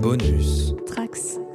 [0.00, 0.74] Bonus.
[0.86, 1.45] Trax.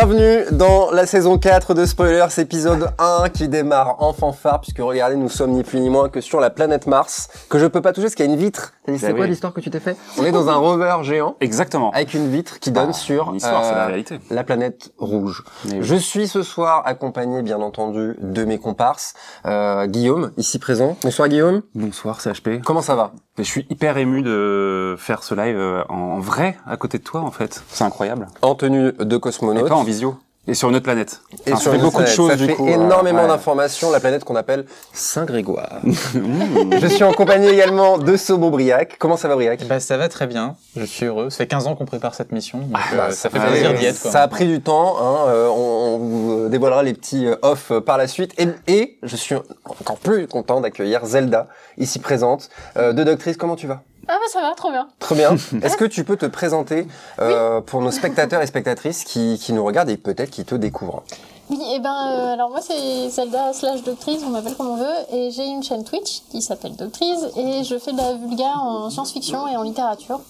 [0.00, 5.16] Bienvenue dans la saison 4 de Spoilers, épisode 1 qui démarre en fanfare, puisque regardez,
[5.16, 7.94] nous sommes ni plus ni moins que sur la planète Mars, que je peux pas
[7.94, 8.74] toucher parce qu'il y a une vitre.
[8.86, 9.28] Bah C'est quoi oui.
[9.30, 11.92] l'histoire que tu t'es fait On est dans un rover géant Exactement.
[11.92, 14.20] avec une vitre qui donne Bah, sur c'est la euh, réalité.
[14.30, 15.44] la planète rouge.
[15.64, 15.78] Mais oui.
[15.80, 19.14] Je suis ce soir accompagné, bien entendu, de mes comparses.
[19.46, 20.98] Euh, Guillaume, ici présent.
[21.04, 21.62] Bonsoir Guillaume.
[21.74, 22.60] Bonsoir CHP.
[22.62, 23.12] Comment ça va?
[23.38, 27.20] Je suis hyper ému de faire ce live euh, en vrai à côté de toi
[27.20, 27.62] en fait.
[27.68, 28.28] C'est incroyable.
[28.42, 29.68] En tenue de Et cosmonaute.
[29.68, 30.16] pas en visio.
[30.48, 31.20] Et sur une autre planète.
[31.44, 32.66] Et Enfin, sur ça fait beaucoup de choses ça du fait coup.
[32.68, 33.28] euh, énormément ouais.
[33.28, 35.80] d'informations, la planète qu'on appelle Saint-Grégoire.
[35.84, 38.96] Je suis en compagnie également de Sobo Briac.
[38.98, 39.66] Comment ça va Briac?
[39.66, 41.30] Bah ça va très bien, je suis heureux.
[41.30, 43.74] Ça fait 15 ans qu'on prépare cette mission, donc euh, Bah, ça fait ah, plaisir
[43.74, 44.00] d'y être.
[44.00, 44.10] Quoi.
[44.10, 47.70] Ça a pris du temps, hein, euh, on, on vous dévoilera les petits euh, off
[47.70, 48.32] euh, par la suite.
[48.40, 52.50] Et, et je suis encore plus content d'accueillir Zelda, ici présente.
[52.76, 53.82] Euh, de Doctrice, comment tu vas?
[54.08, 54.88] Ah bah ça va, trop bien.
[55.00, 55.34] Très bien.
[55.62, 56.86] Est-ce que tu peux te présenter
[57.20, 61.02] euh, pour nos spectateurs et spectatrices qui, qui nous regardent et peut-être qui te découvrent
[61.50, 64.96] Oui, et ben euh, alors moi c'est Zelda slash Doctrice, on m'appelle comme on veut,
[65.12, 68.90] et j'ai une chaîne Twitch qui s'appelle Doctrice, et je fais de la vulga en
[68.90, 70.20] science-fiction et en littérature.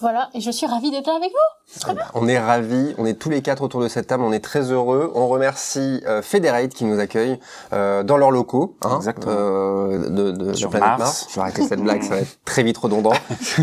[0.00, 1.80] Voilà, et je suis ravie d'être là avec vous.
[2.14, 4.70] On est ravis, on est tous les quatre autour de cette table, on est très
[4.70, 5.10] heureux.
[5.14, 7.38] On remercie euh, Federate qui nous accueille
[7.72, 9.32] euh, dans leurs locaux hein, Exactement.
[9.36, 11.00] euh, de, de, Sur Planète Mars.
[11.00, 11.26] Mars.
[11.30, 13.12] Je vais arrêter cette blague, ça va être très vite redondant.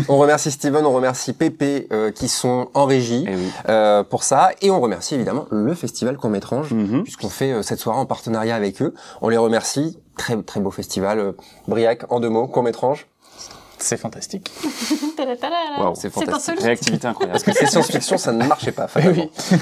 [0.08, 3.50] on remercie Steven, on remercie Pépé euh, qui sont en régie Eh oui.
[3.68, 4.50] euh, pour ça.
[4.60, 7.02] Et on remercie évidemment le festival Court-Métrange, Mhm.
[7.04, 8.94] puisqu'on fait euh, cette soirée en partenariat avec eux.
[9.22, 9.98] On les remercie.
[10.16, 11.34] Très très beau festival.
[11.66, 13.08] Briac, en deux mots, Court-Métrange.
[13.78, 14.50] C'est fantastique.
[15.94, 16.60] C'est fantastique.
[16.60, 17.32] Réactivité incroyable.
[17.32, 18.86] Parce que c'est science-fiction, ça ne marchait pas.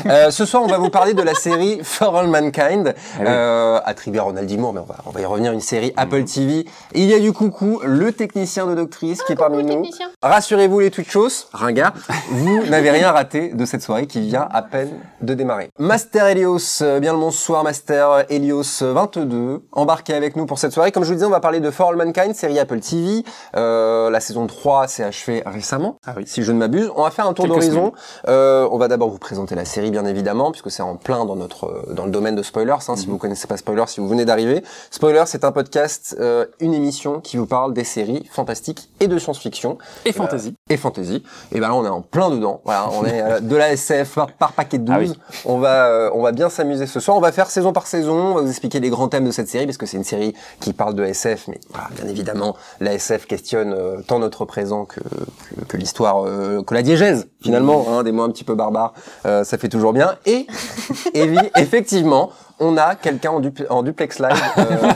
[0.07, 3.25] Euh, ce soir, on va vous parler de la série For All Mankind, Eh oui.
[3.29, 4.57] euh, attribuée à Ronald D.
[4.57, 6.67] Moore, mais on va, on va y revenir, une série Apple TV.
[6.95, 9.85] Il y a du coucou, le technicien de Doctrice qui est parmi nous.
[10.23, 11.93] Rassurez-vous les Twitchos, ringard,
[12.31, 14.91] vous n'avez rien raté de cette soirée qui vient à peine
[15.21, 15.71] de démarrer.
[15.79, 20.93] Master Helios, euh, bien le bonsoir Master Helios 22, embarqué avec nous pour cette soirée.
[20.93, 23.25] Comme je vous le disais, on va parler de For All Mankind, série Apple TV.
[23.57, 26.25] Euh, la saison 3 s'est achevée récemment, Ah oui.
[26.27, 26.91] si je ne m'abuse.
[26.97, 27.93] On va faire un tour d'horizon.
[28.29, 31.37] Euh, on va d'abord vous présenter la série, bien évidemment, puisque c'est en plein dans
[31.37, 32.73] notre euh, dans le domaine de spoilers.
[32.89, 36.47] Hein, Si vous connaissez pas Spoilers, si vous venez d'arriver, Spoilers, c'est un podcast, euh,
[36.61, 40.55] une émission qui vous parle des séries fantastiques et de science-fiction Et fantasy.
[40.71, 41.23] et fantasy.
[41.53, 42.61] Et ben là, on est en plein dedans.
[42.65, 44.95] Voilà, on est euh, de la SF par, par paquet de 12.
[44.95, 45.13] Ah oui.
[45.45, 47.17] On va, euh, on va bien s'amuser ce soir.
[47.17, 48.15] On va faire saison par saison.
[48.33, 50.35] On va vous expliquer les grands thèmes de cette série parce que c'est une série
[50.61, 54.85] qui parle de SF, mais voilà, bien évidemment, la SF questionne euh, tant notre présent
[54.85, 58.55] que, que, que l'histoire, euh, que la diégèse finalement, hein, des mots un petit peu
[58.55, 58.93] barbares.
[59.27, 60.15] Euh, ça fait toujours bien.
[60.27, 60.47] Et,
[61.15, 62.31] Evie, effectivement.
[62.65, 64.93] On a quelqu'un en, dupl- en duplex live euh,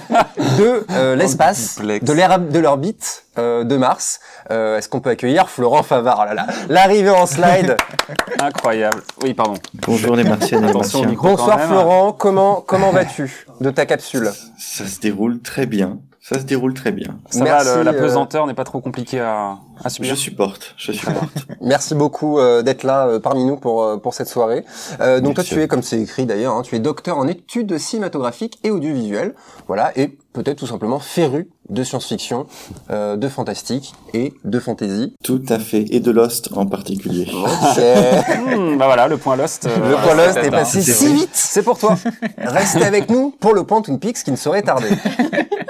[0.57, 4.21] de euh, l'espace, de l'air, de l'orbite euh, de Mars.
[4.53, 6.21] Euh, Est-ce qu'on peut accueillir Florent Favard?
[6.23, 7.77] Oh là là, l'arrivée en slide.
[8.41, 9.03] Incroyable.
[9.25, 9.55] Oui, pardon.
[9.84, 10.61] Bonjour les et martiens.
[10.61, 11.61] Bonsoir.
[11.67, 14.31] Florent, comment comment vas-tu de ta capsule?
[14.59, 15.99] Ça se déroule très bien.
[16.28, 17.19] Ça se déroule très bien.
[17.31, 20.75] Ça Merci, va, le- la euh, pesanteur n'est pas trop compliquée à, à Je supporte,
[20.76, 21.31] je supporte.
[21.60, 24.64] Merci beaucoup euh, d'être là euh, parmi nous pour euh, pour cette soirée.
[25.00, 27.78] Euh, donc toi tu es comme c'est écrit d'ailleurs, hein, tu es docteur en études
[27.78, 29.34] cinématographiques et audiovisuelles,
[29.66, 32.47] voilà, et peut-être tout simplement féru de science-fiction,
[32.91, 35.15] euh, de fantastique et de fantasy.
[35.25, 35.84] Tout à fait.
[35.91, 37.26] Et de Lost en particulier.
[37.34, 37.82] Ok.
[38.56, 39.66] Hmm, bah voilà, le point Lost.
[39.66, 41.31] euh, Le point Lost est passé si vite.
[41.32, 41.97] C'est pour toi.
[42.38, 44.88] Restez avec nous pour le point Twin Peaks qui ne saurait tarder.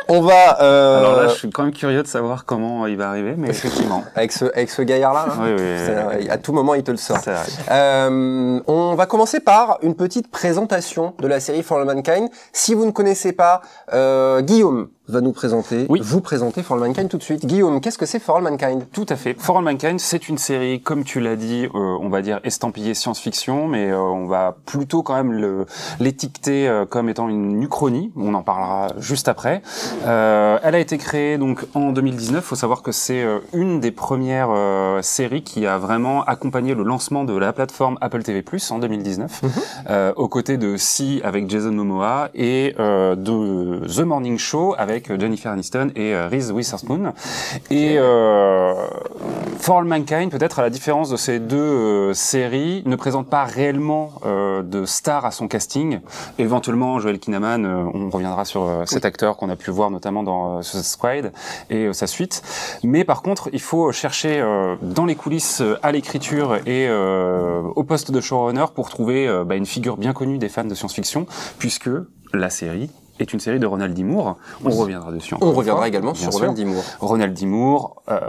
[0.08, 3.08] On va euh, Alors là, je suis quand même curieux de savoir comment il va
[3.08, 3.95] arriver, mais effectivement.
[4.14, 5.26] Avec ce avec ce gaillard là.
[5.40, 6.28] Oui, oui, oui.
[6.28, 7.18] À tout moment, il te le sort.
[7.22, 7.42] C'est vrai.
[7.70, 12.28] Euh, on va commencer par une petite présentation de la série For All Mankind.
[12.52, 13.60] Si vous ne connaissez pas,
[13.92, 16.00] euh, Guillaume va nous présenter, Oui.
[16.02, 17.46] vous présenter For All Mankind tout de suite.
[17.46, 18.86] Guillaume, qu'est-ce que c'est For All Mankind?
[18.92, 19.36] Tout à fait.
[19.38, 22.94] For All Mankind, c'est une série, comme tu l'as dit, euh, on va dire estampillée
[22.94, 25.64] science-fiction, mais euh, on va plutôt quand même
[26.00, 28.12] l'étiqueter euh, comme étant une uchronie.
[28.16, 29.62] On en parlera juste après.
[30.04, 32.44] Elle a été créée donc en 2019.
[32.44, 34.48] Faut savoir que c'est une des premières
[35.02, 39.42] séries qui a vraiment accompagné le lancement de la plateforme Apple TV+ en 2019,
[39.90, 45.10] euh, aux côtés de Si avec Jason Momoa et de The Morning Show avec avec
[45.10, 47.12] euh, Jennifer Aniston et euh, Reese Witherspoon.
[47.70, 48.74] Et euh,
[49.58, 54.12] For All Mankind, peut-être à la différence de ces deux séries, ne présente pas réellement
[54.24, 56.00] de star à son casting.
[56.38, 60.84] Éventuellement, Joel Kinnaman, on reviendra sur cet acteur qu'on a pu voir notamment dans Suicide
[60.84, 61.32] Squad
[61.70, 62.42] et sa suite.
[62.84, 64.44] Mais par contre, il faut chercher
[64.82, 69.96] dans les coulisses à l'écriture et au poste de showrunner pour trouver bah, une figure
[69.96, 71.26] bien connue des fans de science-fiction,
[71.58, 71.90] puisque
[72.32, 74.02] la série est une série de Ronald D.
[74.04, 74.36] Moore.
[74.64, 75.34] On reviendra dessus.
[75.40, 76.30] On reviendra fois, également sur.
[76.30, 76.64] Ronald D.
[76.64, 76.82] Moore.
[77.00, 77.46] Ronald D.
[77.46, 78.20] Moore, euh,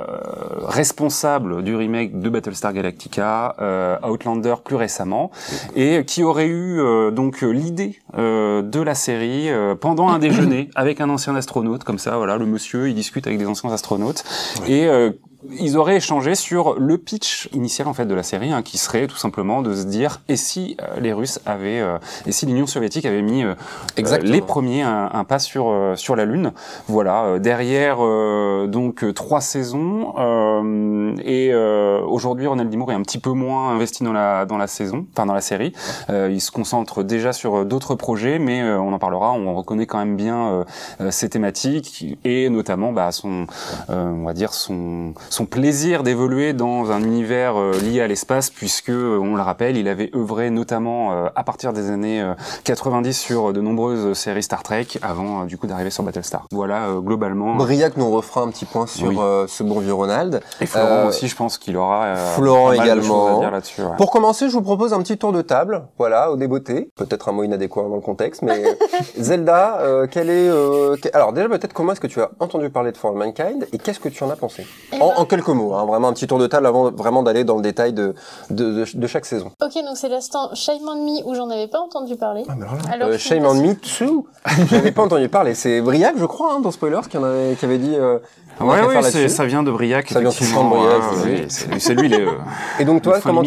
[0.63, 5.31] responsable du remake de Battlestar Galactica, euh, Outlander plus récemment,
[5.75, 10.69] et qui aurait eu euh, donc l'idée euh, de la série euh, pendant un déjeuner
[10.75, 14.23] avec un ancien astronaute, comme ça, voilà, le monsieur, il discute avec des anciens astronautes,
[14.67, 15.11] et euh,
[15.59, 19.07] ils auraient échangé sur le pitch initial en fait de la série, hein, qui serait
[19.07, 22.67] tout simplement de se dire et si euh, les Russes avaient, euh, et si l'Union
[22.67, 23.55] soviétique avait mis euh,
[23.99, 26.51] euh, les premiers un, un pas sur euh, sur la Lune.
[26.87, 32.77] Voilà, euh, derrière euh, donc trois saisons euh, et euh, aujourd'hui Ronald D.
[32.77, 35.41] Moore est un petit peu moins investi dans la dans la saison, enfin dans la
[35.41, 35.73] série.
[36.09, 39.33] Euh, il se concentre déjà sur d'autres projets, mais euh, on en parlera.
[39.33, 40.65] On reconnaît quand même bien
[41.09, 43.47] ses thématiques et notamment bah, son
[43.89, 48.49] euh, on va dire son son plaisir d'évoluer dans un univers euh, lié à l'espace,
[48.49, 52.33] puisque euh, on le rappelle, il avait œuvré notamment euh, à partir des années euh,
[52.63, 56.45] 90 sur de nombreuses séries Star Trek, avant euh, du coup d'arriver sur Battlestar.
[56.51, 57.55] Voilà euh, globalement.
[57.55, 59.17] Briac nous refera un petit point sur Oui.
[59.19, 60.41] euh, ce bon vieux Ronald.
[60.61, 63.41] Et Florent Euh, aussi, je pense qu'il aura euh, Florent également.
[63.41, 63.95] à dire ouais.
[63.97, 66.89] Pour commencer, je vous propose un petit tour de table, voilà, au débeauté.
[66.95, 68.63] Peut-être un mot inadéquat dans le contexte, mais
[69.19, 70.49] Zelda, euh, quel est...
[70.49, 73.17] euh, que- Alors déjà, peut-être comment est-ce que tu as entendu parler de For All
[73.17, 74.65] Mankind et qu'est-ce que tu en as pensé?
[74.93, 77.23] Eh en, ben- en quelques mots, hein, vraiment un petit tour de table avant vraiment
[77.23, 78.15] d'aller dans le détail de,
[78.49, 79.51] de, de, de chaque saison.
[79.61, 82.45] Ok, donc c'est l'instant Shame on Me où j'en avais pas entendu parler.
[82.91, 83.55] Alors, Euh, Shame pas on.
[83.55, 84.27] Me Too
[84.69, 85.55] J'avais pas entendu parler.
[85.55, 87.95] C'est Briac, je crois, hein, dans Spoilers, qui, en avait, qui avait dit...
[87.95, 88.19] Euh,
[88.59, 89.29] c'est- là-dessus.
[89.35, 90.09] ça vient de Briac.
[90.09, 91.45] Ça vient de Briac, Ouais,
[91.79, 92.01] c'est lui.
[92.03, 92.31] lui, les, euh,
[92.79, 93.41] Et donc toi, comment,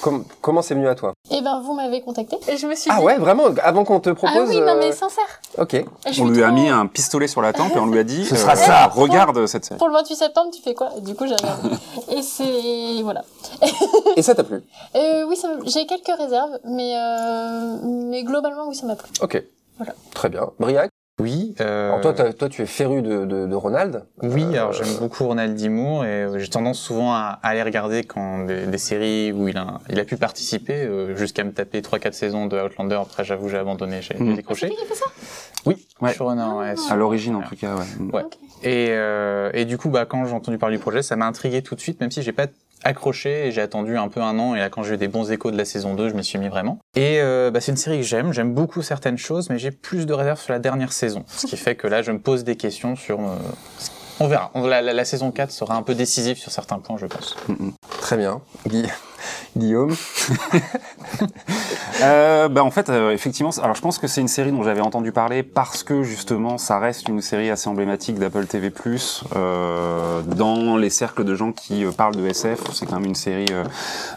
[0.00, 1.12] com- c'est venu à toi?
[1.30, 2.36] Eh ben, vous m'avez contacté.
[2.48, 3.04] Et je me suis Ah dit.
[3.04, 4.36] ouais, vraiment Avant qu'on te propose...
[4.36, 5.24] Ah oui, non, mais euh, sincère.
[5.58, 5.84] Ok.
[6.10, 8.24] Je on lui a mis un pistolet sur la tempe et on lui a dit
[8.24, 8.86] Ce sera euh, ça.
[8.88, 9.78] Regarde cette série.
[9.78, 10.90] Pour le 28 septembre, tu fais quoi?
[10.96, 11.68] Et du coup, j'ai regardé.
[12.16, 13.02] Et c'est.
[13.02, 13.22] Voilà.
[14.16, 14.62] Et ça t'a plu?
[14.96, 17.76] Euh, oui, ça j'ai quelques réserves, mais, euh...
[17.84, 19.08] mais globalement, oui, ça m'a plu.
[19.20, 19.42] Ok.
[19.78, 19.94] Voilà.
[20.14, 20.48] Très bien.
[20.58, 20.90] Briac?
[21.20, 21.54] Oui.
[21.60, 24.04] euh, Alors toi, toi, tu es féru de, de, de Ronald.
[24.22, 25.68] Oui, Euh, alors j'aime beaucoup Ronald D.
[25.68, 29.48] Moore et euh, j'ai tendance souvent à, à aller regarder quand des, des séries où
[29.48, 32.96] il a, il a pu participer, euh, jusqu'à me taper 3-4 saisons de Outlander.
[33.02, 34.30] Après, j'avoue, j'ai abandonné, j'ai Mm.
[34.30, 34.68] C'est décroché.
[34.68, 35.06] qui qui a fait ça?
[35.66, 36.12] Oui, Ouais.
[36.14, 36.74] showrunner, ouais.
[36.88, 36.92] Ah.
[36.92, 37.84] À l'origine, en tout cas, ouais.
[38.12, 38.22] Ouais.
[38.62, 41.62] Et, euh, et du coup, bah, quand j'ai entendu parler du projet, ça m'a intrigué
[41.62, 42.46] tout de suite, même si j'ai pas
[42.84, 44.54] accroché et j'ai attendu un peu un an.
[44.54, 46.38] Et là, quand j'ai eu des bons échos de la saison 2, je m'y suis
[46.38, 46.78] mis vraiment.
[46.96, 48.32] Et euh, bah, c'est une série que j'aime.
[48.32, 51.24] J'aime beaucoup certaines choses, mais j'ai plus de réserves sur la dernière saison.
[51.28, 53.20] Ce qui fait que là, je me pose des questions sur...
[53.20, 53.36] euh,
[54.20, 54.50] on verra.
[54.82, 57.36] La saison 4 sera un peu décisive sur certains points, je pense.
[58.00, 58.40] Très bien.
[58.66, 58.86] Guy-
[59.56, 59.94] Guillaume.
[62.00, 64.80] Euh, bah en fait, euh, effectivement, alors je pense que c'est une série dont j'avais
[64.80, 68.70] entendu parler parce que justement, ça reste une série assez emblématique d'Apple TV+.
[69.34, 73.16] Euh, dans les cercles de gens qui euh, parlent de SF, c'est quand même une
[73.16, 73.64] série euh,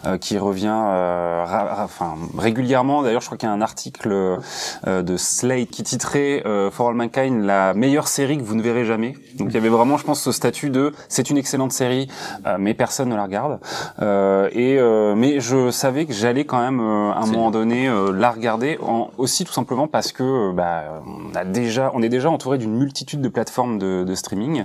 [0.06, 1.44] euh, qui revient, euh,
[1.82, 3.02] enfin régulièrement.
[3.02, 6.88] D'ailleurs, je crois qu'il y a un article euh, de Slate qui titrait euh, For
[6.90, 9.14] All Mankind la meilleure série que vous ne verrez jamais.
[9.34, 12.08] Donc il y avait vraiment, je pense, ce statut de c'est une excellente série,
[12.46, 13.58] euh, mais personne ne la regarde.
[14.00, 17.88] Euh, et euh, mais je savais que j'allais quand même euh, à un moment donné
[17.88, 22.02] euh, la regarder, en, aussi tout simplement parce que euh, bah, on a déjà, on
[22.02, 24.64] est déjà entouré d'une multitude de plateformes de, de streaming.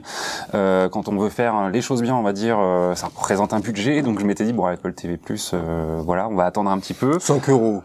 [0.54, 3.60] Euh, quand on veut faire les choses bien, on va dire, euh, ça représente un
[3.60, 4.02] budget.
[4.02, 5.18] Donc je m'étais dit bon, Apple TV+,
[5.54, 7.20] euh, voilà, on va attendre un petit peu.
[7.20, 7.82] 5 euros.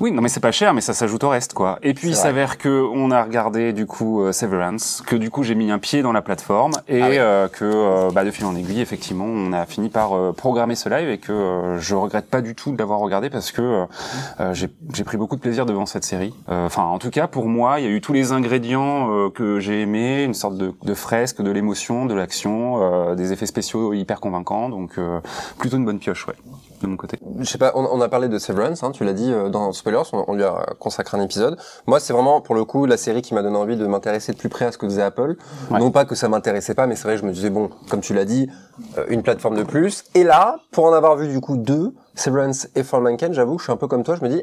[0.00, 1.78] Oui, non mais c'est pas cher, mais ça s'ajoute au reste, quoi.
[1.82, 5.42] Et puis il s'avère que on a regardé du coup euh, Severance, que du coup
[5.42, 7.16] j'ai mis un pied dans la plateforme et Ah oui.
[7.18, 10.74] euh, que euh, bah, de fil en aiguille, effectivement, on a fini par euh, programmer
[10.74, 13.62] ce live et que euh, je regrette pas du tout de l'avoir regardé parce que
[13.62, 13.86] euh,
[14.40, 16.34] euh, j'ai pris beaucoup de plaisir devant cette série.
[16.48, 19.58] Euh, Enfin, en tout cas pour moi, il y a eu tous les ingrédients que
[19.58, 24.20] j'ai aimés, une sorte de, de fresque, de l'émotion, de l'action, des effets spéciaux hyper
[24.20, 24.92] convaincants, donc
[25.58, 26.34] plutôt une bonne pioche, ouais,
[26.80, 27.18] de mon côté.
[27.38, 29.72] Je sais pas, on, on a parlé de Severance, hein, tu l'as dit euh, dans
[29.72, 31.58] Spoilers, on, on lui a consacré un épisode.
[31.86, 34.38] Moi, c'est vraiment pour le coup la série qui m'a donné envie de m'intéresser de
[34.38, 35.36] plus près à ce que faisait Apple.
[35.70, 35.78] Ouais.
[35.78, 38.14] Non pas que ça m'intéressait pas, mais c'est vrai, je me disais bon, comme tu
[38.14, 38.48] l'as dit,
[38.98, 40.04] euh, une plateforme de plus.
[40.14, 43.64] Et là, pour en avoir vu du coup deux, Severance et For Mankind, j'avoue, je
[43.64, 44.42] suis un peu comme toi, je me dis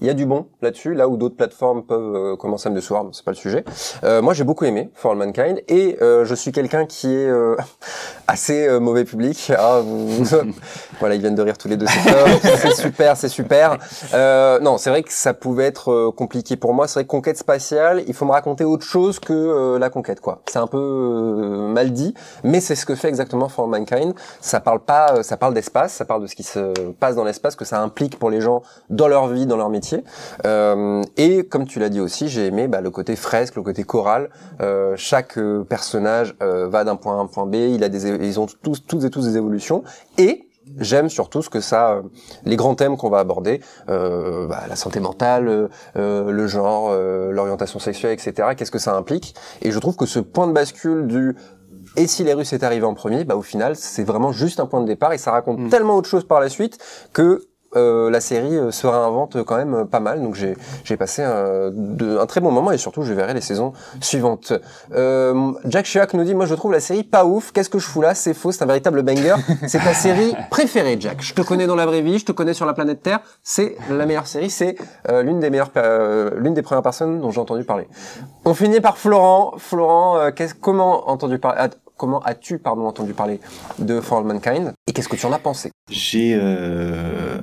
[0.00, 2.76] il y a du bon là-dessus, là où d'autres plateformes peuvent euh, commencer à me
[2.76, 3.64] décevoir, mais c'est pas le sujet.
[4.04, 7.26] Euh, moi, j'ai beaucoup aimé For All Mankind et euh, je suis quelqu'un qui est
[7.28, 7.56] euh,
[8.28, 9.52] assez euh, mauvais public.
[9.56, 10.24] Ah, vous-
[11.00, 11.86] voilà, ils viennent de rire tous les deux.
[12.42, 13.78] C'est super, c'est super.
[14.14, 16.86] Euh, non, c'est vrai que ça pouvait être compliqué pour moi.
[16.88, 20.42] C'est vrai que conquête spatiale, il faut me raconter autre chose que la conquête, quoi.
[20.46, 20.78] C'est un peu
[21.72, 22.14] mal dit,
[22.44, 24.14] mais c'est ce que fait exactement For All Mankind.
[24.40, 27.56] Ça parle pas, ça parle d'espace, ça parle de ce qui se passe dans l'espace,
[27.56, 29.87] que ça implique pour les gens dans leur vie, dans leur métier.
[30.44, 33.84] Euh, et comme tu l'as dit aussi, j'ai aimé bah, le côté fresque, le côté
[33.84, 34.30] choral.
[34.60, 37.54] Euh, chaque euh, personnage euh, va d'un point A à un point B.
[37.54, 39.82] Il a des, ils ont tous, toutes et tous des évolutions.
[40.16, 40.44] Et
[40.78, 42.02] J'aime surtout ce que ça, euh,
[42.44, 47.30] les grands thèmes qu'on va aborder, euh, bah, la santé mentale, euh, le genre, euh,
[47.32, 48.50] l'orientation sexuelle, etc.
[48.56, 49.34] Qu'est-ce que ça implique?
[49.62, 51.36] Et je trouve que ce point de bascule du
[51.96, 54.66] et si les Russes étaient arrivés en premier, bah au final c'est vraiment juste un
[54.66, 55.68] point de départ et ça raconte Mm.
[55.70, 56.78] tellement autre chose par la suite
[57.14, 60.22] que euh, la série euh, se réinvente quand même euh, pas mal.
[60.22, 61.70] Donc j'ai passé un,
[62.26, 64.52] très bon moment et surtout je verrai les saisons suivantes.
[65.66, 67.52] Jack Chirac nous dit moi je trouve la série pas ouf.
[67.52, 68.14] Qu'est-ce que je fous là?
[68.14, 69.34] C'est faux, c'est un véritable banger.
[69.66, 71.20] C'est ta série préférée, Jack.
[71.20, 73.20] Je te connais dans la vraie vie, je te connais sur la planète Terre.
[73.42, 74.50] C'est la meilleure série.
[74.50, 74.76] C'est
[75.22, 77.88] l'une des des premières personnes dont j'ai entendu parler.
[78.44, 79.54] On finit par Florent.
[79.58, 83.40] Florent, ah, Comment as-tu pardon entendu parler
[83.80, 84.72] de For All Mankind?
[84.86, 85.72] Et qu'est-ce que tu en as pensé?
[85.90, 86.38] J'ai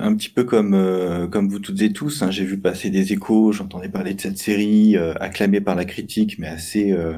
[0.05, 3.11] un petit peu comme euh, comme vous toutes et tous, hein, j'ai vu passer des
[3.11, 7.17] échos, j'entendais parler de cette série euh, acclamée par la critique, mais assez euh,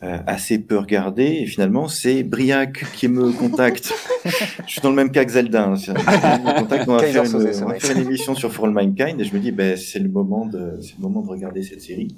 [0.00, 1.38] assez peu regardée.
[1.40, 3.92] Et finalement, c'est Briac qui me contacte.
[4.66, 5.64] je suis dans le même cas que Zelda.
[5.64, 7.82] Hein, me contacte, on va, faire une, Soze, ce on va mec.
[7.82, 10.46] faire une émission sur For All Mankind, et je me dis, ben c'est le moment
[10.46, 12.14] de c'est le moment de regarder cette série.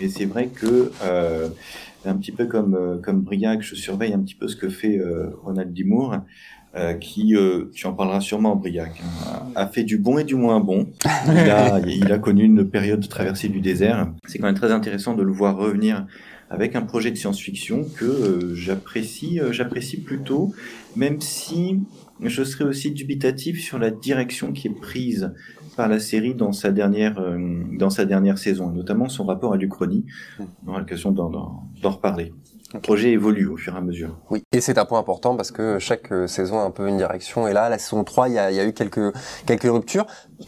[0.00, 0.90] Et c'est vrai que
[2.04, 5.00] un petit peu comme comme Briac, je surveille un petit peu ce que fait
[5.44, 6.16] Ronald Dimour
[6.74, 10.34] euh, qui, euh, tu en parleras sûrement, Briac, hein, a fait du bon et du
[10.34, 10.88] moins bon.
[11.26, 14.10] Il a, il a connu une période de traversée du désert.
[14.26, 16.06] C'est quand même très intéressant de le voir revenir
[16.52, 20.54] avec un projet de science-fiction que euh, j'apprécie, euh, j'apprécie plutôt,
[20.96, 21.80] même si
[22.20, 25.32] je serais aussi dubitatif sur la direction qui est prise
[25.78, 27.38] par la série dans sa dernière, euh,
[27.78, 30.04] dans sa dernière saison, et notamment son rapport à l'Uchronie.
[30.66, 32.34] On aura l'occasion d'en reparler.
[32.74, 34.16] Le projet évolue au fur et à mesure.
[34.30, 36.96] Oui, et c'est un point important parce que chaque euh, saison a un peu une
[36.96, 37.46] direction.
[37.46, 39.12] Et là, la saison 3, il y a, il y a eu quelques,
[39.46, 40.06] quelques ruptures.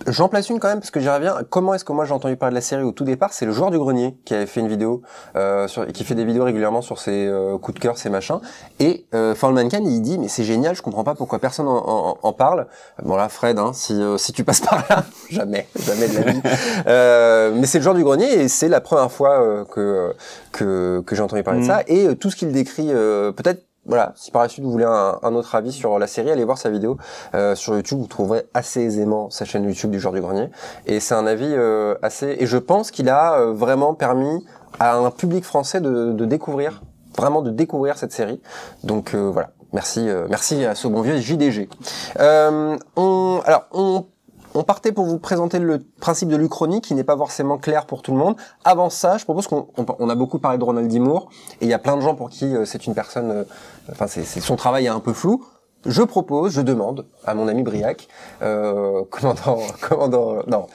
[0.09, 1.37] J'en place une quand même parce que j'y reviens.
[1.51, 3.33] Comment est-ce que moi j'ai entendu parler de la série au tout départ?
[3.33, 5.03] C'est le joueur du grenier qui avait fait une vidéo,
[5.37, 8.41] euh, sur, qui fait des vidéos régulièrement sur ses euh, coups de cœur, ses machins.
[8.81, 11.77] Et euh, All Mankind, il dit mais c'est génial, je comprends pas pourquoi personne en,
[11.77, 12.67] en- en parle.
[13.05, 16.33] Bon là, Fred, hein, si euh, si tu passes par là, jamais, jamais de la
[16.33, 16.41] vie.
[16.87, 20.13] Euh, mais c'est le joueur du grenier et c'est la première fois euh, que
[20.53, 21.71] que, que j'ai entendu parler de Mhm.
[21.71, 21.83] ça.
[21.87, 24.87] Et euh, tout ce qu'il décrit, euh, peut-être voilà, si par la suite vous voulez
[24.87, 26.97] un, autre avis sur la série, allez voir sa vidéo
[27.35, 27.99] euh, sur YouTube.
[27.99, 30.49] Vous trouverez assez aisément sa chaîne YouTube du joueur du grenier.
[30.87, 32.37] Et c'est un avis euh, assez.
[32.39, 34.45] Et je pense qu'il a euh, vraiment permis
[34.79, 36.83] à un public français de, de découvrir,
[37.17, 38.41] vraiment de découvrir cette série.
[38.85, 39.51] Donc euh, voilà.
[39.73, 41.69] Merci, merci à ce bon vieux JDG.
[42.17, 44.07] On, alors, on,
[44.55, 48.03] on partait pour vous présenter le principe de l'Uchronie qui n'est pas forcément clair pour
[48.03, 48.37] tout le monde.
[48.65, 50.99] Avant ça, je propose qu'on on, on a beaucoup parlé de Ronald D.
[51.01, 51.29] Moore
[51.61, 53.45] et il y a plein de gens pour qui euh, c'est une personne, euh,
[53.91, 55.45] enfin c'est- son travail est un peu flou.
[55.87, 58.09] Je propose, je demande à mon ami Briac,
[58.43, 60.67] euh, commandant, commandant, non,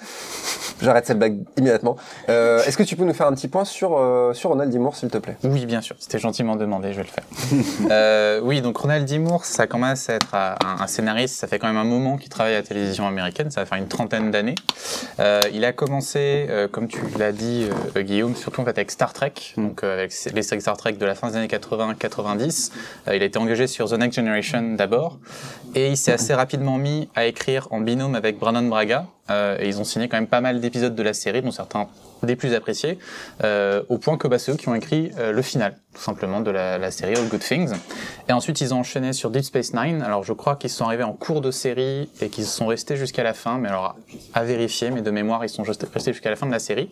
[0.82, 1.98] j'arrête cette blague immédiatement.
[2.30, 4.80] Euh, Est-ce que tu peux nous faire un petit point sur euh, sur Ronald D.
[4.80, 5.38] Moore, s'il te plaît?
[5.44, 5.96] Oui, bien sûr.
[6.00, 7.24] C'était gentiment demandé, je vais le faire.
[7.92, 9.20] euh, oui, donc Ronald D.
[9.20, 11.36] Moore, ça commence à être un, scénariste.
[11.36, 13.52] Ça fait quand même un moment qu'il travaille à la télévision américaine.
[13.52, 14.56] Ça va faire une trentaine d'années.
[15.20, 19.14] Euh, il a commencé, euh, comme tu l'as dit, Guillaume, surtout en fait avec Star
[19.14, 19.34] Trek.
[19.58, 22.72] Donc avec les séries Star Trek de la fin des années 80-90.
[23.08, 24.99] Euh, il a été engagé sur The Next Generation d'abord.
[25.76, 29.06] Et il s'est assez rapidement mis à écrire en binôme avec Brandon Braga.
[29.30, 31.88] Euh, et ils ont signé quand même pas mal d'épisodes de la série, dont certains
[32.24, 32.98] des plus appréciés,
[33.44, 36.42] euh, au point que bah, c'est eux qui ont écrit euh, le final, tout simplement,
[36.42, 37.74] de la, série All Good Things.
[38.28, 40.02] Et ensuite, ils ont enchaîné sur Deep Space Nine.
[40.02, 43.24] Alors, je crois qu'ils sont arrivés en cours de série et qu'ils sont restés jusqu'à
[43.24, 43.96] la fin, mais alors,
[44.34, 46.90] à vérifier, mais de mémoire, ils sont restés jusqu'à la fin de la série,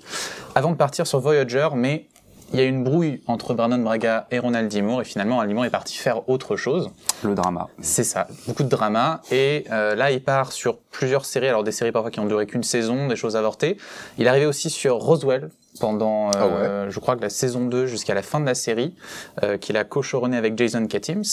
[0.55, 2.07] avant de partir sur Voyager, mais
[2.53, 4.81] il y a une brouille entre Brandon Braga et Ronald D.
[4.81, 5.55] Moore, et finalement, Ronald D.
[5.55, 6.91] Moore est parti faire autre chose.
[7.23, 7.67] Le drama.
[7.81, 9.21] C'est ça, beaucoup de drama.
[9.31, 12.47] Et euh, là, il part sur plusieurs séries, alors des séries parfois qui ont duré
[12.47, 13.77] qu'une saison, des choses avortées.
[14.17, 18.13] Il est arrivé aussi sur Roswell pendant, euh, je crois que la saison 2 jusqu'à
[18.13, 18.95] la fin de la série,
[19.43, 21.23] euh, qu'il a co-choronné avec Jason Katims.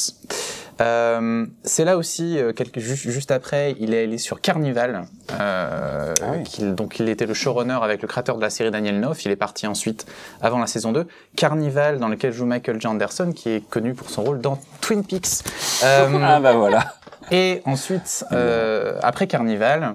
[0.80, 5.04] Euh, c'est là aussi, euh, quelques, juste, juste après, il est allé sur Carnival.
[5.40, 6.72] Euh, Ah oui.
[6.72, 9.24] donc il était le showrunner avec le créateur de la série Daniel Noff.
[9.24, 10.04] Il est parti ensuite
[10.42, 11.06] avant la saison 2.
[11.36, 12.88] Carnival, dans lequel joue Michael J.
[12.88, 15.44] Anderson, qui est connu pour son rôle dans Twin Peaks.
[15.84, 16.94] Euh, Ah bah voilà.
[17.30, 19.94] et ensuite, euh, après Carnival,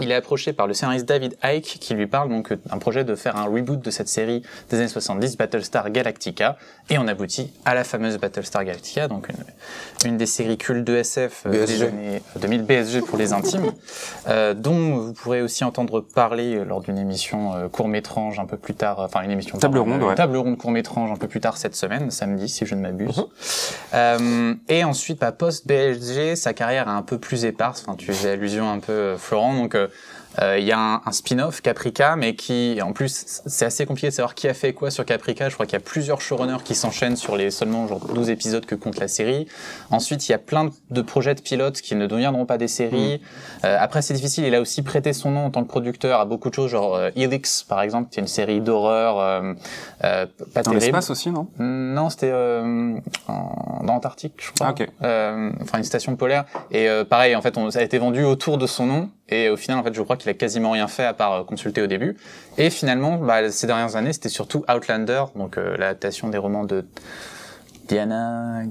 [0.00, 3.14] il est approché par le scénariste David Icke qui lui parle donc d'un projet de
[3.14, 6.56] faire un reboot de cette série des années 70, Battlestar Galactica,
[6.88, 10.96] et on aboutit à la fameuse Battlestar Galactica, donc une, une des séries cultes de
[10.96, 11.82] SF euh, des BSG.
[11.86, 13.72] années 2000, BSG pour les intimes,
[14.28, 18.56] euh, dont vous pourrez aussi entendre parler euh, lors d'une émission euh, court-métrange un peu
[18.56, 20.14] plus tard, euh, enfin une émission Table pardon, ronde, ouais.
[20.14, 23.26] table ronde court-métrange un peu plus tard cette semaine, samedi si je ne m'abuse.
[23.94, 27.82] Euh, et ensuite, bah, post-BSG, sa carrière est un peu plus éparse.
[27.86, 29.54] Enfin, tu faisais allusion un peu, euh, Florent.
[29.54, 29.88] Donc, euh, euh,
[30.40, 34.12] il y a un, un spin-off, Caprica, mais qui, en plus, c'est assez compliqué de
[34.12, 35.48] savoir qui a fait quoi sur Caprica.
[35.48, 38.64] Je crois qu'il y a plusieurs showrunners qui s'enchaînent sur les seulement genre 12 épisodes
[38.64, 39.48] que compte la série.
[39.90, 43.20] Ensuite, il y a plein de- projets de pilotes qui ne deviendront pas des séries.
[43.64, 44.44] Euh, après, c'est difficile.
[44.44, 46.94] Il a aussi prêté son nom en tant que producteur à beaucoup de choses, genre
[46.94, 49.52] euh, Helix, par exemple, qui est une série d'horreur euh,
[50.04, 51.48] euh, pas Dans l'espace aussi, non?
[51.58, 52.94] Non, c'était euh,
[53.28, 54.68] en- dans l'Antarctique, je crois.
[54.68, 54.88] Ah, ok.
[55.02, 56.44] Euh, enfin, une station polaire.
[56.70, 59.10] Et euh, pareil, en fait, on, ça a été vendu autour de son nom.
[59.30, 61.44] Et au final, en fait, je crois qu'il a quasiment rien fait à part euh,
[61.44, 62.16] consulter au début.
[62.58, 66.84] Et finalement, bah, ces dernières années, c'était surtout Outlander, donc euh, l'adaptation des romans de
[67.88, 68.62] Diana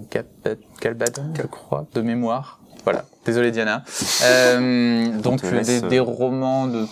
[0.81, 2.59] Galbadon, je crois, de mémoire.
[2.83, 3.05] Voilà.
[3.25, 3.83] Désolé Diana.
[4.23, 5.41] Euh, donc
[5.89, 6.85] des romans de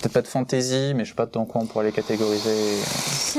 [0.00, 2.50] peut-être pas de fantasy, mais je sais pas dans quoi on pourrait les catégoriser.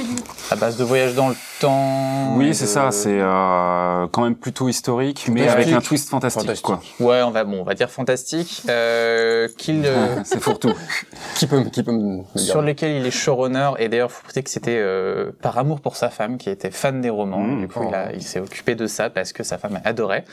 [0.52, 2.36] À base de voyage dans le temps.
[2.36, 2.92] Oui, c'est de- ça.
[2.92, 6.66] C'est euh, quand même plutôt historique, mais avec un twist fantastique, Fantastique.
[6.66, 6.82] quoi.
[7.00, 8.64] Ouais, on va bon, on va dire fantastique.
[8.70, 10.74] Euh, qu'il euh, c'est fourre-tout.
[11.36, 14.44] Qui peut, qui peut me dire sur lequel il est showrunner et d'ailleurs faut préciser
[14.44, 17.40] que c'était euh, par amour pour sa femme qui était fan des romans.
[17.40, 17.60] Mmh.
[17.62, 20.26] du coup, il, a- il s'est occupé de ça parce que sa femme adorait.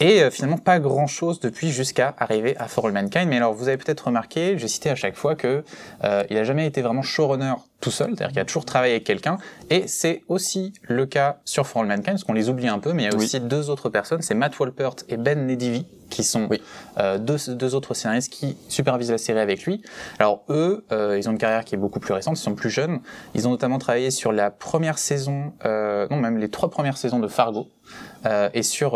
[0.00, 3.28] Et euh, finalement pas grand chose depuis jusqu'à arriver à For All Mankind.
[3.28, 5.63] Mais alors vous avez peut-être remarqué, j'ai cité à chaque fois que
[6.04, 9.04] euh, il a jamais été vraiment showrunner tout seul, c'est-à-dire qu'il a toujours travaillé avec
[9.04, 9.36] quelqu'un.
[9.70, 12.92] Et c'est aussi le cas sur For All Mankind, parce qu'on les oublie un peu,
[12.94, 13.24] mais il y a Oui.
[13.24, 16.62] aussi deux autres personnes, c'est Matt Walpert et Ben Nedivi, qui sont Oui.
[16.98, 19.82] euh, deux, deux autres scénaristes qui supervisent la série avec lui.
[20.18, 22.70] Alors eux, euh, ils ont une carrière qui est beaucoup plus récente, ils sont plus
[22.70, 23.00] jeunes.
[23.34, 27.18] Ils ont notamment travaillé sur la première saison, euh, non même les trois premières saisons
[27.20, 27.68] de Fargo,
[28.54, 28.94] et sur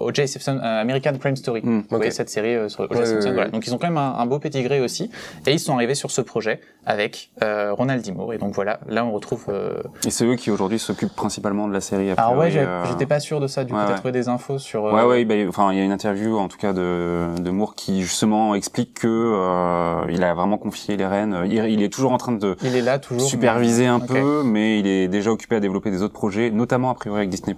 [0.00, 0.26] O.J.
[0.28, 1.60] Simpson, American Crime Story.
[1.62, 2.12] Mm, Vous voyez ok.
[2.12, 2.98] cette série sur O.J.
[2.98, 3.28] Ouais, Simpson.
[3.28, 3.46] ouais, voilà.
[3.46, 3.50] ouais.
[3.52, 5.10] Donc ils ont quand même un, un beau pédigré aussi,
[5.46, 8.12] et ils sont arrivés sur ce projet avec euh, Ronald D.
[8.12, 8.32] Moore.
[8.34, 9.44] Et donc voilà, là on retrouve.
[9.48, 12.10] euh, Et c'est eux qui aujourd'hui s'occupent principalement de la série.
[12.10, 13.64] a Alors ouais, priori, j'ai- euh, j'étais pas sûr de ça.
[13.64, 13.96] Du coup, ouais, t'as ouais.
[13.98, 14.86] trouvé des infos sur.
[14.86, 17.50] euh, Ouais, ouais, bah, enfin, il y a une interview, en tout cas, de, de
[17.50, 21.42] Moore qui, justement, explique que, il a vraiment confié les rênes.
[21.46, 23.28] Il, il est toujours en train de Il est là toujours.
[23.28, 26.94] superviser un peu, mais il est déjà occupé à développer des autres projets, notamment, a
[26.94, 27.56] priori, avec Disney+.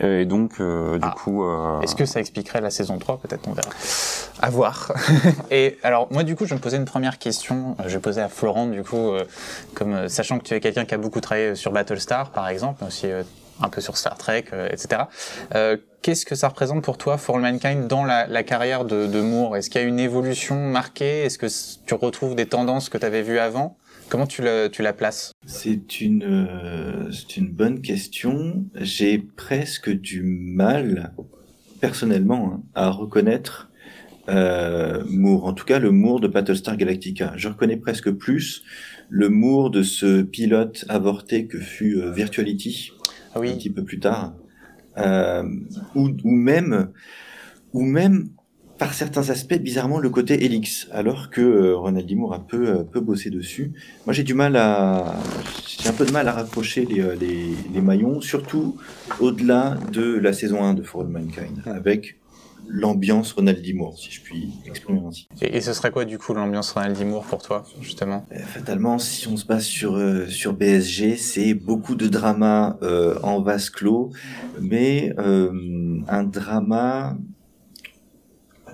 [0.00, 1.14] Et donc, du Ah.
[1.16, 1.44] coup,
[1.82, 3.68] Est-ce que ça expliquerait la saison 3 Peut-être, on verra.
[4.44, 4.92] À voir.
[5.50, 7.76] Et alors, moi, du coup, je me posais une première question.
[7.80, 9.24] Euh, Je vais poser à Florent, du coup, euh,
[9.72, 12.80] comme euh, sachant que tu es quelqu'un qui a beaucoup travaillé sur Battlestar, par exemple,
[12.82, 13.22] mais aussi euh,
[13.62, 15.04] un peu sur Star Trek, euh, etc.
[15.54, 19.06] Euh, Qu'est-ce que ça représente pour toi, For All Mankind, dans la, la carrière de,
[19.06, 19.56] de Moore?
[19.56, 21.22] Est-ce qu'il y a une évolution marquée?
[21.24, 21.46] Est-ce que
[21.86, 23.78] tu retrouves des tendances que tu avais vues avant?
[24.10, 25.32] Comment tu la, tu la places?
[25.46, 28.66] C'est une, euh, c'est une bonne question.
[28.74, 31.14] J'ai presque du mal,
[31.80, 33.70] personnellement, hein, à reconnaître
[34.28, 35.44] euh, Moore.
[35.46, 37.32] En tout cas, le Moore de Battlestar Galactica.
[37.36, 38.62] Je reconnais presque plus
[39.08, 42.92] le Moore de ce pilote avorté que fut euh, Virtuality
[43.34, 44.34] Ah un oui, petit peu plus tard,
[44.98, 45.44] euh,
[45.94, 46.90] ou, ou même,
[47.72, 48.28] ou même
[48.78, 52.14] par certains aspects bizarrement le côté Helix, alors que euh, Ronald D.
[52.14, 53.72] Moore a peu, euh, peu bossé dessus.
[54.04, 55.14] Moi j'ai du mal à,
[55.78, 58.76] j'ai un peu de mal à rapprocher les, euh, les, les maillons, surtout
[59.20, 62.16] au-delà de la saison 1 de For All Mankind, avec
[62.68, 63.64] l'ambiance Ronald.
[63.74, 65.28] Moore, si je puis exprimer ainsi.
[65.40, 66.98] et, et ce serait quoi, du coup, l'ambiance Ronald.
[67.04, 68.26] Moore pour toi, justement?
[68.32, 73.18] Euh, Fatalement, si on se base sur euh, sur BSG, c'est beaucoup de drama euh,
[73.22, 74.10] en vase clos,
[74.60, 77.16] mais un drama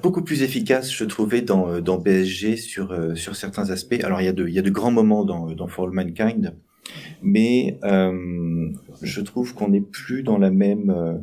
[0.03, 4.00] beaucoup plus efficace, je trouvais, dans dans BSG sur sur certains aspects.
[4.03, 5.92] Alors il y a de il y a de grands moments dans dans For All
[5.92, 6.55] Mankind,
[7.22, 7.79] mais
[9.03, 11.20] je trouve qu'on n'est plus dans la même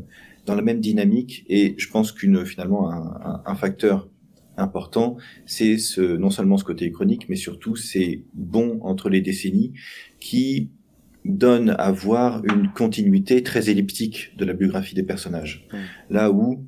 [0.48, 4.10] dans la même dynamique et je pense qu'une finalement un, un, un facteur
[4.58, 9.74] important, c'est ce, non seulement ce côté chronique, mais surtout ces bons entre les décennies
[10.20, 10.72] qui
[11.26, 15.68] donnent à voir une continuité très elliptique de la biographie des personnages.
[16.10, 16.66] Là où,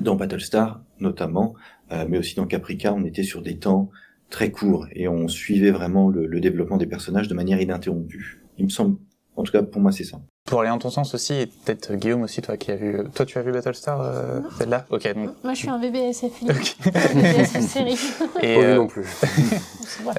[0.00, 1.54] dans Battlestar notamment,
[1.90, 3.90] euh, mais aussi dans Caprica, on était sur des temps
[4.30, 8.42] très courts et on suivait vraiment le, le développement des personnages de manière ininterrompue.
[8.58, 8.98] Il me semble,
[9.36, 10.20] en tout cas pour moi c'est ça.
[10.46, 12.98] Pour aller en ton sens aussi, et peut-être euh, Guillaume aussi, toi qui as vu,
[13.14, 14.84] toi tu as vu Battlestar, euh, celle-là?
[14.90, 15.30] Ok, donc.
[15.42, 15.76] Moi, je suis un.
[15.80, 15.86] Ok.
[17.14, 17.98] BBSF série.
[18.42, 19.06] Et Pas vu euh, non plus.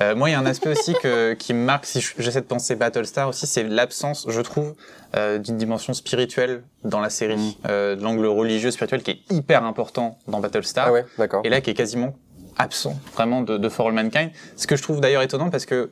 [0.01, 2.39] Euh, moi, il y a un aspect aussi que, qui me marque, si je- j'essaie
[2.39, 4.73] de penser Battlestar aussi, c'est l'absence, je trouve,
[5.15, 9.63] euh, d'une dimension spirituelle dans la série, euh, de l'angle religieux spirituel qui est hyper
[9.65, 11.41] important dans Battlestar, Ah ouais, d'accord.
[11.43, 12.15] et là qui est quasiment
[12.57, 14.31] absent vraiment de, de For All Mankind.
[14.55, 15.91] Ce que je trouve d'ailleurs étonnant parce que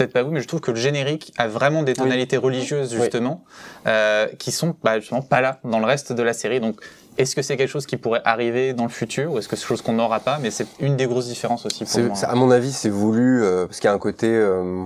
[0.00, 3.44] peut-être pas vous, mais je trouve que le générique a vraiment des tonalités religieuses justement,
[3.86, 6.60] euh, qui sont bah, justement pas là dans le reste de la série.
[6.60, 6.76] Donc,
[7.18, 9.60] est-ce que c'est quelque chose qui pourrait arriver dans le futur, ou est-ce que c'est
[9.62, 10.38] quelque chose qu'on n'aura pas?
[10.40, 12.16] Mais c'est une des grosses différences aussi pour moi.
[12.22, 14.84] à mon avis, c'est voulu euh, parce qu'il y a un côté, euh,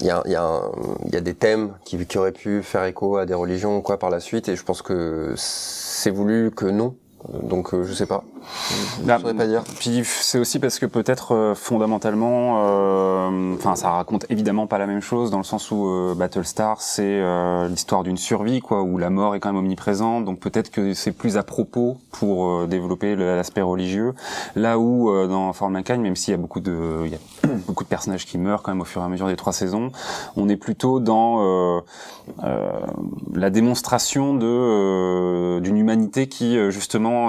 [0.00, 0.70] il y, a, il y, a un-
[1.06, 3.80] il y a des thèmes qui, qui auraient pu faire écho à des religions ou
[3.80, 6.94] quoi par la suite, et je pense que c'est voulu que non.
[7.42, 8.22] Donc euh, je sais pas.
[9.00, 9.64] Je Bah, saurais pas dire.
[9.80, 14.86] Puis c'est aussi parce que peut-être euh, fondamentalement, euh, enfin ça raconte évidemment pas la
[14.86, 18.98] même chose dans le sens où euh, Battlestar c'est euh, l'histoire d'une survie quoi, où
[18.98, 22.66] la mort est quand même omniprésente, donc peut-être que c'est plus à propos pour euh,
[22.66, 24.14] développer l'aspect religieux.
[24.54, 27.14] Là où euh, dans For All Mankind, même s'il y a beaucoup de, il y
[27.16, 27.18] a
[27.66, 29.90] beaucoup de personnages qui meurent quand même au fur et à mesure des trois saisons,
[30.36, 31.80] on est plutôt dans euh,
[32.44, 32.68] euh,
[33.34, 36.70] la démonstration de euh, d'une humanité qui euh,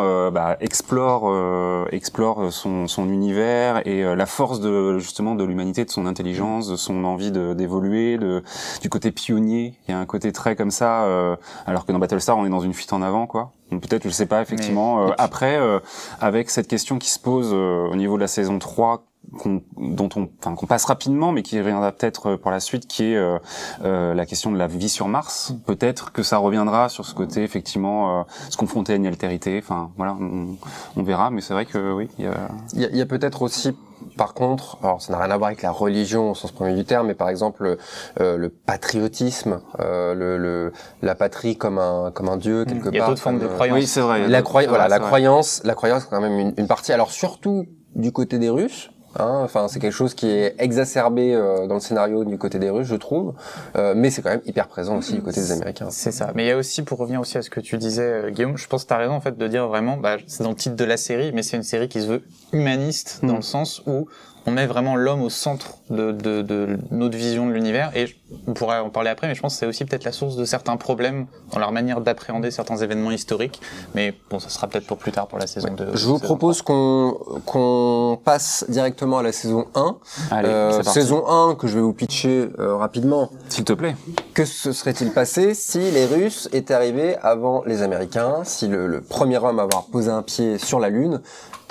[0.01, 5.43] euh, bah, explore euh, explore son, son univers et euh, la force de justement de
[5.43, 8.43] l'humanité, de son intelligence, de son envie de- d'évoluer, de
[8.81, 9.73] du côté pionnier.
[9.87, 11.35] Il y a un côté très comme ça, euh,
[11.65, 13.51] alors que dans Battlestar on est dans une fuite en avant quoi.
[13.69, 15.03] Peut-être, je sais pas effectivement.
[15.05, 15.79] Mais- Euh, après, euh,
[16.21, 19.03] avec cette question qui se pose euh, au niveau de la saison 3
[19.37, 22.87] qu'on- dont on, enfin, qu'on passe rapidement, mais qui reviendra peut-être euh, pour la suite,
[22.87, 23.37] qui est euh,
[23.83, 25.53] euh, la question de la vie sur Mars.
[25.65, 29.59] Peut-être que ça reviendra sur ce côté, effectivement, euh, se confronter à une altérité.
[29.61, 30.55] Enfin, voilà, on,
[30.95, 32.33] on verra, mais c'est vrai que oui, il y a...
[32.73, 33.75] Il y a, y a peut-être aussi,
[34.15, 36.85] par contre, alors ça n'a rien à voir avec la religion au sens premier du
[36.85, 37.77] terme, mais par exemple
[38.21, 42.95] euh, le patriotisme, euh, le, le- la patrie comme un comme un dieu quelque Il
[42.95, 43.09] y a part.
[43.09, 43.77] d'autres formes de euh, croyances.
[43.79, 44.27] Oui, c'est vrai.
[44.27, 46.93] la croyance, voilà, la croyance, la croyance c'est quand même une, une partie.
[46.93, 48.91] Alors surtout du côté des Russes.
[49.19, 52.69] Hein, enfin, c'est quelque chose qui est exacerbé euh, dans le scénario du côté des
[52.69, 53.33] Russes, je trouve,
[53.75, 55.87] Euh, mais c'est quand même hyper présent aussi du côté des Américains.
[55.89, 56.31] C'est ça.
[56.35, 58.57] Mais il y a aussi, pour revenir aussi à ce que tu disais, euh, Guillaume,
[58.57, 60.55] je pense que tu as raison en fait de dire vraiment, bah, c'est dans le
[60.55, 62.21] titre de la série, mais c'est une série qui se veut
[62.53, 63.37] humaniste dans Mm.
[63.37, 64.07] le sens où
[64.47, 67.91] on met vraiment l'homme au centre de, de, de notre vision de l'univers.
[67.95, 68.15] Et
[68.47, 70.45] on pourrait en parler après, mais je pense que c'est aussi peut-être la source de
[70.45, 73.61] certains problèmes dans leur manière d'appréhender certains événements historiques.
[73.93, 75.89] Mais bon, ça sera peut-être pour plus tard pour la saison 2.
[75.95, 79.95] Je vous propose qu'on qu'on passe directement à la saison 1.
[80.31, 80.93] Allez, Euh, c'est parti.
[81.01, 83.29] saison 1 que je vais vous pitcher euh, rapidement.
[83.49, 83.95] S'il te plaît.
[84.33, 89.01] Que se serait-il passé si les Russes étaient arrivés avant les Américains, si le, le
[89.01, 91.21] premier homme à avoir posé un pied sur la Lune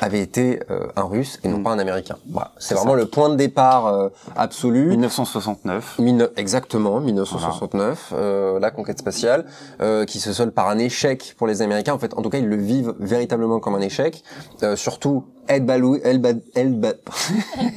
[0.04, 1.62] avait été euh, un Russe et non Mm.
[1.62, 2.98] pas un Américain Voilà, c'est vraiment ça.
[2.98, 4.88] le point de départ euh, absolu.
[4.88, 5.98] 1969.
[5.98, 9.46] Mille- exactement, 1969, euh, la conquête spatiale,
[9.80, 11.94] euh, qui se solde par un échec pour les Américains.
[11.94, 14.22] En fait, en tout cas, ils le vivent véritablement comme un échec.
[14.62, 16.92] Euh, surtout, Ed Baldwin, Ed, Bal- Ed Ba-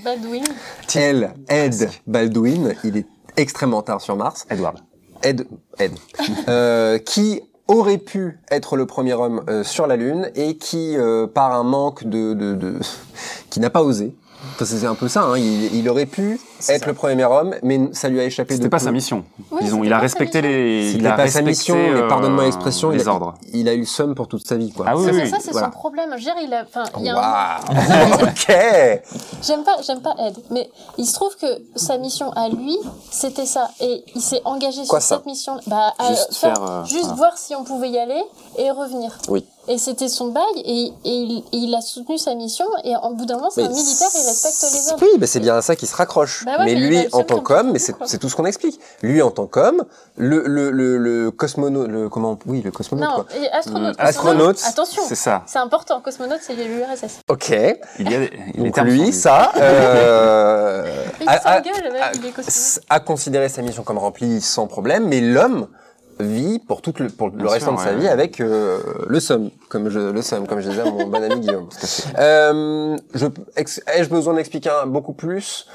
[0.03, 0.43] Badwin.
[0.95, 3.05] Ed- Ed Baldwin, il est
[3.37, 4.45] extrêmement tard sur Mars.
[4.49, 4.79] Edward.
[5.21, 5.45] Ed,
[5.79, 5.91] Ed,
[6.47, 11.27] euh, qui aurait pu être le premier homme euh, sur la Lune et qui, euh,
[11.27, 12.79] par un manque de,
[13.49, 14.13] qui n'a pas osé.
[14.57, 15.23] Parce que c'est un peu ça.
[15.23, 16.87] Hein, il, il aurait pu être ça.
[16.87, 18.55] le premier homme, mais ça lui a échappé.
[18.55, 19.25] C'était pas sa mission.
[19.51, 20.51] Oui, Disons, il a respecté mission.
[20.51, 20.85] les.
[20.87, 23.33] il C'était a pas sa respecté, mission, euh, pardonne-moi l'expression, Les il a, ordres.
[23.53, 24.85] il a eu le seum pour toute sa vie, quoi.
[24.87, 25.29] Ah oui, C'est oui.
[25.29, 25.67] ça, c'est voilà.
[25.67, 26.09] son problème.
[26.11, 28.55] Je veux dire, il a, enfin, il y a un- Waouh Ok
[29.43, 32.77] J'aime pas, j'aime pas Ed, mais il se trouve que sa mission à lui,
[33.11, 35.59] c'était ça, et il s'est engagé Quoi, sur ça cette mission.
[35.67, 37.15] Bah, à Juste faire, euh, juste voilà.
[37.15, 38.21] voir si on pouvait y aller
[38.57, 39.17] et revenir.
[39.27, 39.45] Oui.
[39.71, 43.25] Et c'était son bail, et, et il, il a soutenu sa mission, et en bout
[43.25, 45.03] d'un moment, c'est un militaire, il respecte les ordres.
[45.03, 46.43] Oui, mais c'est bien à ça qu'il se raccroche.
[46.43, 48.79] Bah ouais, mais mais il lui, en tant qu'homme, mais c'est tout ce qu'on explique.
[49.03, 49.83] Lui, en tant qu'homme,
[50.17, 53.25] le, le, le, le cosmonaute, le, comment, oui, le cosmonaute, Non, quoi.
[53.39, 53.95] et astronaute.
[53.99, 55.43] Astronaute, Attention, C'est ça.
[55.45, 57.19] c'est important, cosmonaute, c'est l'URSS.
[57.29, 57.49] Ok.
[57.99, 60.83] Il y a des- les Donc lui, ça, euh,
[61.21, 62.79] Il a, a- s'engueule, il est cosmonaute.
[62.89, 65.67] a considéré sa mission comme remplie sans problème, mais l'homme
[66.19, 68.01] vit pour tout le, pour le Bien restant sûr, de sa ouais.
[68.01, 71.23] vie avec euh, le somme, comme je le somme, comme je disais à mon bon
[71.23, 71.69] ami Guillaume.
[72.17, 72.97] Euh,
[73.55, 75.67] ai-je besoin d'expliquer beaucoup plus?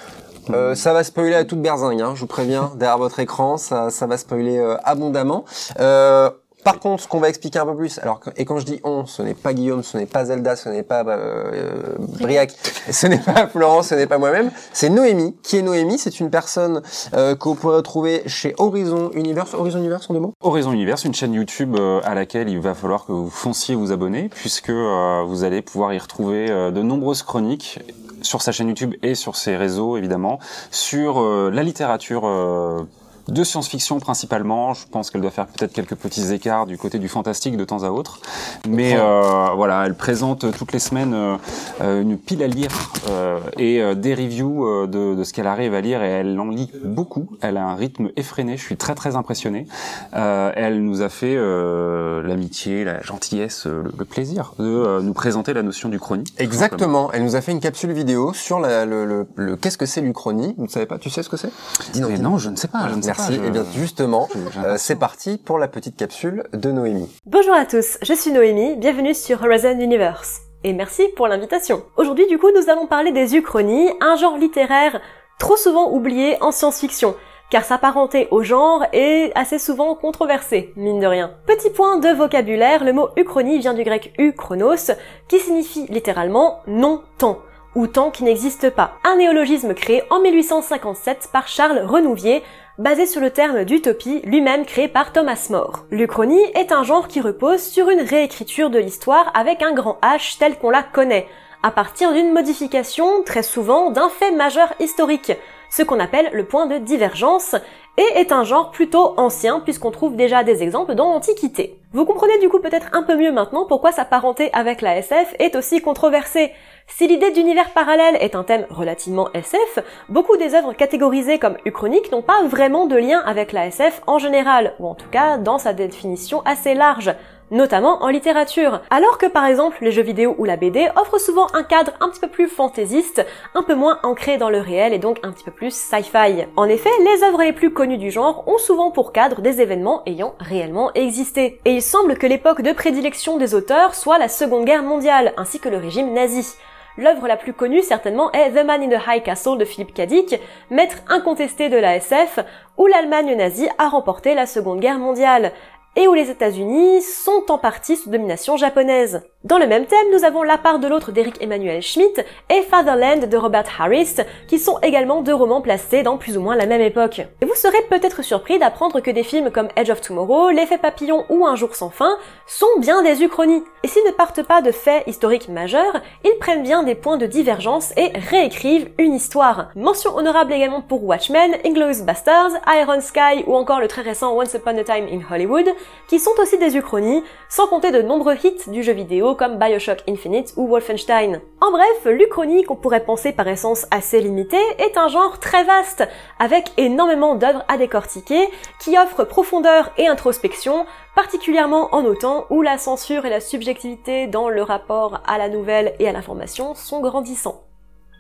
[0.51, 3.91] Euh, ça va spoiler à toute berzingue, hein, je vous préviens, derrière votre écran, ça,
[3.91, 5.45] ça va spoiler euh, abondamment.
[5.81, 6.31] Euh,
[6.65, 8.81] par contre, ce qu'on va expliquer un peu plus, alors que- et quand je dis
[8.85, 12.55] on, ce n'est pas Guillaume, ce n'est pas Zelda, ce n'est pas euh, Briac,
[12.91, 15.37] ce n'est pas Florence, ce n'est pas moi-même, c'est Noémie.
[15.43, 15.99] Qui est Noémie?
[15.99, 16.83] C'est une personne
[17.15, 19.55] euh, que vous pourrez retrouver chez Horizon Universe.
[19.55, 20.33] Horizon Universe, en deux mots?
[20.41, 23.93] Horizon Universe, une chaîne YouTube euh, à laquelle il va falloir que vous fonciez vous
[23.93, 27.81] abonner, puisque euh, vous allez pouvoir y retrouver euh, de nombreuses chroniques
[28.23, 30.39] sur sa chaîne YouTube et sur ses réseaux évidemment,
[30.71, 32.83] sur euh, la littérature euh,
[33.29, 34.75] de science-fiction principalement.
[34.75, 37.83] Je pense qu'elle doit faire peut-être quelques petits écarts du côté du fantastique de temps
[37.85, 38.21] à autre.
[38.69, 41.37] Mais euh, voilà, elle présente toutes les semaines euh,
[41.81, 42.71] euh, une pile à lire
[43.11, 46.39] euh, et euh, des reviews euh, de, de ce qu'elle arrive à lire et elle
[46.39, 47.27] en lit beaucoup.
[47.41, 48.57] Elle a un rythme effréné.
[48.57, 49.67] Je suis très très impressionné.
[50.15, 55.01] Euh, elle nous a fait euh, l'amitié, la gentillesse, euh, le, le plaisir de euh,
[55.01, 56.25] nous présenter la notion du chrony.
[56.39, 57.11] Exactement.
[57.13, 60.01] Elle nous a fait une capsule vidéo sur la, le, le, le- qu'est-ce que c'est
[60.01, 60.55] l'Uchronie.
[60.59, 60.99] Vous ne savez pas?
[60.99, 61.51] Tu sais ce que c'est?
[61.93, 62.89] Dis- non, je ne sais pas.
[62.91, 63.37] Je ne sais Merci.
[63.39, 64.29] pas, je- Et bien justement,
[64.65, 67.09] euh, c'est parti pour la petite capsule de Noémie.
[67.27, 70.41] Bonjour à tous, je suis Noémie, bienvenue sur Horizon Universe.
[70.65, 71.83] Et merci pour l'invitation.
[71.97, 75.01] Aujourd'hui du coup nous allons parler des uchronies, un genre littéraire
[75.39, 77.15] trop souvent oublié en science-fiction,
[77.51, 81.33] car sa parenté au genre est assez souvent controversée, mine de rien.
[81.47, 84.91] Petit point de vocabulaire, le mot uchronie vient du grec uchronos,
[85.29, 87.39] qui signifie littéralement non-temps
[87.77, 88.93] ou temps qui n'existe pas.
[89.05, 92.43] Un néologisme créé en 1857 par Charles Renouvier,
[92.79, 95.85] basé sur le terme d'utopie lui-même créé par Thomas More.
[95.91, 100.39] L'Uchronie est un genre qui repose sur une réécriture de l'histoire avec un grand H
[100.39, 101.29] tel qu'on la connaît,
[101.63, 105.33] à partir d'une modification, très souvent, d'un fait majeur historique,
[105.71, 107.55] ce qu'on appelle le point de divergence,
[107.97, 111.79] et est un genre plutôt ancien puisqu'on trouve déjà des exemples dans l'Antiquité.
[111.93, 115.35] Vous comprenez du coup peut-être un peu mieux maintenant pourquoi sa parenté avec la SF
[115.39, 116.53] est aussi controversée.
[116.87, 122.13] Si l'idée d'univers parallèle est un thème relativement SF, beaucoup des œuvres catégorisées comme uchroniques
[122.13, 125.59] n'ont pas vraiment de lien avec la SF en général, ou en tout cas dans
[125.59, 127.15] sa définition assez large
[127.51, 128.81] notamment en littérature.
[128.91, 132.09] Alors que par exemple les jeux vidéo ou la BD offrent souvent un cadre un
[132.09, 135.45] petit peu plus fantaisiste, un peu moins ancré dans le réel et donc un petit
[135.45, 136.47] peu plus sci-fi.
[136.57, 140.03] En effet, les œuvres les plus connues du genre ont souvent pour cadre des événements
[140.07, 141.61] ayant réellement existé.
[141.65, 145.61] Et il semble que l'époque de prédilection des auteurs soit la Seconde Guerre mondiale, ainsi
[145.61, 146.57] que le régime nazi.
[146.97, 150.41] L'œuvre la plus connue certainement est The Man in the High Castle de Philippe Cadic,
[150.71, 152.39] maître incontesté de la SF,
[152.79, 155.53] où l'Allemagne nazie a remporté la Seconde Guerre mondiale
[155.97, 159.23] et où les États-Unis sont en partie sous domination japonaise.
[159.45, 163.29] Dans le même thème, nous avons La part de l'autre d'Eric Emmanuel Schmitt et Fatherland
[163.29, 164.17] de Robert Harris,
[164.49, 167.21] qui sont également deux romans placés dans plus ou moins la même époque.
[167.43, 171.27] Et vous serez peut-être surpris d'apprendre que des films comme Edge of Tomorrow, L'effet papillon
[171.29, 173.63] ou Un jour sans fin sont bien des uchronies.
[173.83, 177.27] Et s'ils ne partent pas de faits historiques majeurs, ils prennent bien des points de
[177.27, 179.69] divergence et réécrivent une histoire.
[179.77, 184.55] Mention honorable également pour Watchmen, Inglourious Bastards, Iron Sky ou encore le très récent Once
[184.55, 185.69] Upon a Time in Hollywood,
[186.09, 190.03] qui sont aussi des uchronies, sans compter de nombreux hits du jeu vidéo comme Bioshock
[190.09, 191.41] Infinite ou Wolfenstein.
[191.61, 196.07] En bref, l'uchronie qu'on pourrait penser par essence assez limitée est un genre très vaste,
[196.39, 198.49] avec énormément d'œuvres à décortiquer,
[198.81, 204.49] qui offrent profondeur et introspection, particulièrement en notant où la censure et la subjectivité dans
[204.49, 207.65] le rapport à la nouvelle et à l'information sont grandissants.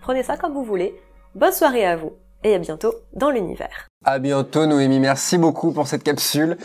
[0.02, 0.94] Prenez ça comme vous voulez,
[1.34, 2.12] bonne soirée à vous,
[2.44, 3.88] et à bientôt dans l'univers.
[4.04, 6.58] À bientôt Noémie, merci beaucoup pour cette capsule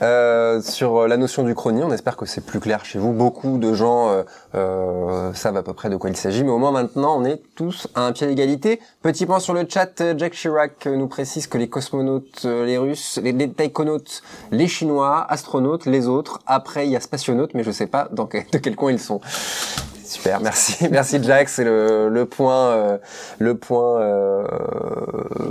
[0.00, 1.82] euh, sur la notion du chronie.
[1.84, 3.12] On espère que c'est plus clair chez vous.
[3.12, 4.22] Beaucoup de gens euh,
[4.54, 7.42] euh, savent à peu près de quoi il s'agit, mais au moins maintenant on est
[7.54, 8.80] tous à un pied d'égalité.
[9.02, 13.20] Petit point sur le chat, Jack Chirac nous précise que les cosmonautes, euh, les Russes,
[13.22, 13.52] les, les
[14.50, 16.40] les Chinois, astronautes, les autres.
[16.46, 19.20] Après il y a spationautes, mais je sais pas de quel coin ils sont.
[20.08, 22.98] Super, merci, merci Jack, c'est le, le point, euh,
[23.38, 24.42] le point euh,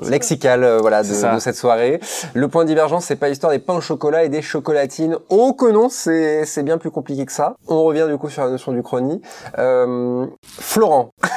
[0.09, 1.99] lexical, euh, voilà, de, cette soirée.
[2.33, 5.15] Le point de divergence, c'est pas l'histoire des pains au chocolat et des chocolatines.
[5.29, 7.55] Oh que non, c'est c'est bien plus compliqué que ça.
[7.67, 9.21] On revient du coup sur la notion du chronie.
[9.59, 11.11] Euh, Florent.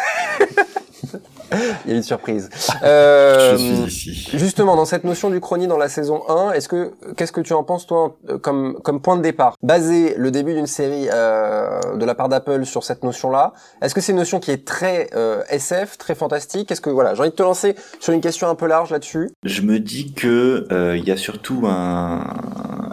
[1.85, 2.49] Il y a une surprise.
[2.83, 4.39] Euh, Je suis ici.
[4.39, 7.53] Justement, dans cette notion du chronie dans la saison 1, est-ce que qu'est-ce que tu
[7.53, 9.57] en penses toi comme comme point de départ?
[9.63, 14.01] Baser le début d'une série euh, de la part d'Apple sur cette notion-là, est-ce que
[14.01, 16.71] c'est une notion qui est très euh, SF, très fantastique?
[16.71, 19.31] Est-ce que voilà, j'ai envie de te lancer sur une question un peu large là-dessus.
[19.43, 22.25] Je me dis que euh, il y a surtout un,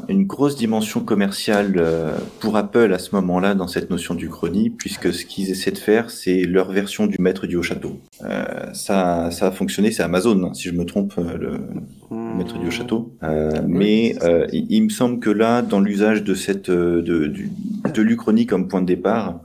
[0.09, 4.69] une grosse dimension commerciale euh, pour Apple à ce moment-là dans cette notion du chronie,
[4.69, 7.99] puisque ce qu'ils essaient de faire, c'est leur version du maître du haut château.
[8.23, 11.59] Euh, ça, ça a fonctionné, c'est Amazon, hein, si je me trompe, euh, le,
[12.37, 13.13] maître du haut château.
[13.23, 17.01] Euh, mais euh, il, il me semble que là, dans l'usage de cette de,
[17.93, 19.41] de l'Uchronie comme point de départ,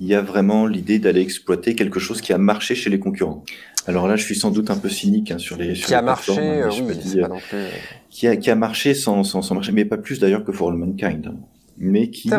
[0.00, 3.44] il y a vraiment l'idée d'aller exploiter quelque chose qui a marché chez les concurrents.
[3.88, 6.00] Alors là, je suis sans doute un peu cynique hein, sur les sur Qui a
[6.00, 7.56] les marché, hein, euh, oui, dis, pas euh, non plus.
[7.58, 7.68] euh,
[8.10, 10.70] qui a qui a marché sans sans, sans marcher, mais pas plus d'ailleurs que For
[10.70, 11.36] All Mankind, hein.
[11.78, 12.30] mais qui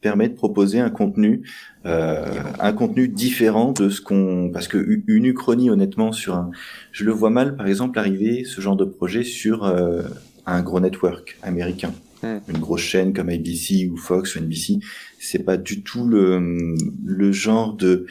[0.00, 1.42] permet de proposer un contenu
[1.84, 2.24] euh,
[2.60, 6.50] un contenu différent de ce qu'on parce que une uchronie honnêtement sur un
[6.92, 10.02] je le vois mal par exemple arriver ce genre de projet sur euh,
[10.46, 12.38] un gros network américain Hmm.
[12.48, 14.78] une grosse chaîne comme ABC ou Fox ou NBC
[15.18, 18.06] c'est pas du tout le le genre de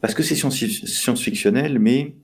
[0.00, 2.14] parce que c'est science- science-fictionnel mais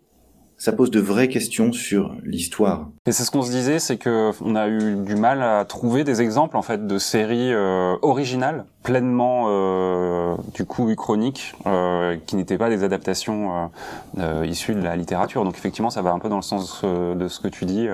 [0.58, 2.88] ça pose de vraies questions sur l'histoire.
[3.06, 6.04] Et c'est ce qu'on se disait, c'est que on a eu du mal à trouver
[6.04, 12.36] des exemples en fait de séries euh, originales, pleinement euh, du coup uchroniques, euh, qui
[12.36, 13.70] n'étaient pas des adaptations
[14.18, 15.42] euh, issues de la littérature.
[15.42, 17.88] Donc effectivement, ça va un peu dans le sens de ce que tu dis.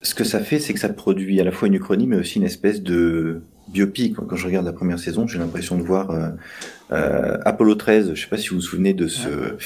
[0.00, 2.38] Ce que ça fait, c'est que ça produit à la fois une uchronie, mais aussi
[2.38, 4.14] une espèce de biopic.
[4.14, 6.28] Quand je regarde la première saison, j'ai l'impression de voir euh,
[6.92, 8.14] euh, Apollo 13.
[8.14, 9.56] Je sais pas si vous vous souvenez de ce,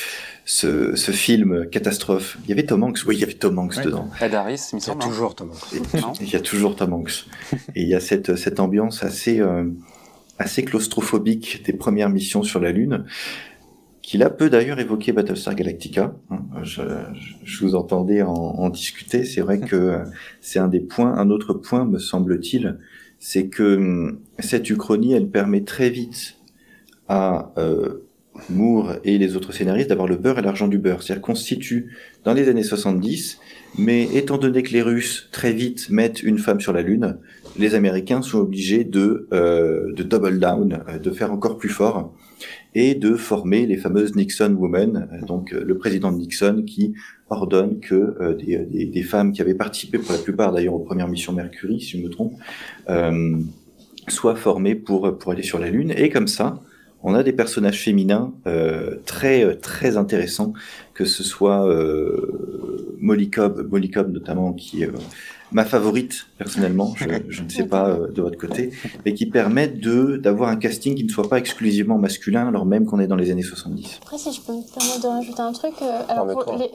[0.44, 2.38] ce, ce, film catastrophe.
[2.44, 3.00] Il y avait Tom Hanks.
[3.06, 3.84] Oui, il y avait Tom Hanks ouais.
[3.84, 4.08] dedans.
[4.20, 5.02] Ed Harris, il y a semble.
[5.02, 6.20] toujours Tom Hanks.
[6.20, 7.26] il y a toujours Tom Hanks.
[7.74, 9.64] Et il y a cette, cette ambiance assez, euh,
[10.38, 13.04] assez claustrophobique des premières missions sur la Lune
[14.08, 16.14] qui là peut d'ailleurs évoquer Battlestar Galactica.
[16.30, 16.38] hein.
[16.62, 16.80] Je,
[17.44, 19.22] je vous entendais en, en discuter.
[19.26, 20.02] C'est vrai que
[20.40, 21.12] c'est un des points.
[21.12, 22.78] Un autre point, me semble-t-il,
[23.18, 26.36] c'est que hum, cette uchronie, elle permet très vite
[27.08, 28.04] à euh,
[28.50, 31.02] Moore et les autres scénaristes d'avoir le beurre et l'argent du beurre.
[31.02, 31.92] C'est-à-dire qu'on se situe
[32.24, 33.38] dans les années 70,
[33.78, 37.18] mais étant donné que les Russes très vite mettent une femme sur la Lune,
[37.58, 42.14] les Américains sont obligés de, euh, de double down, euh, de faire encore plus fort
[42.74, 46.94] et de former les fameuses Nixon Women, donc le président Nixon qui
[47.30, 51.32] ordonne que euh, des, femmes qui avaient participé pour la plupart d'ailleurs aux premières missions
[51.32, 52.34] Mercury, si je me trompe,
[52.88, 53.36] euh,
[54.08, 55.92] soient formées pour, pour aller sur la Lune.
[55.96, 56.60] Et comme ça,
[57.02, 60.52] on a des personnages féminins euh, très très intéressants,
[60.94, 64.90] que ce soit euh, Molly Cobb, Molly Cobb notamment, qui est
[65.52, 68.70] ma favorite personnellement, je, je ne sais pas euh, de votre côté,
[69.04, 72.86] mais qui permettent de d'avoir un casting qui ne soit pas exclusivement masculin, alors même
[72.86, 74.00] qu'on est dans les années 70.
[74.02, 76.70] Après, si je peux me permettre de rajouter un truc, euh, alors pour les,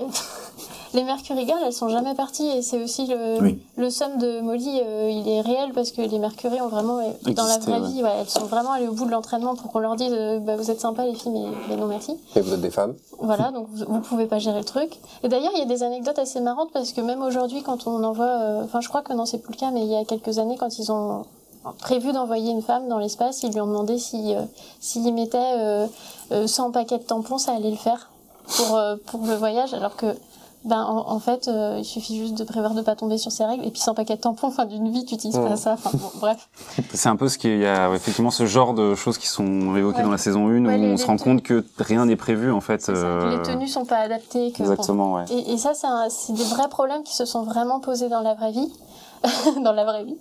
[0.94, 3.60] les Mercury Girls, elles sont jamais parties et c'est aussi le, Oui.
[3.78, 7.32] le somme de Molly, euh, il est réel parce que les Mercury ont vraiment, euh,
[7.34, 7.88] dans la vraie ouais.
[7.90, 10.40] vie, ouais, elles sont vraiment allées au bout de l'entraînement pour qu'on leur dise euh,
[10.40, 12.16] bah, vous êtes sympas les filles, mais, mais non merci.
[12.36, 15.00] Et vous êtes des femmes Voilà, donc vous, vous pouvez pas gérer le truc.
[15.24, 18.04] Et d'ailleurs, il y a des anecdotes assez marrantes parce que même aujourd'hui, quand on
[18.04, 20.06] envoie, euh, enfin, je crois que non, c'est plus le cas, mais il y a
[20.06, 21.26] quelques années, quand ils ont
[21.80, 24.42] prévu d'envoyer une femme dans l'espace, ils lui ont demandé si, euh,
[24.82, 25.88] s'il y mettait euh,
[26.34, 28.10] euh, 100 paquets de tampons, ça allait le faire
[28.58, 30.08] pour, euh, pour le voyage, alors que
[30.66, 33.44] ben, en, en fait, euh, il suffit juste de prévoir de pas tomber sur ses
[33.46, 35.50] règles, et puis 100 paquets de tampons, enfin, d'une vie, tu utilises Ouais.
[35.50, 36.48] pas ça, enfin, bon, bref.
[36.94, 39.98] C'est un peu ce qu'il y a effectivement ce genre de choses qui sont évoquées
[39.98, 40.04] Ouais.
[40.04, 42.16] dans la saison 1 Ouais, où les- on se rend te- compte que rien n'est
[42.16, 42.88] prévu en fait.
[42.90, 44.72] Euh, Les tenues sont pas adaptées, que, bon.
[44.72, 45.26] Exactement, ouais.
[45.32, 45.74] Et, et ça,
[46.10, 48.72] c'est des vrais problèmes qui se sont vraiment posés dans la vraie vie.
[49.64, 50.18] dans la vraie vie.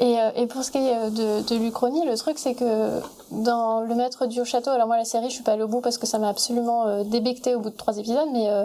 [0.00, 3.80] Et, euh, et pour ce qui est de, de l'Uchronie, le truc, c'est que dans
[3.82, 5.80] Le Maître du Haut Château, alors moi, la série, je suis pas allée au bout
[5.80, 8.64] parce que ça m'a absolument euh, débecté au bout de trois épisodes, mais, euh,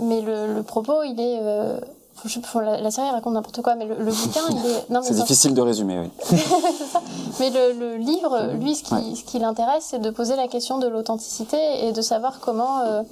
[0.00, 1.38] mais le, le propos, il est.
[1.42, 1.78] euh,
[2.24, 5.02] je- la, la série raconte n'importe quoi, mais le, le bouquin, il est.
[5.02, 6.38] C'est difficile de résumer, oui.
[6.92, 7.00] ça.
[7.40, 10.78] Mais le, le livre, lui, ce qui, ce qui l'intéresse, c'est de poser la question
[10.78, 13.02] de l'authenticité et de savoir comment, euh,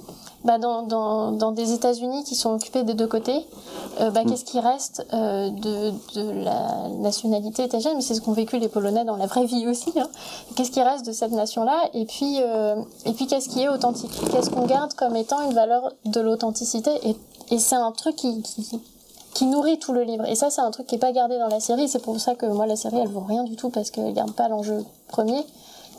[0.45, 3.45] bah, dans, dans, dans des États-Unis qui sont occupés des deux côtés,
[3.99, 7.97] euh, bah, qu'est-ce qui reste euh, de, de la nationalité états-unienne?
[7.97, 9.91] Mais c'est ce qu'ont vécu les Polonais dans la vraie vie aussi.
[9.99, 10.07] Hein.
[10.55, 11.89] Qu'est-ce qui reste de cette nation-là?
[11.93, 14.11] Et puis, euh, et puis qu'est-ce qui est authentique?
[14.31, 16.91] Qu'est-ce qu'on garde comme étant une valeur de l'authenticité?
[17.03, 17.15] Et,
[17.51, 18.79] et c'est un truc qui, qui
[19.33, 20.25] qui nourrit tout le livre.
[20.25, 21.89] Et ça, c'est un truc qui est pas gardé dans la série.
[21.89, 24.31] C'est pour ça que moi, la série, elle vaut rien du tout parce qu'elle garde
[24.31, 25.43] pas l'enjeu premier.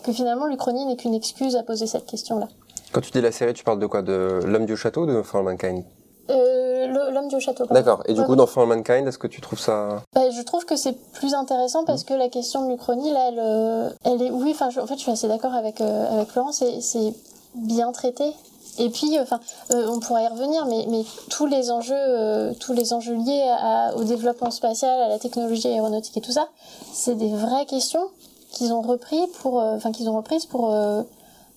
[0.02, 2.48] Que finalement, l'Uchronie n'est qu'une excuse à poser cette question-là.
[2.96, 4.00] Quand tu dis la série, tu parles de quoi?
[4.00, 5.84] De L'homme du château ou de For Mankind?
[6.30, 7.66] Euh, L'homme du château.
[7.66, 8.02] D'accord.
[8.06, 8.26] Et du Ouais.
[8.26, 10.02] coup, dans For Mankind, est-ce que tu trouves ça...
[10.14, 13.38] Bah, je trouve que c'est plus intéressant parce que la question de l'Uchronie, là, elle,
[13.38, 16.28] euh, elle est, oui, enfin, je- en fait, je suis assez d'accord avec, euh, avec
[16.30, 17.12] Florent, c'est,
[17.54, 18.32] bien traité.
[18.78, 19.40] Et puis, enfin,
[19.74, 23.44] euh, on pourra y revenir, mais, mais tous les enjeux, euh, tous les enjeux liés
[23.60, 26.48] à- au développement spatial, à la technologie aéronautique et tout ça,
[26.94, 28.08] c'est des vraies questions
[28.52, 30.72] qu'ils ont repris pour, euh, enfin, qu'ils ont reprises pour,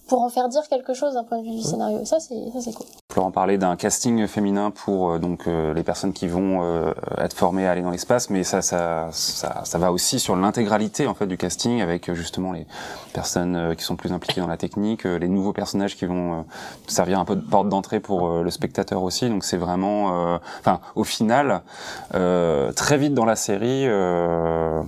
[0.09, 1.99] pour en faire dire quelque chose d'un point de vue du scénario.
[2.01, 2.87] Et ça, c'est, ça, c'est cool.
[3.13, 7.35] Florent parlait d'un casting féminin pour euh, donc euh, les personnes qui vont euh, être
[7.35, 11.13] formées à aller dans l'espace, mais ça, ça, ça, ça va aussi sur l'intégralité en
[11.13, 12.65] fait du casting avec euh, justement les
[13.13, 16.39] personnes euh, qui sont plus impliquées dans la technique, euh, les nouveaux personnages qui vont
[16.39, 16.41] euh,
[16.87, 19.29] servir un peu de porte d'entrée pour le spectateur aussi.
[19.29, 21.61] Donc c'est vraiment, euh, enfin au final,
[22.15, 24.81] euh, très vite dans la série, euh,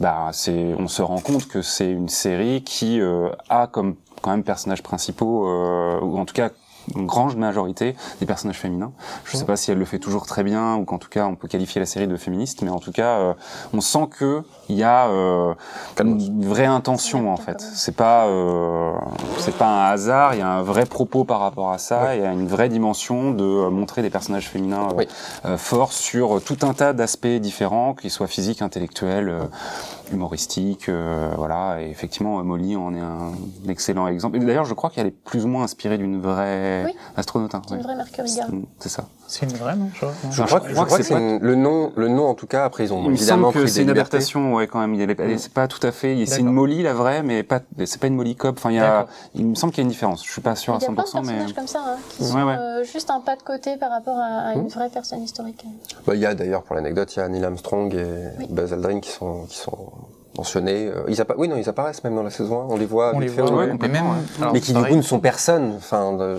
[0.00, 4.32] bah c'est, on se rend compte que c'est une série qui euh, a comme quand
[4.32, 6.50] même personnages principaux, euh, ou en tout cas
[6.94, 8.92] une grande majorité des personnages féminins.
[9.24, 11.34] Je sais pas si elle le fait toujours très bien ou qu'en tout cas on
[11.34, 13.34] peut qualifier la série de féministe, mais en tout cas euh,
[13.72, 15.52] on sent que il y a euh,
[16.00, 17.60] une vraie intention en fait.
[17.60, 18.92] C'est pas euh,
[19.38, 22.22] c'est pas un hasard, il y a un vrai propos par rapport à ça, il
[22.22, 25.08] y a une vraie dimension de montrer des personnages féminins euh, Oui.
[25.44, 29.34] euh, forts sur tout un tas d'aspects différents, qu'ils soient physiques, intellectuels,
[30.12, 31.82] humoristiques, euh, voilà.
[31.82, 33.32] Et effectivement, Molly en est un
[33.68, 34.36] excellent exemple.
[34.36, 36.92] Et d'ailleurs, je crois qu'elle est plus ou moins inspirée d'une vraie Oui.
[37.16, 37.54] astronaute.
[37.54, 38.62] hein, une vraie Mercury Girl.
[38.78, 39.08] C'est ça.
[39.28, 40.12] C'est une vraie, non je crois.
[40.30, 42.34] Je Non, crois, je crois que crois que c'est une- le nom, le nom en
[42.34, 42.64] tout cas.
[42.64, 44.94] Après, ils ont Il me évidemment semble que pris c'est une adaptation, ouais, quand même.
[44.94, 45.38] Il est, elle est- Mm.
[45.38, 46.24] c'est pas tout à fait.
[46.26, 47.60] C'est une Molly, la vraie, mais pas.
[47.84, 48.54] C'est pas une Molly Cobb.
[48.58, 49.06] Enfin, il y a.
[49.34, 50.24] Il me semble qu'il y a une différence.
[50.24, 51.26] Je suis pas sûr à Il y a plein de 100%, mais.
[51.32, 52.56] personnages comme ça, hein, qui Ouais, sont ouais.
[52.56, 54.68] euh, juste un pas de côté par rapport à, à une Hmm.
[54.68, 55.64] vraie personne historique.
[56.06, 58.04] Bah, il y a d'ailleurs, pour l'anecdote, il y a Neil Armstrong et
[58.38, 58.46] Oui.
[58.50, 59.76] Buzz Aldrin qui sont, qui sont
[60.38, 60.86] mentionnés.
[60.88, 62.66] Euh, Ils appa- oui, non, ils apparaissent même dans la saison 1.
[62.70, 63.12] On les voit.
[63.14, 63.72] On les fait, voit, on- ouais.
[63.80, 64.04] Mais même,
[64.40, 65.74] alors, mais qui du coup ne sont personne.
[65.76, 66.36] Enfin, de...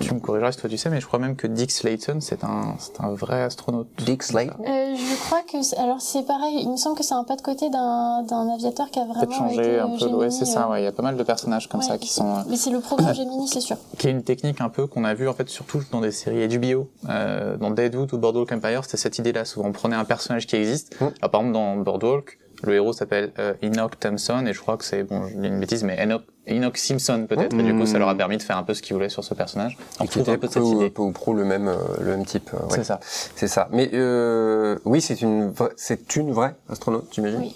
[0.00, 2.44] tu me corrigeras si toi tu sais, mais je crois même que Dick Slayton, c'est
[2.44, 3.88] un, c'est un vrai astronaute.
[4.04, 4.50] Dick Slade.
[4.60, 6.60] Euh, je crois que c'est- alors c'est pareil.
[6.62, 9.16] Il me semble que c'est un pas de côté d'un d'un aviateur qui a Peut-être
[9.16, 10.06] vraiment changer été un euh, peu.
[10.14, 10.64] Ouais, c'est ça.
[10.66, 11.86] euh, Ouais, il y a pas mal de personnages comme ouais.
[11.86, 12.36] ça qui sont.
[12.36, 13.76] euh, Mais c'est le programme Gemini, c'est sûr.
[13.98, 16.46] qui est une technique un peu qu'on a vu en fait surtout dans des séries
[16.58, 19.44] HBO, euh, dans Deadwood ou Boardwalk Empire, c'était cette idée-là.
[19.44, 21.00] Souvent, on prenait un personnage qui existe.
[21.00, 21.04] Mm.
[21.20, 24.84] Alors, par exemple, dans Boardwalk, le héros s'appelle euh, Enoch Thompson et je crois que
[24.84, 27.54] c'est bon, je dis une bêtise, mais Enoch, Enoch Simpson peut-être.
[27.58, 29.24] Et du coup, ça leur a permis de faire un peu ce qu'ils voulaient sur
[29.24, 29.76] ce personnage.
[30.00, 30.90] On Et qui retrouve était un peu peu, cette ou- idée.
[30.90, 32.50] peu ou prou le même, euh, le même type.
[32.54, 32.70] euh, ouais.
[32.76, 33.00] C'est ça.
[33.02, 33.68] C'est ça.
[33.72, 37.40] Mais euh, oui, c'est une, c'est une vraie astronaute, j'imagine.
[37.40, 37.54] Oui.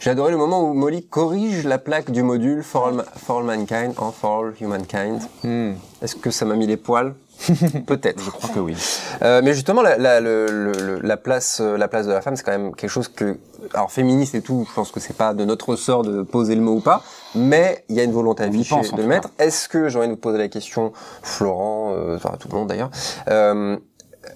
[0.00, 3.38] J'ai adoré le moment où Molly corrige la plaque du module For All, Ma- for
[3.38, 5.20] all Mankind en For All Humankind.
[5.44, 5.74] Hmm.
[6.02, 7.14] Est-ce que ça m'a mis les poils?
[7.86, 8.22] Peut-être.
[8.22, 8.76] Je crois que oui.
[9.22, 12.36] Euh, mais justement, la, la, le- le- la place, euh, la place de la femme,
[12.36, 13.38] c'est quand même quelque chose que,
[13.74, 16.60] alors féministe et tout, je pense que c'est pas de notre ressort de poser le
[16.60, 17.02] mot ou pas,
[17.34, 19.30] mais il y a une volonté affichée de le mettre.
[19.38, 22.68] Est-ce que j'ai envie de vous poser la question, Florent, euh, enfin tout le monde
[22.68, 22.90] d'ailleurs,
[23.28, 23.76] euh,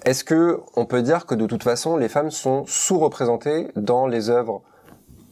[0.03, 4.29] est-ce que on peut dire que de toute façon, les femmes sont sous-représentées dans les
[4.29, 4.61] œuvres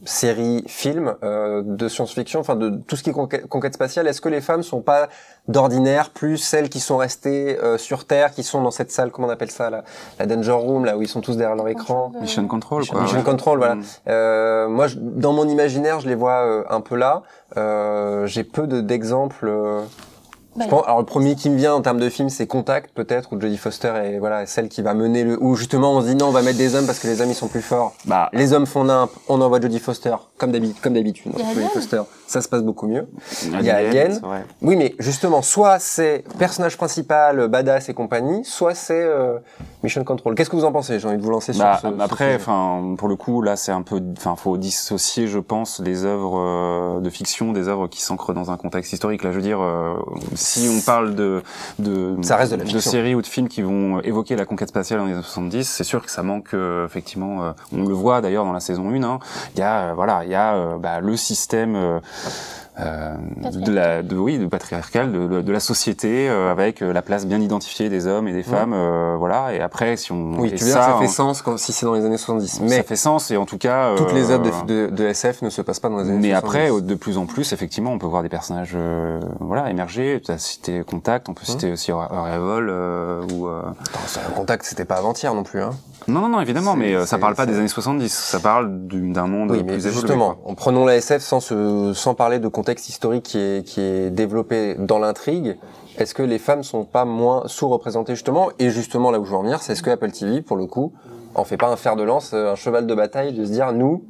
[0.04, 4.20] séries, films euh, de science-fiction, enfin de tout ce qui est conquête, conquête spatiale, est-ce
[4.20, 5.08] que les femmes sont pas
[5.48, 9.28] d'ordinaire plus celles qui sont restées euh, sur Terre, qui sont dans cette salle, comment
[9.28, 9.84] on appelle ça, la,
[10.18, 13.02] la Danger Room, là où ils sont tous derrière leur écran Mission Control, quoi.
[13.02, 13.24] Mission ouais.
[13.24, 13.74] Control, voilà.
[13.76, 13.82] Mm.
[14.08, 17.22] Euh, moi, je- dans mon imaginaire, je les vois euh, un peu là.
[17.56, 19.46] Euh, J'ai peu de- d'exemples.
[19.48, 19.82] euh,
[20.60, 23.32] je pense- alors le premier qui me vient en termes de film, c'est Contact peut-être,
[23.32, 25.42] où Jodie Foster est voilà celle qui va mener le.
[25.42, 27.30] Où justement on se dit non, on va mettre des hommes parce que les hommes
[27.30, 27.94] ils sont plus forts.
[28.04, 30.80] Bah, Les hommes font nimp, on envoie Jodie Foster comme d'habitude.
[30.82, 31.68] Comme a Jodie.
[31.72, 33.06] Foster, ça se passe beaucoup mieux.
[33.44, 34.20] il y a Alien.
[34.62, 39.38] Oui, mais justement, soit c'est personnage principal, badass et compagnie, soit c'est euh,
[39.82, 40.34] Mission Control.
[40.34, 40.98] Qu'est-ce que vous en pensez?
[40.98, 42.00] J'ai envie de vous lancer Bah, sur ce.
[42.02, 46.04] après, enfin, pour le coup, là, c'est un peu, enfin, faut dissocier, je pense, les
[46.04, 49.22] œuvres euh, de fiction des œuvres qui s'ancrent dans un contexte historique.
[49.22, 49.94] Là, je veux dire, euh,
[50.46, 51.42] si on parle de
[51.78, 55.00] de Ça reste de la séries ou de films qui vont évoquer la conquête spatiale
[55.00, 57.44] dans les années 70, c'est sûr que ça manque euh, effectivement.
[57.44, 59.02] euh, on le voit d'ailleurs dans la saison 1.
[59.02, 59.18] hein,
[59.54, 62.00] Il y a, euh, voilà, il y a euh, bah, le système.
[62.78, 63.14] Euh,
[63.52, 67.26] de la de oui de patriarcal de, de, la société euh, avec euh, la place
[67.26, 70.56] bien identifiée des hommes et des femmes euh, voilà et après si on Oui, tu
[70.64, 72.46] dire ça on- fait sens quand, si c'est dans les années 70.
[72.48, 75.42] ça Mais fait sens et en tout cas toutes les œuvres de, de, de SF
[75.42, 76.34] ne se passent pas dans les années mais 70.
[76.34, 80.30] après de plus en plus effectivement on peut voir des personnages euh, voilà émerger tu
[80.32, 83.62] as cité Contact on peut citer aussi euh, ou euh...
[83.62, 85.62] Attends, contact, c'était pas avant-hier non plus.
[85.62, 85.70] Hein.
[86.08, 89.26] non non non évidemment mais ça parle pas des années 70 ça parle du- d'un
[89.26, 90.50] monde Oui, mais plus évolué justement, quoi.
[90.50, 94.10] en prenant la SF sans, se, sans parler de contexte historique qui est, qui est
[94.10, 95.56] développé dans l'intrigue,
[95.98, 98.48] est-ce que les femmes sont pas moins sous-représentées justement?
[98.58, 100.66] Et justement, là où je veux en venir, c'est est-ce que Apple TV, pour le
[100.66, 100.92] coup,
[101.36, 103.72] en fait pas un fer de lance, euh, un cheval de bataille de se dire,
[103.72, 104.02] nous,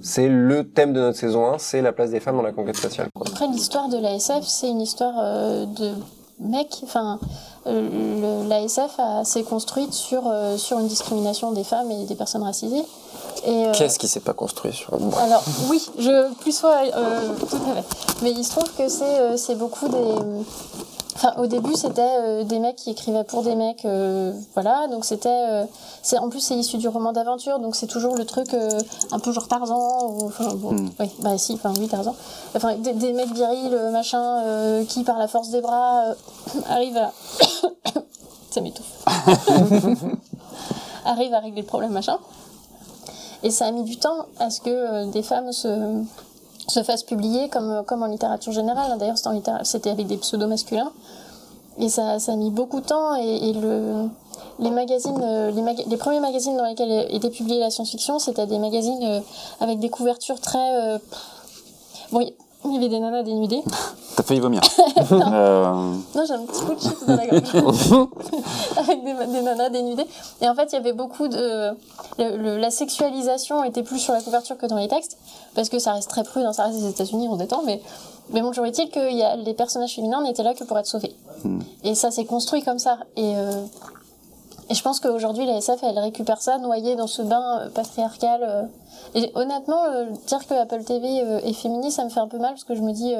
[0.00, 2.76] c'est le thème de notre saison 1, c'est la place des femmes dans la conquête
[2.76, 3.08] spatiale.
[3.20, 5.90] Après, l'histoire de l'ASF, c'est une histoire euh, de
[6.38, 6.82] mecs.
[6.84, 7.18] Enfin,
[7.66, 12.84] euh, l'ASF s'est construite sur, sur une discrimination des femmes et des personnes racisées.
[13.46, 17.74] Euh, Qu'est-ce qui s'est pas construit sur alors oui, je plus soit euh, tout à
[17.74, 17.84] fait.
[18.22, 20.14] Mais il se trouve que c'est euh, c'est beaucoup des.
[21.16, 24.88] Enfin, au début, c'était euh, des mecs qui écrivaient pour des mecs, euh, voilà.
[24.90, 25.64] Donc c'était, euh,
[26.02, 28.48] c'est en plus c'est issu du roman d'aventure, donc c'est toujours le truc
[29.12, 30.90] un peu genre Tarzan ou enfin bon, Mm.
[30.98, 32.16] oui, bah si, enfin oui Tarzan.
[32.56, 36.02] Enfin des, des mecs virils, machin, qui par la force des bras
[36.68, 37.12] arrivent à,
[38.50, 39.04] ça m'étouffe,
[41.04, 42.18] arrivent à régler le problème, machin.
[43.44, 46.02] Et ça a mis du temps à ce que euh, des femmes se,
[46.66, 48.90] se fassent publier comme, comme en littérature générale.
[48.90, 48.96] hein.
[48.96, 49.18] D'ailleurs,
[49.62, 50.90] c'était, avec des pseudos masculins.
[51.78, 53.14] Et ça, a mis beaucoup de temps.
[53.16, 54.08] Et, et le,
[54.58, 55.50] les magazines, euh,
[55.86, 59.20] les, premiers magazines dans lesquels était publiée la science-fiction, c'était des magazines euh,
[59.60, 60.74] avec des couvertures très.
[60.76, 60.98] euh.
[62.12, 62.26] Bon,
[62.66, 63.62] il y avait des nanas dénudées.
[64.16, 64.60] t'as failli vomir
[65.12, 65.64] euh,
[66.14, 67.92] Non, j'ai un petit coup de chips dans la gorge.
[68.78, 70.06] Avec des, des nanas dénudées.
[70.40, 71.70] Et en fait, il y avait beaucoup de...
[72.18, 75.18] le- le- la sexualisation était plus sur la couverture que dans les textes,
[75.54, 77.80] parce que ça reste très prudent, ça reste les États-Unis, on détend, mais...
[78.30, 80.86] Mais bon, toujours est-il que y a, les personnages féminins n'étaient là que pour être
[80.86, 81.14] sauvés.
[81.44, 81.58] Hmm.
[81.82, 82.96] Et ça s'est construit comme ça.
[83.16, 83.50] Et, euh,
[84.70, 88.40] et je pense qu'aujourd'hui, la SF, elle récupère ça, noyé dans ce bain euh, patriarcal.
[88.42, 88.62] euh.
[89.14, 92.38] Et honnêtement, euh, dire que Apple TV euh, est féministe, ça me fait un peu
[92.38, 93.14] mal, parce que je me dis...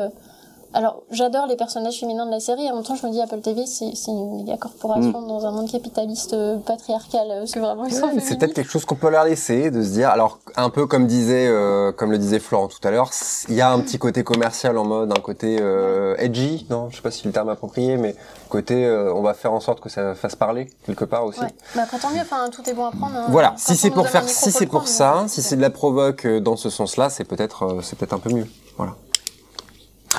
[0.74, 2.70] alors, j'adore les personnages féminins de la série.
[2.70, 5.26] En même temps, je me dis Apple TV, c'est c'est une méga corporation Mm.
[5.28, 7.26] dans un monde capitaliste euh, patriarcal.
[7.30, 10.10] euh, C'est vraiment Ouais, c'est peut-être quelque chose qu'on peut leur laisser, de se dire,
[10.10, 13.10] alors un peu comme disait, euh, comme le disait Florent tout à l'heure,
[13.48, 16.96] il y a un petit côté commercial en mode, un côté euh, edgy, non, je
[16.96, 18.14] sais pas si c'est le terme approprié, mais
[18.48, 21.40] côté, euh, on va faire en sorte que ça fasse parler quelque part aussi.
[21.40, 21.54] Ouais.
[21.74, 22.20] Bah, après, tant mieux.
[22.20, 23.16] Enfin, tout est bon à prendre.
[23.16, 23.26] hein.
[23.28, 25.70] Voilà, Quand si c'est pour faire, si c'est pour prendre, ça, si c'est- de la
[25.70, 28.46] provoque euh, dans ce sens-là, c'est peut-être, euh, c'est peut-être un peu mieux.
[28.76, 28.94] Voilà.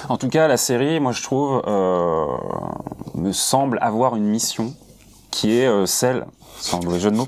[0.10, 2.26] En tout cas, la série, moi je trouve, euh,
[3.16, 4.74] me semble avoir une mission
[5.32, 6.26] qui est euh, celle,
[6.58, 7.28] sans mauvais jeu de mots,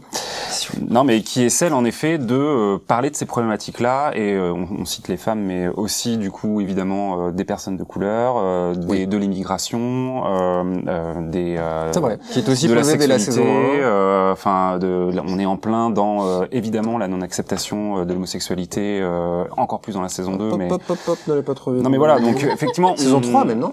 [0.89, 4.51] non mais qui est celle en effet de euh, parler de ces problématiques-là et euh,
[4.53, 8.35] on, on cite les femmes, mais aussi du coup évidemment euh, des personnes de couleur,
[8.37, 9.07] euh, des, Oui.
[9.07, 12.19] de l'immigration, euh, euh, des euh, C'est vrai.
[12.31, 13.85] Qui est aussi de la posé dès la saison sexualité, 1.
[13.85, 14.79] euh, enfin,
[15.27, 20.01] on est en plein dans euh, évidemment la non-acceptation de l'homosexualité, euh, encore plus dans
[20.01, 21.83] la saison 2, Hop, mais hop, hop, hop, n'allez pas trop vite.
[21.83, 23.71] non mais voilà, donc effectivement, Saison on- 3 même, non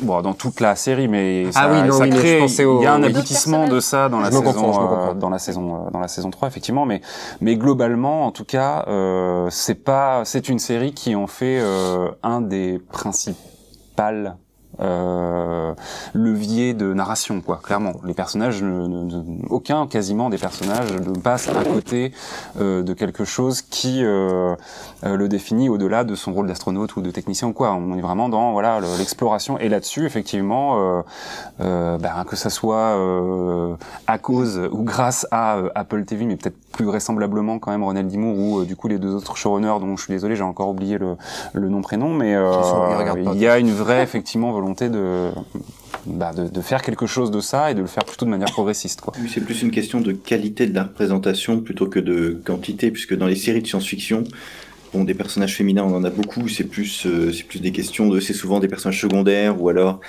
[0.00, 2.94] Bon, dans toute la série, mais Ah oui, non, ça oui, crée, il y a
[2.94, 4.52] un aboutissement de ça dans la Je me saison,
[4.92, 7.00] euh, dans la saison, euh, dans la saison 3, effectivement, mais
[7.40, 12.10] mais globalement, en tout cas, euh, c'est pas, c'est une série qui en fait euh,
[12.22, 14.36] un des principales
[14.80, 15.74] euh,
[16.14, 17.60] leviers de narration, quoi.
[17.62, 22.12] Clairement, les personnages, ne, ne- aucun quasiment des personnages ne passe à côté
[22.60, 24.54] euh, de quelque chose qui euh,
[25.04, 27.72] euh, le définit au-delà de son rôle d'astronaute ou de technicien ou quoi.
[27.74, 31.02] On est vraiment dans voilà le- l'exploration et là-dessus effectivement euh,
[31.60, 32.96] euh, ben, que ça soit
[34.06, 38.38] à cause ou grâce à Apple TV mais peut-être plus vraisemblablement quand même Ronald Dimour
[38.38, 40.96] ou euh, du coup les deux autres showrunners dont je suis désolé j'ai encore oublié
[40.96, 41.16] le,
[41.52, 42.52] le nom prénom mais euh,
[43.34, 45.30] il y a une vraie effectivement volonté de,
[46.06, 48.52] bah, de de faire quelque chose de ça et de le faire plutôt de manière
[48.52, 49.12] progressiste quoi.
[49.20, 53.16] Oui, c'est plus une question de qualité de la représentation plutôt que de quantité, puisque
[53.16, 54.22] dans les séries de science-fiction,
[54.92, 56.48] bon, des personnages féminins, on en a beaucoup.
[56.48, 60.00] C'est plus, euh, c'est plus des questions de, c'est souvent des personnages secondaires ou alors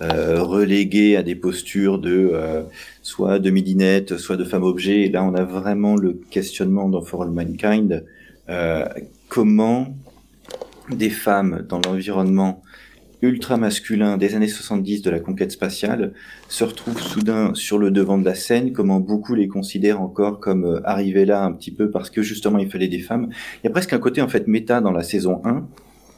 [0.00, 2.62] euh, relégués à des postures de euh,
[3.08, 5.06] soit de midinette, soit de femme objet.
[5.06, 8.04] Et là, on a vraiment le questionnement dans For All Mankind.
[8.50, 8.84] Euh,
[9.28, 9.96] comment
[10.90, 12.62] des femmes dans l'environnement
[13.22, 16.12] ultra masculin des années 70 de la conquête spatiale
[16.48, 20.64] se retrouvent soudain sur le devant de la scène, comment beaucoup les considèrent encore comme
[20.64, 23.28] euh, arrivés là un petit peu parce que justement il fallait des femmes.
[23.62, 25.66] Il y a presque un côté en fait méta dans la saison 1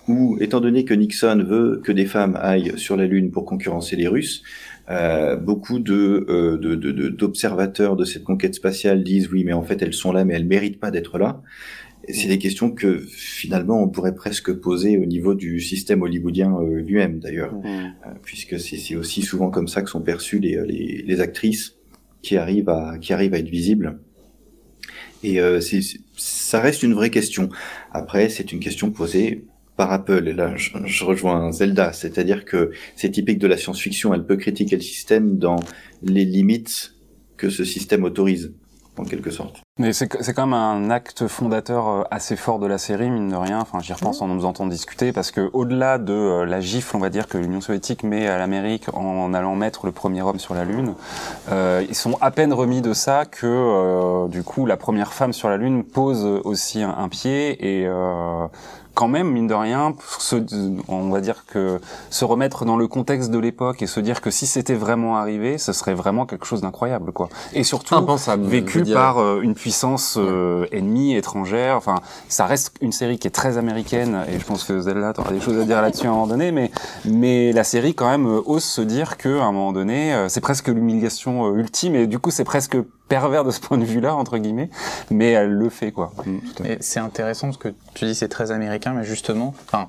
[0.08, 3.96] où, étant donné que Nixon veut que des femmes aillent sur la Lune pour concurrencer
[3.96, 4.42] les Russes,
[4.90, 9.62] euh, beaucoup de, euh, de, de- d'observateurs de cette conquête spatiale disent oui mais en
[9.62, 11.42] fait elles sont là mais elles méritent pas d'être là.
[12.08, 16.56] Et C'est des questions que finalement on pourrait presque poser au niveau du système hollywoodien
[16.60, 17.54] euh, lui-même d'ailleurs
[18.06, 21.76] euh, puisque c'est c'est aussi souvent comme ça que sont perçues les, les, les actrices
[22.22, 23.98] qui arrivent à qui arrivent à être visibles.
[25.22, 27.50] Et euh, c'est- ça reste une vraie question.
[27.92, 29.44] Après, c'est une question posée
[29.80, 30.28] par Apple.
[30.28, 34.12] Et là, je, rejoins Zelda, c'est-à-dire que c'est typique de la science-fiction.
[34.12, 35.56] Elle peut critiquer le système dans
[36.02, 36.96] les limites
[37.38, 38.52] que ce système autorise,
[38.98, 39.62] en quelque sorte.
[39.78, 43.36] Mais c'est quand même un acte fondateur euh, assez fort de la série, mine de
[43.36, 43.60] rien.
[43.60, 46.98] Enfin, j'y repense en nous entendant discuter, parce que au-delà de euh, la gifle, on
[46.98, 50.52] va dire, que l'Union soviétique met à l'Amérique en allant mettre le premier homme sur
[50.52, 50.92] la Lune,
[51.50, 55.48] euh, ils sont à peine remis de ça que, du coup, la première femme sur
[55.48, 57.88] la Lune pose aussi un, pied et
[59.00, 60.36] quand même, mine de rien, se,
[60.86, 61.80] on va dire que
[62.10, 65.56] se remettre dans le contexte de l'époque et se dire que si c'était vraiment arrivé,
[65.56, 67.30] ce serait vraiment quelque chose d'incroyable, quoi.
[67.54, 68.44] Et surtout, Impensable.
[68.44, 71.76] vécu par euh, une puissance euh, ennemie, étrangère.
[71.76, 71.94] Enfin,
[72.28, 75.40] ça reste une série qui est très américaine, et je pense que Zelda, t'auras des
[75.40, 76.70] choses à dire là-dessus à un moment donné, mais,
[77.06, 80.42] mais la série, quand même, euh, ose se dire que à un moment donné, c'est
[80.42, 82.76] presque l'humiliation ultime, et du coup, c'est presque
[83.10, 84.70] pervers de ce point de vue-là, entre guillemets,
[85.10, 86.12] mais elle le fait, quoi.
[86.64, 89.88] Et c'est intéressant parce que tu dis c'est très américain, mais justement, enfin,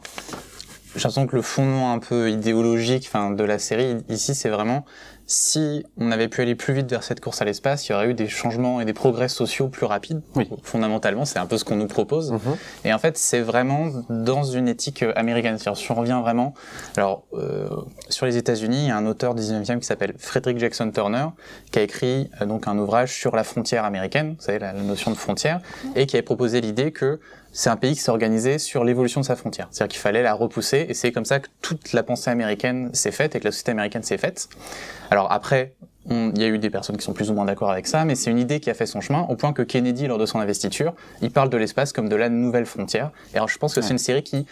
[0.96, 4.86] j'ai l'impression que le fondement un peu idéologique, enfin, de la série ici, c'est vraiment
[5.32, 8.10] si on avait pu aller plus vite vers cette course à l'espace, il y aurait
[8.10, 10.22] eu des changements et des progrès sociaux plus rapides.
[10.36, 10.50] Oui.
[10.62, 12.34] Fondamentalement, c'est un peu ce qu'on nous propose.
[12.34, 12.58] Mhm.
[12.84, 15.58] Et en fait, c'est vraiment dans une éthique américaine.
[15.58, 16.54] C'est-à-dire, si on revient vraiment,
[16.98, 17.70] alors euh,
[18.10, 21.28] sur les États-Unis, il y a un auteur 19e qui s'appelle Frederick Jackson Turner,
[21.72, 24.82] qui a écrit euh, donc un ouvrage sur la frontière américaine, vous savez la, la
[24.82, 25.62] notion de frontière,
[25.96, 27.22] et qui avait proposé l'idée que
[27.52, 29.68] c'est un pays qui s'est organisé sur l'évolution de sa frontière.
[29.72, 33.12] C'est-à-dire qu'il fallait la repousser, et c'est comme ça que toute la pensée américaine s'est
[33.12, 34.50] faite et que la société américaine s'est faite.
[35.10, 35.74] Alors après,
[36.10, 38.16] il y a eu des personnes qui sont plus ou moins d'accord avec ça, mais
[38.16, 40.40] c'est une idée qui a fait son chemin, au point que Kennedy, lors de son
[40.40, 43.12] investiture, il parle de l'espace comme de la nouvelle frontière.
[43.34, 44.48] Et alors je pense que c'est une série qui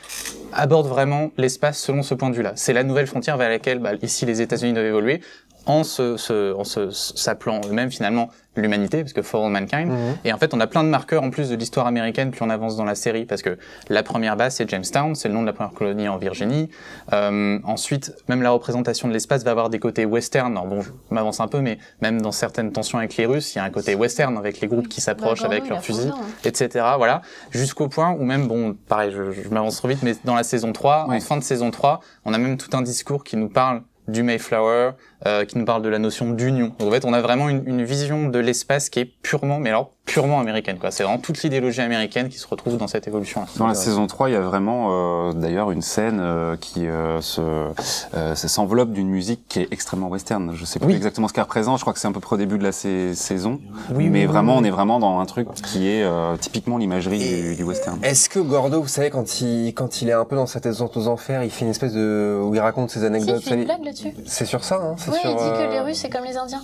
[0.54, 2.54] aborde vraiment l'espace selon ce point de vue-là.
[2.56, 5.22] C'est la nouvelle frontière vers laquelle, bah, ici, les États-Unis doivent évoluer.
[5.70, 9.88] En se, se- en se s'appelant eux-mêmes finalement l'humanité, parce que For All Mankind.
[9.90, 10.18] Mhm.
[10.26, 12.50] Et en fait, on a plein de marqueurs en plus de l'histoire américaine plus on
[12.50, 13.58] avance dans la série, parce que
[13.88, 16.70] la première base c'est Jamestown, c'est le nom de la première colonie en Virginie.
[17.14, 20.52] Euh, ensuite, même la représentation de l'espace va avoir des côtés western.
[20.52, 23.60] Alors bon, je m'avance un peu, mais même dans certaines tensions avec les Russes, il
[23.60, 26.20] y a un côté western avec les groupes qui s'approchent Bah, avec leurs fusils hein.
[26.44, 26.84] etc.
[26.98, 30.44] Voilà, jusqu'au point où même, bon, pareil, je, je m'avance trop vite, mais dans la
[30.44, 33.48] saison 3, en fin de saison 3, on a même tout un discours qui nous
[33.50, 34.92] parle du Mayflower,
[35.26, 36.74] euh, qui nous parle de la notion d'union.
[36.80, 39.92] En fait, on a vraiment une, une vision de l'espace qui est purement, mais alors
[40.10, 40.92] purement américaine, quoi.
[40.92, 43.48] C'est vraiment toute l'idéologie américaine qui se retrouve dans cette évolution-là.
[43.58, 47.22] Dans la saison 3, il y a vraiment euh, d'ailleurs une scène euh, qui euh,
[47.22, 50.52] se euh, s'enveloppe d'une musique qui est extrêmement western.
[50.56, 50.96] Je sais plus Oui.
[50.96, 52.72] exactement ce qu'elle représente, je crois que c'est un peu près au début de la
[52.72, 53.60] sa- saison.
[53.94, 56.78] Oui, mais oui, vraiment, oui, on est vraiment dans un truc qui est euh, typiquement
[56.78, 58.00] l'imagerie du, du western.
[58.04, 60.98] Est-ce que Gordo, vous savez, quand il, quand il est un peu dans cette descente
[60.98, 63.84] aux enfers, il fait une espèce de, où il raconte ses Si, anecdotes, il blague
[63.86, 64.14] là-dessus.
[64.26, 65.30] c'est sur ça, hein Oui, sur.
[65.30, 66.62] il dit que les Russes, c'est comme les Indiens.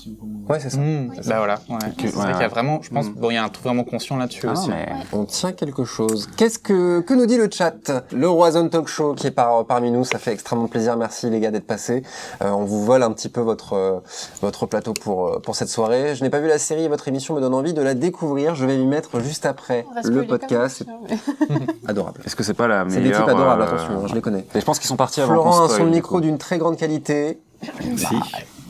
[0.49, 0.77] Ouais, c'est ça.
[0.77, 1.17] Mmh, Oui.
[1.27, 1.77] bah voilà, ouais.
[1.97, 3.13] Que- c'est ouais, vrai qu'il y a vraiment, je pense, Mmh.
[3.17, 4.69] bon, il y a un truc vraiment conscient là-dessus Ah aussi.
[4.69, 6.27] mais On tient quelque chose.
[6.38, 9.91] Qu'est-ce que que nous dit le chat Le Roison Talk Show qui est par, parmi
[9.91, 10.95] nous, ça fait extrêmement plaisir.
[10.95, 12.03] Merci les gars d'être passés.
[12.41, 13.99] Euh, on vous vole un petit peu votre euh,
[14.41, 16.15] votre plateau pour euh, pour cette soirée.
[16.15, 18.55] Je n'ai pas vu la série et votre émission me donne envie de la découvrir.
[18.55, 20.83] Je vais m'y mettre juste après le podcast.
[21.09, 21.17] mais-
[21.83, 22.21] C'est adorable.
[22.25, 24.21] est-ce que c'est pas la C'est meilleure des types adorables, euh, attention, hein, je les
[24.21, 24.45] connais.
[24.55, 25.33] Et je pense qu'ils sont partis avant.
[25.33, 27.39] Florent a son micro d'une très grande qualité.
[27.97, 28.05] Si.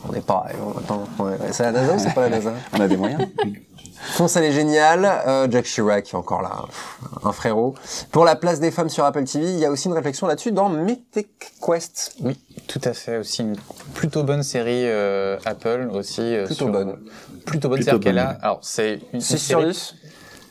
[0.08, 0.56] On est pareil.
[0.64, 1.36] on- Attends, ouais, ouais.
[1.50, 2.52] c'est la NASA ou c'est pas la NASA?
[2.72, 3.26] On a des moyens.
[4.12, 5.04] Fonce, elle est géniale.
[5.26, 6.64] Euh, Jack Chirac qui est encore là,
[7.24, 7.74] un frérot.
[8.12, 10.52] Pour la place des femmes sur Apple TV, il y a aussi une réflexion là-dessus
[10.52, 11.28] dans Mythic
[11.64, 12.14] Quest.
[12.20, 12.38] Oui,
[12.68, 13.18] tout à fait.
[13.18, 13.56] Aussi une
[13.94, 16.20] plutôt bonne série euh, Apple aussi.
[16.22, 16.96] euh, Plutôt sur- bonne.
[17.44, 17.78] Plutôt bonne.
[17.78, 18.28] Plutôt C'est-à-dire qu'elle a.
[18.42, 19.94] Alors c'est une, une 6 sur série- 10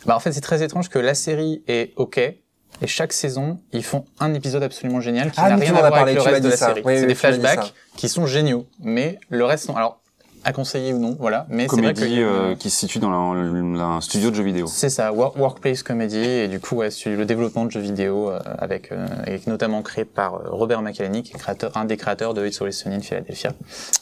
[0.05, 2.17] Bah en fait c'est très étrange que la série est ok.
[2.81, 5.95] Et chaque saison, ils font un épisode absolument génial qui Ah n'a rien à voir
[6.01, 6.67] avec le reste de la ça.
[6.67, 6.81] série.
[6.83, 10.01] Oui, c'est oui, des flashbacks qui sont géniaux, mais le reste sont alors
[10.45, 11.45] à conseiller ou non, voilà.
[11.49, 13.41] Mais c'est vrai que Comédie euh, qui se situe dans la-
[13.77, 14.67] la- un studio de jeux vidéo.
[14.67, 18.29] c'est ça, work- workplace comedy et du coup ouais, sur le développement de jeux vidéo
[18.29, 21.97] euh, avec euh, et notamment créé par euh, Robert McElhenney qui est créateur, un des
[21.97, 23.51] créateurs de It's Always Sunny in Philadelphia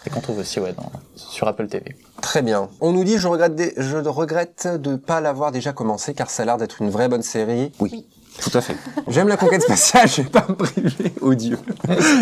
[0.05, 1.95] et qu'on trouve aussi ouais dans, sur Apple TV.
[2.21, 2.69] Très bien.
[2.81, 6.43] On nous dit, je regrette, des- je regrette de pas l'avoir déjà commencé car ça
[6.43, 7.71] a l'air d'être une vraie bonne série.
[7.79, 8.05] Oui.
[8.41, 8.75] Tout à fait.
[9.07, 11.57] J'aime la conquête spatiale, je vais pas me priver, oh Dieu.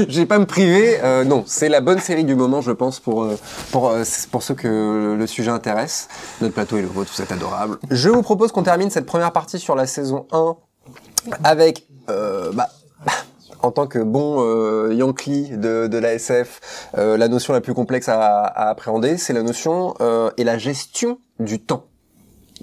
[0.09, 2.99] Je vais pas me priver, euh, non, c'est la bonne série du moment, je pense,
[2.99, 3.37] pour, euh,
[3.71, 6.09] pour, euh, pour ceux que le sujet intéresse.
[6.41, 7.77] Notre plateau est le vôtre, vous êtes adorable.
[7.89, 10.57] Je vous propose qu'on termine cette première partie sur la saison 1
[11.43, 12.67] avec, euh, bah,
[13.63, 16.59] en tant que bon euh, Yankee de, de la SF,
[16.97, 20.57] euh, la notion la plus complexe à, à appréhender, c'est la notion euh, et la
[20.57, 21.85] gestion du temps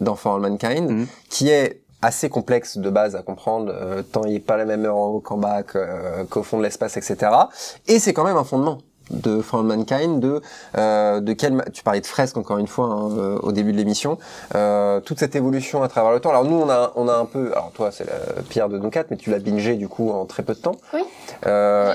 [0.00, 1.06] dans For All Mankind, Mhm.
[1.30, 4.84] qui est assez complexe de base à comprendre, euh, tant il n'est pas la même
[4.84, 7.32] heure en haut qu'en bas, qu'au fond de l'espace, etc.
[7.86, 8.78] Et c'est quand même un fondement
[9.10, 10.40] de For All Mankind, de
[10.76, 11.32] euh, de
[11.72, 14.18] tu parlais de fresque encore une fois hein, euh, au début de l'émission,
[14.54, 16.30] euh, toute cette évolution à travers le temps.
[16.30, 19.10] Alors nous on a on a un peu, alors toi c'est la pire de quatre,
[19.10, 20.76] mais tu l'as bingé du coup en très peu de temps.
[20.94, 21.00] Oui.
[21.46, 21.94] Euh,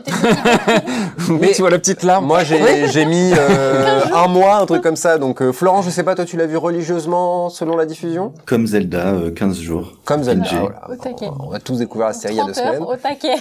[1.30, 2.26] mais tu vois la petite larme.
[2.26, 5.18] moi j'ai j'ai mis euh, un mois, un truc comme ça.
[5.18, 8.34] Donc euh, Florent, je sais pas, toi tu l'as vu religieusement selon la diffusion?
[8.45, 9.93] Comme Zelda, euh, 15 jours.
[10.05, 10.45] Comme Zelda.
[10.45, 10.82] J'ai- voilà.
[10.89, 11.30] Au taquet.
[11.39, 12.88] On a tous découvert la série il y a deux 30 heures semaines.
[12.88, 13.36] au taquet.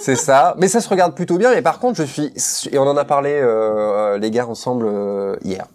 [0.00, 0.54] C'est ça.
[0.58, 1.50] Mais ça se regarde plutôt bien.
[1.54, 2.32] Mais par contre, je suis
[2.70, 5.66] et on en a parlé euh, les gars ensemble euh, hier.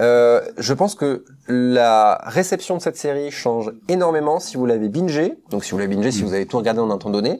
[0.00, 5.38] Euh, je pense que la réception de cette série change énormément si vous l'avez bingé.
[5.50, 7.38] Donc si vous l'avez bingé, si vous avez tout regardé en un temps donné,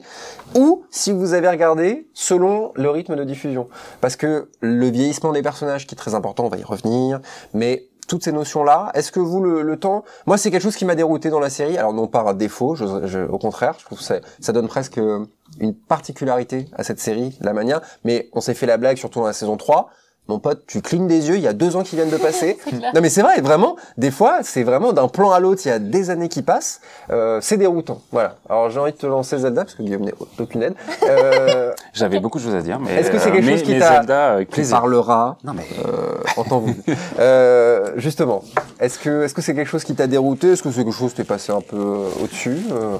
[0.55, 3.67] ou si vous avez regardé selon le rythme de diffusion.
[3.99, 7.19] Parce que le vieillissement des personnages qui est très important, on va y revenir.
[7.53, 10.03] Mais toutes ces notions-là, est-ce que vous, le, le temps...
[10.25, 11.77] Moi, c'est quelque chose qui m'a dérouté dans la série.
[11.77, 15.25] Alors, non pas à défaut, au contraire, je trouve que ça, donne presque euh,
[15.59, 17.81] une particularité à cette série, la manière.
[18.03, 19.89] Mais on s'est fait la blague, surtout dans la saison 3.
[20.29, 22.59] Mon pote, tu clignes des yeux, il y a deux ans qui viennent de passer.
[22.93, 25.71] Non mais c'est vrai, vraiment, des fois, c'est vraiment d'un plan à l'autre, il y
[25.71, 27.99] a des années qui passent, euh, c'est déroutant.
[28.11, 28.35] Voilà.
[28.47, 30.75] Alors j'ai envie de te lancer Zelda, parce que Guillaume n'est aucune aide.
[31.03, 33.63] Euh, J'avais beaucoup de choses à dire, mais Est-ce que c'est euh, quelque mais- chose
[33.63, 36.75] qui t'a- Zelda avec qui parlera Non mais euh, en temps voulu.
[37.19, 38.43] Euh, justement,
[38.79, 40.51] est-ce que est-ce que c'est quelque chose qui t'a dérouté?
[40.51, 42.97] Est-ce que c'est quelque chose qui t'est passé un peu euh, au-dessus euh,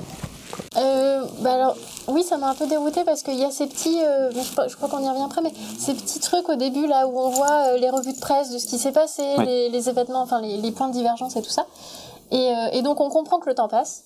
[1.20, 1.76] Euh, bah alors,
[2.07, 4.67] oui, ça m'a un peu dérouté parce qu'il y a ces petits, euh, je, crois-
[4.67, 7.30] je crois qu'on y revient après, mais ces petits trucs au début là où on
[7.30, 9.45] voit euh, les revues de presse de ce qui s'est passé, Oui.
[9.45, 11.65] les, les événements, enfin les, les points de divergence et tout ça.
[12.32, 14.03] Et, euh, et donc on comprend que le temps passe.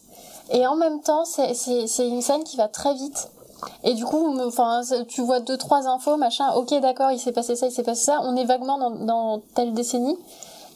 [0.51, 1.53] Et en même temps, c'est-
[1.99, 3.29] une scène qui va très vite.
[3.85, 6.51] Et du coup, enfin, tu vois deux trois infos, machin.
[6.55, 8.19] Ok, d'accord, il s'est passé ça, il s'est passé ça.
[8.23, 10.17] On est vaguement dans, dans telle décennie.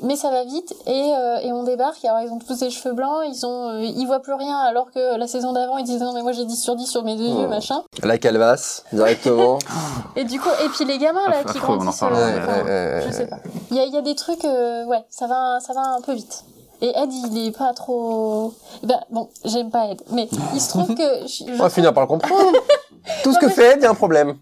[0.02, 2.04] Mais ça va vite et, euh, et on débarque.
[2.06, 4.92] Alors ils ont tous des cheveux blancs, ils ont, euh, ils voient plus rien alors
[4.92, 7.16] que la saison d'avant ils disaient non mais moi j'ai 10 sur 10 sur mes
[7.16, 7.48] deux yeux Oh.
[7.48, 7.84] machin.
[8.04, 9.60] La calvasse, directement.
[10.16, 12.40] Et du coup et puis les gamins là Ah, qui on en grandissent, euh, ouais,
[12.42, 13.38] enfin, ouais, ouais, je sais pas.
[13.72, 16.02] Il y a, il y a des trucs euh, ouais ça va ça va un
[16.02, 16.44] peu vite.
[16.82, 18.54] Et Ed il est pas trop.
[18.84, 21.94] Ben bon j'aime pas Ed mais il se trouve que je- je On va finir
[21.94, 22.52] par le comprendre.
[23.24, 24.36] Tout ce que fait Ed, il y a un problème.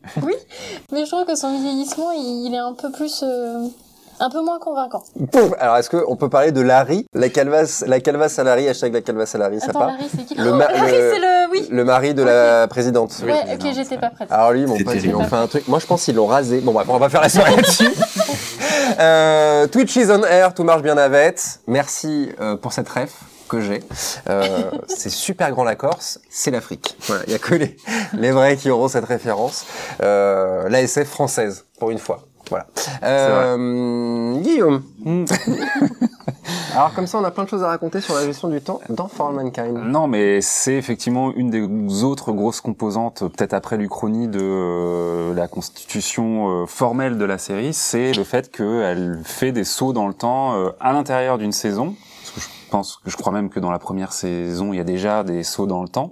[0.92, 3.68] mais je trouve que son vieillissement il, il est un peu plus euh,
[4.20, 5.04] un peu moins convaincant.
[5.32, 5.52] Pouf.
[5.60, 7.06] Alors, est-ce qu'on peut parler de Larry?
[7.14, 10.24] La calvasse, la calvasse à Larry, hashtag la calvasse à Larry, ça part Larry c'est
[10.26, 10.36] qui?
[10.36, 11.68] Le Oh, ma- Larry le- c'est le oui.
[11.70, 13.14] Le mari de la présidente.
[13.26, 14.32] Ouais, ok, j'étais pas prête.
[14.32, 15.68] Alors lui, mon pote, ils ont fait un truc.
[15.68, 16.60] Moi, je pense qu'ils l'ont rasé.
[16.62, 17.90] Bon, bref, on va pas faire la soirée là-dessus.
[19.00, 21.40] euh, Twitch is on air, tout marche bien avec.
[21.68, 23.12] Merci euh, pour cette ref
[23.50, 23.84] que j'ai.
[24.30, 26.96] Euh, c'est super grand la Corse, c'est l'Afrique.
[27.08, 27.78] Voilà, il y a que les,
[28.14, 29.66] les vrais qui auront cette référence.
[30.02, 32.22] Euh, la SF française, pour une fois.
[32.50, 32.68] Voilà.
[33.04, 34.82] Euh, Guillaume.
[36.76, 38.82] Alors comme ça, on a plein de choses à raconter sur la gestion du temps
[38.90, 39.78] dans For All Mankind.
[39.86, 45.48] Non, mais c'est effectivement une des autres grosses composantes, peut-être après l'Uchronie, de euh, la
[45.48, 50.14] constitution euh, formelle de la série, c'est le fait qu'elle fait des sauts dans le
[50.14, 51.96] temps euh, à l'intérieur d'une saison.
[52.76, 55.44] Pense que je crois même que dans la première saison, il y a déjà des
[55.44, 56.12] sauts dans le temps.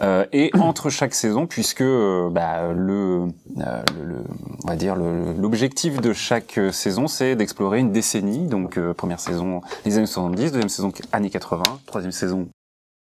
[0.00, 3.26] Euh, et entre chaque saison, puisque euh, bah, le,
[3.58, 4.24] euh, le, le-
[4.64, 8.46] on va dire l'objectif de chaque euh, saison, c'est d'explorer une décennie.
[8.46, 12.48] Donc euh, première saison, les années 70, deuxième saison années 80, troisième saison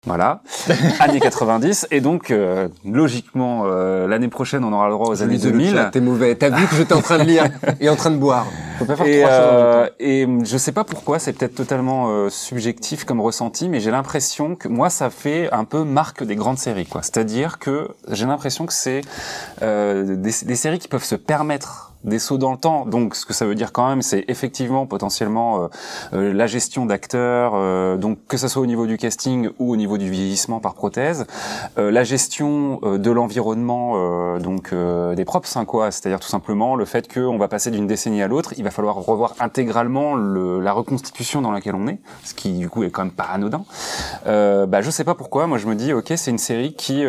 [0.06, 0.42] voilà,
[1.00, 5.36] années 90, et donc euh, logiquement euh, l'année prochaine on aura le droit aux années
[5.36, 5.74] Lis le 2000.
[5.74, 6.36] chat, T'es mauvais.
[6.36, 7.46] T'as vu que j'étais en train de lire
[7.80, 8.46] et en train de boire.
[8.78, 12.30] Faut pas faire Et, trois euh, et je sais pas pourquoi, c'est peut-être totalement euh,
[12.30, 16.58] subjectif comme ressenti, mais j'ai l'impression que moi ça fait un peu marque des grandes
[16.58, 17.02] séries, quoi.
[17.02, 19.02] C'est-à-dire que j'ai l'impression que c'est
[19.62, 22.86] euh, des, des séries qui peuvent se permettre des sauts dans le temps.
[22.86, 25.68] Donc, ce que ça veut dire quand même, c'est effectivement potentiellement euh,
[26.14, 29.76] euh, la gestion d'acteurs, euh, donc que ce soit au niveau du casting ou au
[29.76, 31.26] niveau du vieillissement par prothèse,
[31.78, 35.92] euh, la gestion euh, de l'environnement, euh, donc des props, hein, quoi.
[35.92, 38.96] C'est-à-dire tout simplement le fait qu'on va passer d'une décennie à l'autre, il va falloir
[38.96, 43.04] revoir intégralement le, la reconstitution dans laquelle on est, ce qui du coup est quand
[43.04, 43.64] même pas anodin.
[44.26, 47.04] Bah, je sais pas pourquoi, moi je me dis, ok, c'est une série qui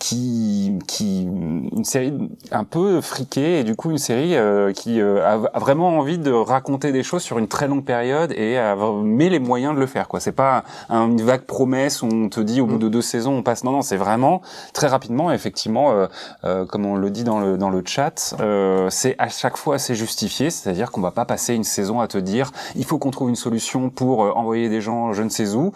[0.00, 2.12] qui, qui, une série
[2.50, 6.32] un peu friquée et du coup une série euh, qui euh, a, vraiment envie de
[6.32, 8.74] raconter des choses sur une très longue période et a,
[9.04, 10.08] met les moyens de le faire.
[10.08, 13.02] Quoi, c'est pas un- une vague promesse où on te dit au bout de deux
[13.02, 13.62] saisons on passe.
[13.62, 14.40] Non, non, c'est vraiment
[14.72, 15.30] très rapidement.
[15.30, 16.06] Effectivement, euh,
[16.44, 19.74] euh, comme on le dit dans le dans le chat, euh, c'est à chaque fois
[19.76, 20.48] assez justifié.
[20.50, 23.36] C'est-à-dire qu'on va pas passer une saison à te dire il faut qu'on trouve une
[23.36, 25.72] solution pour euh, envoyer des gens je ne sais où.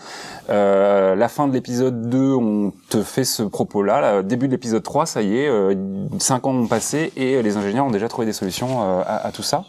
[0.48, 4.00] Euh, la fin de l'épisode 2, on te fait ce propos-là.
[4.00, 5.74] Là, début de l'épisode 3, ça y est, euh,
[6.18, 9.32] 5 ans ont passé et les ingénieurs ont déjà trouvé des solutions euh, à, à
[9.32, 9.64] tout ça.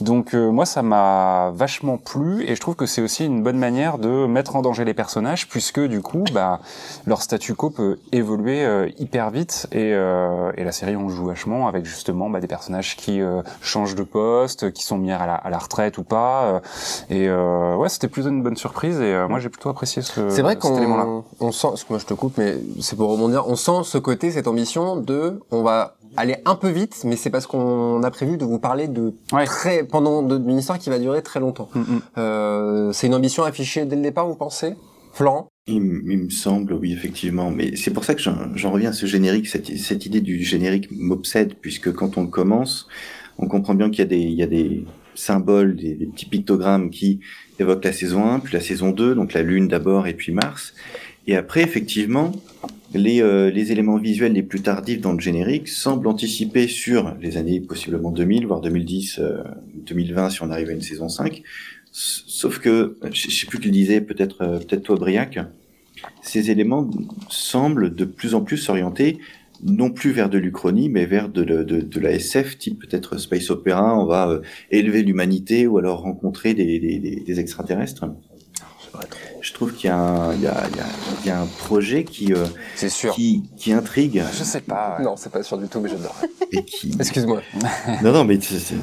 [0.00, 3.58] Donc euh, moi, ça m'a vachement plu et je trouve que c'est aussi une bonne
[3.58, 6.60] manière de mettre en danger les personnages puisque du coup, bah,
[7.06, 11.26] leur statu quo peut évoluer euh, hyper vite et, euh, et la série on joue
[11.26, 15.26] vachement avec justement bah, des personnages qui euh, changent de poste, qui sont mis à
[15.26, 16.44] la, à la retraite ou pas.
[16.44, 16.60] euh,
[17.10, 20.28] et euh, ouais, c'était plutôt une bonne surprise et euh, moi j'ai plutôt apprécié ce,
[20.30, 23.48] C'est vrai qu'on on sent, parce que moi je te coupe, mais c'est pour rebondir,
[23.48, 27.30] on sent ce côté, cette ambition de, on va aller un peu vite, mais c'est
[27.30, 29.44] parce qu'on a prévu de vous parler de Ouais.
[29.44, 31.68] très, pendant d'une histoire qui va durer très longtemps.
[31.74, 32.00] Mm, mm.
[32.18, 34.74] Euh, c'est une ambition affichée dès le départ, vous pensez?
[35.12, 35.48] Florent?
[35.66, 37.50] Il, me semble, oui, effectivement.
[37.50, 39.48] Mais c'est pour ça que j'en j'en reviens à ce générique.
[39.48, 42.88] Cette, cette idée du générique m'obsède, puisque quand on le commence,
[43.38, 44.84] on comprend bien qu'il y a des, il y a des
[45.14, 47.20] symboles, des, des petits pictogrammes qui
[47.58, 50.74] évoquent la saison 1, puis la saison 2, donc la Lune d'abord et puis Mars.
[51.26, 52.32] Et après, effectivement,
[52.94, 57.36] les, euh, les éléments visuels les plus tardifs dans le générique semblent anticiper sur les
[57.36, 59.42] années possiblement 2000, voire 2010, euh,
[59.86, 61.42] 2020 si on arrive à une saison 5.
[61.92, 65.38] S- Sauf que, je je sais plus qui le disait, peut-être euh, peut-être toi Briac,
[66.22, 66.88] ces éléments
[67.28, 69.18] semblent de plus en plus s'orienter
[69.64, 71.42] non plus vers de l'Uchronie, mais vers de,
[71.98, 76.78] la SF, type peut-être Space Opera, on va euh, élever l'humanité ou alors rencontrer des,
[76.78, 78.04] des, des extraterrestres.
[79.48, 80.84] Je trouve qu'il y, a un- il y, a, il y, a,
[81.24, 82.44] il y a un projet qui, euh,
[82.76, 83.14] C'est sûr.
[83.14, 84.96] qui, qui intrigue Je sais pas.
[84.98, 85.04] ouais.
[85.04, 86.14] Non, c'est pas sûr du tout, mais j'adore.
[86.52, 86.94] et qui...
[87.00, 87.40] Excuse-moi.
[88.02, 88.74] Non, non, mais c'est- c'est-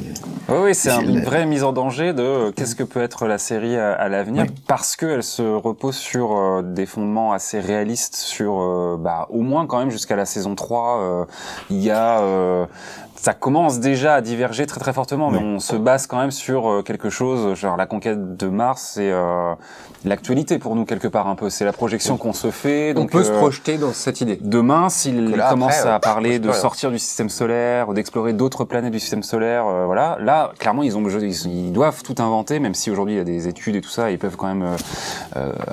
[0.49, 2.82] Oui, oui, c'est C'est un- une la- vraie mise en danger de euh, qu'est-ce que
[2.84, 4.55] peut être la série à, à l'avenir, Oui.
[4.68, 9.68] parce qu'elle se repose sur euh, des fondements assez réalistes, sur euh, bah, au moins
[9.68, 11.26] quand même jusqu'à la saison 3, euh,
[11.70, 12.22] il y a...
[13.26, 16.69] ça commence déjà à diverger très très fortement, mais on se base quand même sur
[16.69, 19.55] euh, quelque chose, genre la conquête de Mars, c'est euh,
[20.03, 21.49] l'actualité pour nous quelque part un peu.
[21.49, 22.93] C'est la projection qu'on se fait.
[22.95, 24.38] On peut se euh, projeter dans cette idée.
[24.41, 28.91] Demain, s'il commence après, à euh, parler de sortir du système solaire, d'explorer d'autres planètes
[28.91, 32.76] du système solaire, euh, voilà, là, clairement, ils ont ils, ils doivent tout inventer, même
[32.76, 34.76] si aujourd'hui il y a des études et tout ça, ils peuvent quand même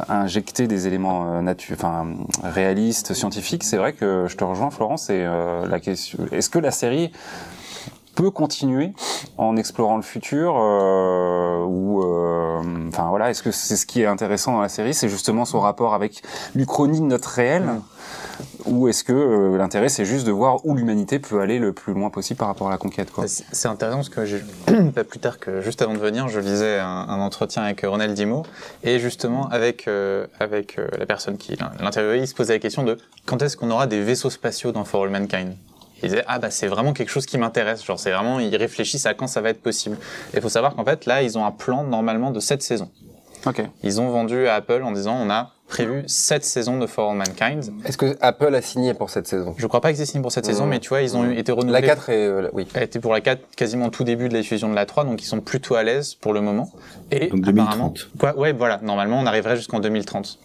[0.08, 2.06] injecter des éléments euh, natu- enfin
[2.42, 3.62] réalistes, scientifiques.
[3.64, 5.10] C'est vrai que je te rejoins, Florence.
[5.10, 7.12] Et euh, la question, est-ce que la série
[8.14, 8.92] peut continuer
[9.38, 14.06] en explorant le futur euh, ou euh, enfin voilà est-ce que c'est ce qui est
[14.06, 16.22] intéressant dans la série c'est justement son rapport avec
[16.54, 17.64] l'Uchronie de notre réel
[18.66, 21.94] ou est-ce que euh, l'intérêt c'est juste de voir où l'humanité peut aller le plus
[21.94, 24.42] loin possible par rapport à la conquête quoi C'est intéressant parce que j'ai
[24.94, 27.90] pas plus tard que juste avant de venir, je lisais un, un entretien avec euh,
[27.90, 28.44] Ronald Dimo
[28.84, 32.82] et justement avec euh, avec la personne qui l'in- l'interviewait, il se posait la question
[32.82, 35.54] de quand est-ce qu'on aura des vaisseaux spatiaux dans For All Mankind?
[36.02, 39.06] Il disait ah bah c'est vraiment quelque chose qui m'intéresse, genre c'est vraiment ils réfléchissent
[39.06, 39.96] à quand ça va être possible.
[40.32, 42.90] Et il faut savoir qu'en fait là ils ont un plan normalement de sept saisons.
[43.46, 47.10] ok Ils ont vendu à Apple en disant on a prévu sept saisons de For
[47.12, 47.72] All Mankind.
[47.86, 49.54] Est-ce que Apple a signé pour cette saison?
[49.56, 50.50] Je crois pas que c'est signé pour cette Mmh.
[50.50, 51.86] saison, mais tu vois ils ont été La renouvelés.
[51.86, 52.26] 4 est...
[52.26, 52.66] euh, oui.
[52.74, 55.04] Elle était pour la 4 quasiment au tout début de la diffusion de la 3,
[55.04, 56.70] donc ils sont plutôt à l'aise pour le moment.
[57.10, 58.10] Et Donc apparemment, 2030.
[58.18, 60.38] quoi, ouais, voilà, normalement on arriverait jusqu'en 2030.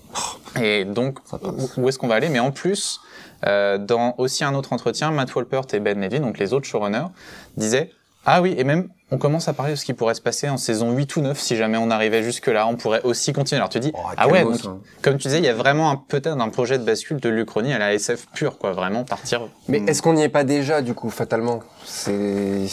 [0.62, 2.30] Et donc, où- où est-ce qu'on va aller?
[2.30, 3.02] Mais en plus,
[3.46, 7.08] euh, dans aussi un autre entretien, Matt Wolpert et Ben Levy, donc les autres showrunners,
[7.56, 7.92] disaient
[8.26, 10.58] Ah oui, et même on commence à parler de ce qui pourrait se passer en
[10.58, 13.58] saison 8 ou 9 si jamais on arrivait jusque-là, on pourrait aussi continuer.
[13.60, 14.76] Alors tu dis Oh, Ah ouais, donc, ça.
[15.02, 17.72] comme tu disais, il y a vraiment un- peut-être un projet de bascule de l'Uchronie
[17.74, 19.42] à la SF pure, quoi, vraiment partir.
[19.70, 21.62] Mais est-ce qu'on n'y est pas déjà, du coup, fatalement?
[21.86, 22.66] C'est...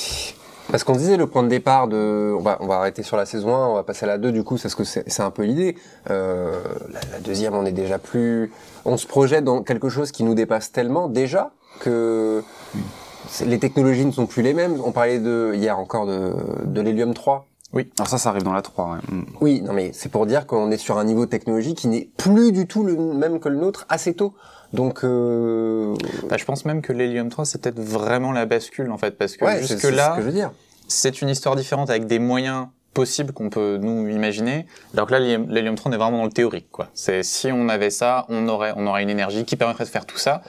[0.74, 2.34] Parce qu'on disait le point de départ de...
[2.36, 4.32] On va, on va arrêter sur la saison 1, on va passer à la 2,
[4.32, 5.76] du coup, c'est ce que c'est un peu l'idée.
[6.10, 6.60] Euh,
[6.92, 8.50] la, la deuxième, on est déjà plus...
[8.84, 12.42] On se projette dans quelque chose qui nous dépasse tellement, déjà, que...
[13.46, 14.80] Les technologies ne sont plus les mêmes.
[14.84, 16.32] On parlait de, hier encore de,
[16.64, 17.46] de l'hélium 3.
[17.96, 18.98] alors ça ça arrive dans la 3 ouais.
[19.16, 19.26] Mm.
[19.40, 22.10] Oui, non mais c'est pour dire qu'on est sur un niveau de technologie qui n'est
[22.16, 24.34] plus du tout le même que le nôtre assez tôt.
[24.74, 25.94] Donc euh...
[26.28, 29.36] Bah, je pense même que l'Helium 3, c'est peut-être vraiment la bascule, en fait, parce
[29.36, 29.80] que ouais, c'est c'est ce
[31.22, 34.66] une histoire différente avec des moyens possibles qu'on peut nous imaginer.
[34.92, 36.88] Alors que là, l'hélium l'hélium 3, on est vraiment dans le théorique, quoi.
[36.94, 40.06] C'est si on avait ça, on aurait, on aurait une énergie qui permettrait de faire
[40.06, 40.42] tout ça.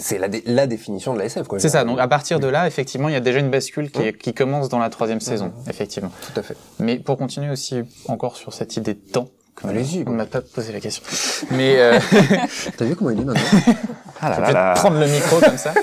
[0.00, 1.60] C'est la, dé- la définition de la SF, quoi.
[1.60, 1.84] C'est ça.
[1.84, 4.34] Donc à partir de là, effectivement, il y a déjà une bascule qui, est- qui
[4.34, 6.10] commence dans la troisième saison, effectivement.
[6.32, 6.56] Tout à fait.
[6.80, 9.28] Mais pour continuer aussi encore sur cette idée de temps.
[9.66, 11.02] Allez-y, On ne m'a pas posé la question.
[11.50, 11.98] Mais euh,
[12.76, 13.74] T'as vu comment il est maintenant
[14.20, 15.74] ah Je vais prendre le micro comme ça.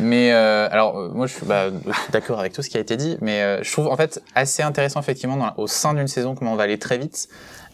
[0.00, 1.66] Mais euh, alors euh, moi je suis bah,
[2.10, 4.62] d'accord avec tout ce qui a été dit, mais euh, je trouve en fait assez
[4.62, 7.28] intéressant effectivement dans, au sein d'une saison comment on va aller très vite.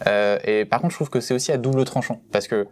[0.05, 2.67] Euh, et par contre je trouve que c'est aussi à double tranchant parce que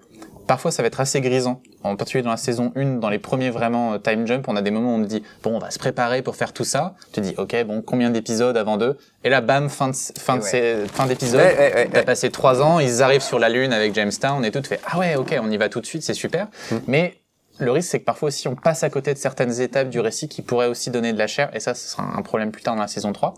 [0.48, 3.50] parfois ça va être assez grisant, en particulier dans la saison 1, dans les premiers
[3.50, 5.72] vraiment euh, time jump, on a des moments où on te dit bon on va
[5.72, 6.96] se préparer pour faire tout ça.
[7.14, 8.98] Tu dis ok bon combien d'épisodes avant deux?
[9.24, 10.50] Et là bam fin de fin de Ouais.
[10.50, 11.39] ces- fin d'épisode.
[11.41, 14.52] Ouais, ouais, ouais, T'as passé trois ans, ils arrivent sur la lune avec Jamestown et
[14.52, 16.48] tout, tu fais ah ouais ok on y va tout de suite c'est super.
[16.72, 16.76] Mm.
[16.88, 17.16] Mais
[17.60, 20.28] le risque, c'est que parfois aussi on passe à côté de certaines étapes du récit
[20.28, 22.76] qui pourraient aussi donner de la chair, et ça, ce sera un problème plus tard
[22.76, 23.34] dans la saison 3.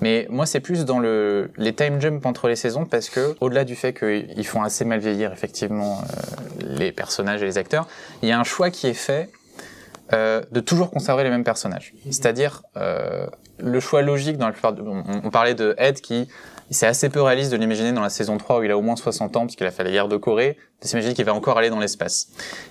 [0.00, 3.64] Mais moi, c'est plus dans le, les time jumps entre les saisons, parce que, au-delà
[3.64, 7.86] du fait qu'ils font assez mal vieillir, effectivement, euh, les personnages et les acteurs,
[8.22, 9.30] il y a un choix qui est fait
[10.12, 11.94] euh, de toujours conserver les mêmes personnages.
[12.06, 13.26] C'est-à-dire, euh,
[13.58, 14.82] le choix logique dans la plupart de...
[14.82, 16.28] On, on parlait de Ed qui...
[16.72, 18.96] C'est assez peu réaliste de l'imaginer dans la saison 3 où il a au moins
[18.96, 21.58] 60 ans parce qu'il a fait la guerre de Corée, de s'imaginer qu'il va encore
[21.58, 22.28] aller dans l'espace.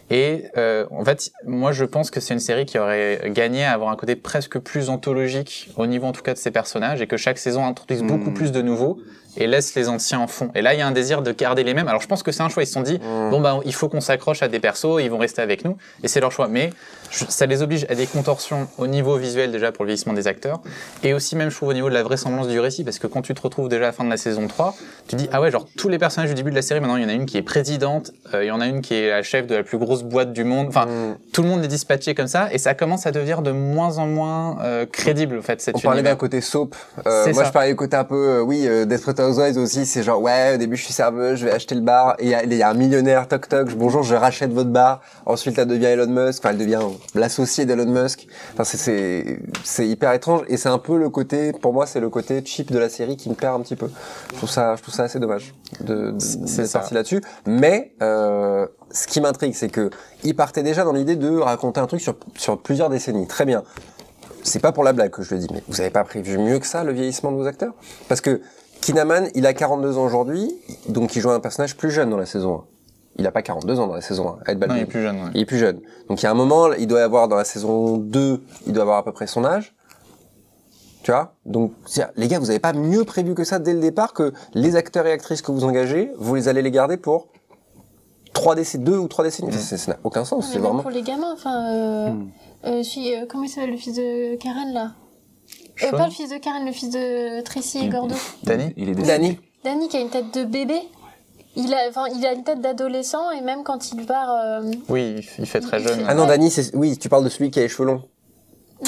[0.09, 3.73] Et euh, en fait, moi je pense que c'est une série qui aurait gagné à
[3.73, 7.07] avoir un côté presque plus anthologique au niveau en tout cas de ses personnages et
[7.07, 8.33] que chaque saison introduise beaucoup Mm.
[8.33, 8.99] plus de nouveaux
[9.37, 10.49] et laisse les anciens en fond.
[10.55, 11.87] Et là, il y a un désir de garder les mêmes.
[11.87, 12.63] Alors je pense que c'est un choix.
[12.63, 13.29] Ils se sont dit Mm.
[13.31, 16.07] bon bah il faut qu'on s'accroche à des persos, ils vont rester avec nous et
[16.07, 16.47] c'est leur choix.
[16.47, 16.71] Mais
[17.11, 20.61] ça les oblige à des contorsions au niveau visuel déjà pour le vieillissement des acteurs
[21.03, 23.21] et aussi même je trouve au niveau de la vraisemblance du récit parce que quand
[23.21, 24.75] tu te retrouves déjà à la fin de la saison 3,
[25.07, 27.03] tu dis ah ouais genre tous les personnages du début de la série maintenant il
[27.03, 29.09] y en a une qui est présidente, euh, il y en a une qui est
[29.09, 30.67] la chef de la plus grosse boîte du monde.
[30.67, 31.17] Enfin Mm.
[31.33, 34.07] tout le monde est dispatché comme ça et ça commence à devenir de moins en
[34.07, 36.75] moins euh, crédible en fait cette On parlait d'un côté soap.
[37.05, 37.43] Euh, moi, ça.
[37.45, 39.85] je parlais du côté un peu, euh, oui, euh, Desperate Housewives aussi.
[39.85, 42.15] C'est genre, ouais, au début, je suis serveuse, je vais acheter le bar.
[42.19, 45.01] Et il y, y a un millionnaire, toc toc, bonjour, je rachète votre bar.
[45.25, 46.39] Ensuite, elle devient Elon Musk.
[46.39, 46.79] Enfin, elle devient
[47.15, 48.27] l'associé d'Elon Musk.
[48.53, 50.41] Enfin, c'est- hyper étrange.
[50.47, 53.17] Et c'est un peu le côté, pour moi, c'est le côté cheap de la série
[53.17, 53.89] qui me perd un petit peu.
[54.31, 57.21] Je trouve ça, je trouve ça assez dommage de, de, parti là-dessus.
[57.45, 59.89] Mais euh, ce qui m'intrigue, c'est que
[60.23, 63.27] il partait déjà dans l'idée de raconter un truc sur, sur plusieurs décennies.
[63.27, 63.63] Très bien.
[64.43, 66.59] C'est pas pour la blague que je le dis, mais vous avez pas prévu mieux
[66.59, 67.73] que ça le vieillissement de vos acteurs?
[68.07, 68.41] Parce que
[68.81, 70.51] Kinaman, il a 42 ans aujourd'hui,
[70.87, 72.63] donc il joue un personnage plus jeune dans la saison
[73.19, 75.15] il a pas 42 ans dans la saison 1, Ed Non, il est plus jeune.
[75.17, 75.29] ouais.
[75.35, 75.79] Il est plus jeune.
[76.07, 78.83] Donc il y a un moment, il doit avoir dans la saison 2, il doit
[78.83, 79.75] avoir à peu près son âge.
[81.03, 81.33] Tu vois?
[81.45, 81.73] Donc
[82.17, 85.05] les gars, vous avez pas mieux prévu que ça dès le départ que les acteurs
[85.07, 87.27] et actrices que vous engagez, vous les allez les garder pour
[88.33, 89.51] 3 décennies, 2 ou 3 décennies.
[89.53, 92.11] Ça, Ça n'a aucun sens, c'est vraiment pour les gamins, enfin, euh,
[92.65, 92.83] euh,
[93.29, 94.91] comment il s'appelle le fils de Karen là?
[95.83, 97.91] Euh, Pas le fils de Karen, le fils de Tracy et Hmm.
[97.91, 98.15] Gordo.
[98.43, 98.73] Danny?
[98.77, 99.07] Il est décédé.
[99.17, 99.39] Danny.
[99.63, 100.75] Danny qui a une tête de bébé.
[101.55, 105.27] Il a, enfin, il a une tête d'adolescent et même quand il part, euh, Oui,
[105.39, 105.99] il fait très Il jeune.
[105.99, 106.25] fait- Ah non.
[106.27, 108.03] Danny, c'est oui, tu parles de celui qui a les cheveux longs.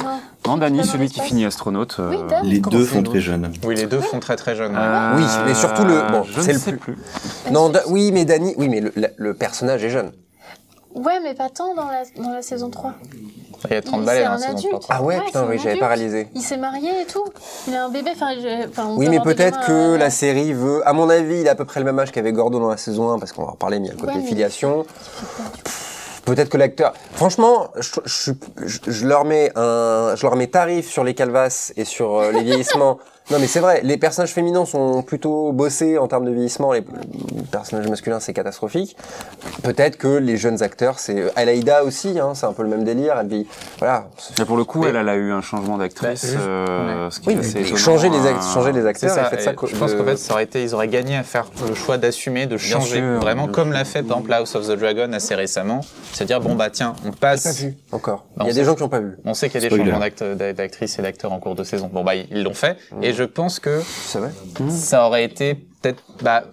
[0.03, 0.19] non.
[0.47, 1.97] Non, dans celui qui finit astronaute.
[1.99, 2.17] euh, Oui.
[2.49, 3.51] Les Comment deux font très jeunes.
[3.65, 4.73] Oui, les deux font très très jeune.
[4.75, 7.51] euh, Oui, mais surtout le- bon, je c'est ne le sais plus- plus.
[7.51, 8.81] Non, Da- oui, mais Danny, oui, mais
[9.17, 10.11] le personnage est jeune.
[10.95, 12.93] Ouais, mais pas tant dans la, dans la saison 3.
[13.69, 14.81] Il y a 30 Il- balais dans un la saison adulte.
[14.81, 14.95] 3.
[14.95, 16.27] Ah ouais, Ouais, putain, oui, j'avais réalisé.
[16.33, 17.23] Il s'est marié et tout.
[17.67, 18.09] Il a un bébé.
[18.15, 20.81] Enfin, je- enfin, on Oui, mais peut-être que euh, la série veut.
[20.87, 22.77] À mon avis, il a à peu près le même âge qu'avait Gordo dans la
[22.77, 24.85] saison 1, parce qu'on va en reparler, mais il y a le côté Ouais, filiation.
[26.25, 26.93] Peut-être que l'acteur.
[27.13, 28.31] Franchement, je, je,
[28.65, 32.31] je, je leur mets un, je leur mets tarif sur les calvasses et sur euh,
[32.31, 32.97] les vieillissements.
[33.31, 33.79] Non, mais c'est vrai.
[33.83, 36.73] Les personnages féminins sont plutôt bossés en termes de vieillissement.
[36.73, 36.83] Les,
[37.49, 38.95] personnages masculins, c'est catastrophique.
[39.63, 42.19] Peut-être que les jeunes acteurs, c'est Alaïda aussi.
[42.19, 43.15] Hein, c'est un peu le même délire.
[43.19, 43.47] Elle vit,
[43.79, 44.07] voilà.
[44.37, 46.01] Mais pour le coup, Mais- elle, elle a eu un changement d'actrice.
[46.25, 48.35] Bah, juste- euh, ce qui Oui, est mais, mais changer les, hein.
[48.35, 49.29] act- changer les C'est acteurs ça.
[49.33, 49.51] et ça.
[49.51, 51.97] je pense de- qu'en fait, ça aurait été, ils auraient gagné à faire le choix
[51.97, 55.35] d'assumer, de changer, sûr, vraiment comme l'a fait par exemple House of the Dragon assez
[55.35, 55.81] récemment.
[56.13, 57.59] C'est-à-dire bon bah tiens, on J'ai pas passe.
[57.61, 58.25] vu encore.
[58.35, 59.17] Bah, il y a des gens qui n'ont pas vu.
[59.25, 61.63] On sait qu'il y a des changements d'act- d'a- d'actrices et d'acteurs en cours de
[61.63, 61.89] saison.
[61.91, 63.81] Bon bah ils l'ont fait et je pense que
[64.69, 66.43] ça aurait été peut-être bah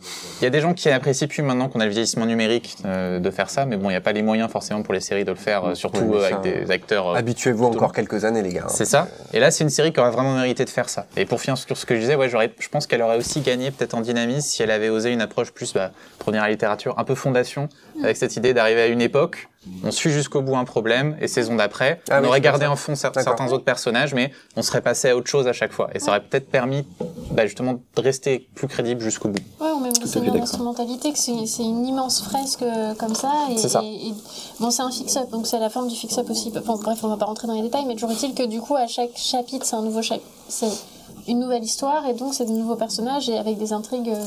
[0.41, 3.19] il y a des gens qui apprécient plus maintenant qu'on a le vieillissement numérique euh,
[3.19, 5.25] de faire ça mais bon il n'y a pas les moyens forcément pour les séries
[5.25, 8.53] de le faire euh, surtout euh, ça, avec des acteurs Habituez-vous encore quelques années, les
[8.53, 8.67] gars.
[8.69, 9.09] c'est ça.
[9.33, 11.07] Et là, c'est une série qui aurait vraiment mérité de faire ça.
[11.17, 13.41] Et pour finir sur ce que je disais, ouais, j'aurais, je pense qu'elle aurait aussi
[13.41, 17.05] gagné peut-être en dynamisme si elle avait osé une approche plus bah, première littérature, un
[17.05, 17.69] peu fondation,
[18.03, 19.49] avec cette idée d'arriver à une époque,
[19.85, 22.77] on suit jusqu'au bout un problème, et saison d'après, Ah on oui, aurait gardé en
[22.77, 25.91] fond cer- certains autres personnages, mais on serait passé à autre chose à chaque fois.
[25.95, 26.87] Et ça aurait peut-être permis
[27.33, 29.41] bah, justement de rester plus crédible jusqu'au bout.
[29.61, 30.41] Ouais, ou même fait le Seigneur d'accord.
[30.47, 33.33] d'instrumentalité, que c'est c'est une immense fresque euh, comme ça.
[33.51, 33.81] Et, C'est ça.
[33.83, 34.15] et- et-
[34.61, 36.51] bon, c'est un fix-up, donc c'est la forme du fix-up aussi.
[36.51, 38.77] Bon, bref, on va pas rentrer dans les détails, mais toujours est-il que du coup,
[38.77, 40.27] à chaque chapitre, c'est un nouveau chapitre.
[40.49, 40.71] C'est
[41.27, 44.25] une nouvelle histoire, et donc c'est de nouveaux personnages, et avec des intrigues euh,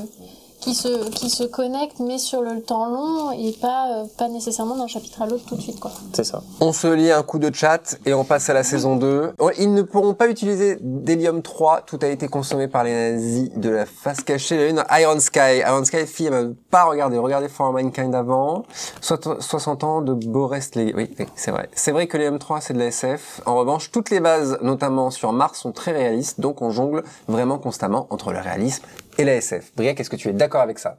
[0.62, 4.76] qui se, qui se connectent, mais sur le temps long, et pas, euh, pas nécessairement
[4.78, 5.92] d'un chapitre à l'autre tout de suite, quoi.
[6.14, 6.42] C'est ça.
[6.62, 9.34] On se lit un coup de chat et on passe à la saison 2.
[9.40, 11.82] Oh, Ils ne pourront pas utiliser d'hélium 3.
[11.82, 14.84] Tout a été consommé par les nazis de la face cachée de la Lune.
[15.02, 15.60] Iron Sky.
[15.68, 17.18] Iron Sky, fille, elle m'a pas regardé.
[17.18, 18.64] Regardez For Mankind avant.
[19.02, 20.94] Soit- 60 ans de Boris les...
[20.94, 21.70] Oui, oui, c'est vrai.
[21.74, 23.42] C'est vrai que l'hélium 3, c'est de la SF.
[23.48, 26.40] En revanche, toutes les bases, notamment sur Mars, sont très réalistes.
[26.40, 28.84] Donc, on jongle vraiment constamment entre le réalisme
[29.18, 29.72] et la SF.
[29.76, 30.98] Briac, est-ce que tu es d'accord avec ça?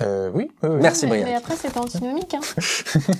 [0.00, 0.50] Euh, oui.
[0.62, 0.78] oui, oui.
[0.80, 1.26] Merci, Briac.
[1.26, 2.40] mais après, c'est pas antinomique, hein,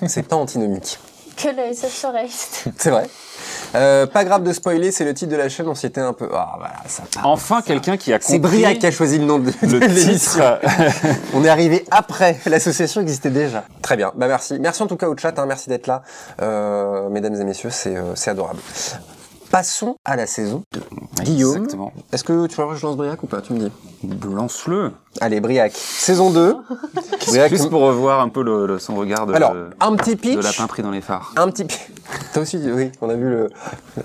[0.07, 0.99] C'est pas antinomique.
[1.37, 2.65] que la SF soit réaliste.
[2.79, 3.07] C'est vrai.
[3.75, 6.13] Euh, pas grave de spoiler, c'est le titre de la chaîne, on s'y était un
[6.13, 6.29] peu...
[6.35, 7.27] Ah, voilà, ça part.
[7.27, 9.79] Enfin, quelqu'un qui a compris C'est Briac qui a choisi le nom de, de le
[9.79, 10.41] l'émission.
[10.41, 10.59] titre.
[11.35, 13.65] On est arrivé après, l'association existait déjà.
[13.81, 14.59] Très bien, bah merci.
[14.59, 16.03] Merci en tout cas au chat, hein, merci d'être là.
[16.43, 18.59] Euh, mesdames et messieurs, c'est euh, c'est adorable.
[19.51, 20.81] Passons à la saison 2.
[21.25, 21.93] Guillaume, Exactement.
[22.13, 23.73] est-ce que tu vois, je lance Briac ou pas Tu me dis.
[24.33, 24.93] Lance-le.
[25.21, 26.57] Allez, Briac, saison 2.
[27.27, 30.21] Briac, Juste pour revoir un peu le, le- son regard de, Alors, un petit de
[30.21, 30.43] pitch.
[30.43, 31.33] lapin pris dans les phares.
[31.37, 31.65] Un petit...
[31.65, 31.77] pi-
[32.33, 33.51] Toi aussi, oui, on a vu le...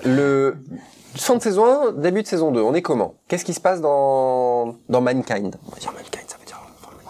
[0.05, 0.57] Le...
[1.15, 3.13] Fin de saison 1, début de saison 2, on est comment?
[3.29, 5.55] Qu'est-ce qui se passe dans, dans Mankind?
[5.67, 6.59] On va dire Mankind, ça veut dire...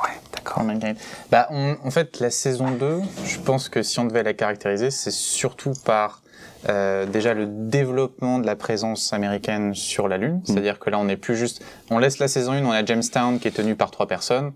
[0.03, 0.61] Ouais, d'accord.
[0.63, 0.95] My God.
[1.31, 4.91] Bah, on- en fait, la saison 2, je pense que si on devait la caractériser,
[4.91, 6.21] c'est surtout par
[6.69, 10.41] euh, déjà le développement de la présence américaine sur la Lune.
[10.45, 11.63] C'est-à-dire que là, on n'est plus juste...
[11.91, 14.53] On laisse la saison 1, on a Jamestown qui est tenu par trois personnes.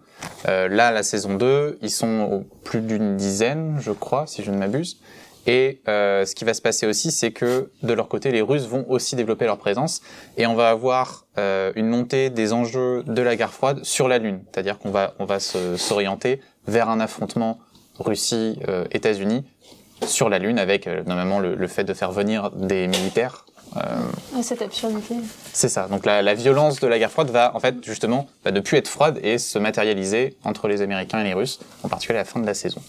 [0.47, 4.51] Euh, là, la saison 2, ils sont au plus d'une dizaine, je crois, si je
[4.51, 4.99] ne m'abuse.
[5.47, 8.67] Et euh, ce qui va se passer aussi, c'est que de leur côté, les Russes
[8.67, 10.01] vont aussi développer leur présence
[10.37, 14.17] et on va avoir euh, une montée des enjeux de la guerre froide sur la
[14.19, 14.41] Lune.
[14.51, 17.57] C'est-à-dire qu'on va on va se- s'orienter vers un affrontement
[17.99, 19.45] Russie-États-Unis
[20.05, 23.45] sur la Lune avec euh, normalement le, le fait de faire venir des militaires.
[23.77, 23.81] Euh,
[24.35, 25.15] Ah, Cette absurdité.
[25.53, 25.87] c'est ça.
[25.87, 28.77] Donc la, la violence de la guerre froide va en fait justement bah, ne plus
[28.77, 32.25] être froide et se matérialiser entre les Américains et les Russes, en particulier à la
[32.25, 32.81] fin de la saison.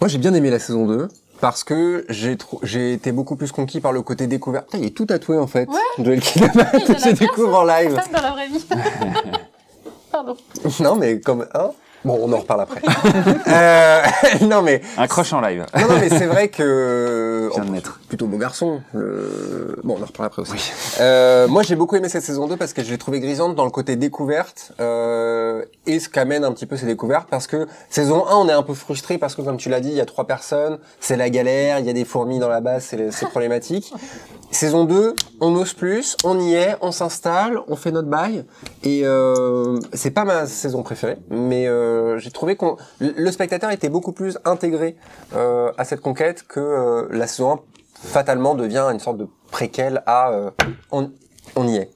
[0.00, 1.08] Moi, j'ai bien aimé la saison 2
[1.40, 4.64] parce que j'ai été beaucoup plus conquis par le côté découvert.
[4.64, 5.66] Putain, il est tout tatoué en fait.
[5.98, 7.94] Joel Kinnaman, je découvre en live.
[7.94, 8.64] Pas dans la vraie vie.
[10.12, 10.36] Pardon.
[10.80, 11.70] non, mais comme hein?
[12.04, 12.80] Bon, on en reparle après.
[13.48, 14.02] euh,
[14.42, 15.66] non mais Un crush en live.
[15.74, 17.60] non, non mais c'est vrai que oh,
[18.08, 18.80] plutôt beau garçon.
[18.94, 20.72] Euh, Bon, on en reparle après aussi.
[21.00, 23.64] Euh, moi, j'ai beaucoup aimé cette saison 2 parce que je l'ai trouvée grisante dans
[23.64, 28.26] le côté découverte euh, et ce qu'amène un petit peu ces découvertes parce que saison
[28.26, 30.06] 1, on est un peu frustré parce que comme tu l'as dit, il y a
[30.06, 33.92] trois personnes, c'est la galère, il y a des fourmis dans la base, c'est problématique.
[34.50, 38.44] Saison 2, on ose plus, on y est, on s'installe, on fait notre bail
[38.82, 43.88] et euh, c'est pas ma saison préférée, mais euh, j'ai trouvé qu'on le spectateur était
[43.88, 44.96] beaucoup plus intégré
[45.34, 47.60] euh, à cette conquête que euh, la saison 1
[48.02, 50.32] fatalement devient une sorte de préquel à
[50.90, 51.10] on,
[51.54, 51.90] on y est.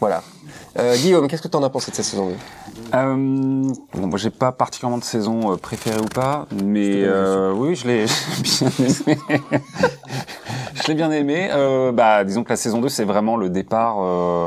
[0.00, 0.22] Voilà.
[0.96, 2.34] Guillaume, qu'est-ce que tu en as pensé de cette saison 2
[2.94, 3.14] Euh,
[3.94, 7.86] bon, moi, j'ai pas particulièrement de saison euh, préférée ou pas, mais euh, oui, je
[7.86, 8.04] l'ai
[8.42, 8.70] bien
[9.28, 9.42] aimé.
[10.74, 11.48] je l'ai bien aimé.
[11.52, 13.96] Euh, bah, disons que la saison 2, c'est vraiment le départ.
[14.00, 14.46] Euh,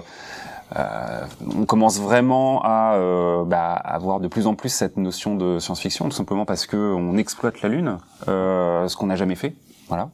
[0.77, 1.25] euh,
[1.57, 6.05] on commence vraiment à euh, bah, avoir de plus en plus cette notion de science-fiction,
[6.05, 9.55] tout simplement parce que on exploite la Lune, euh, ce qu'on n'a jamais fait.
[9.87, 10.09] Voilà.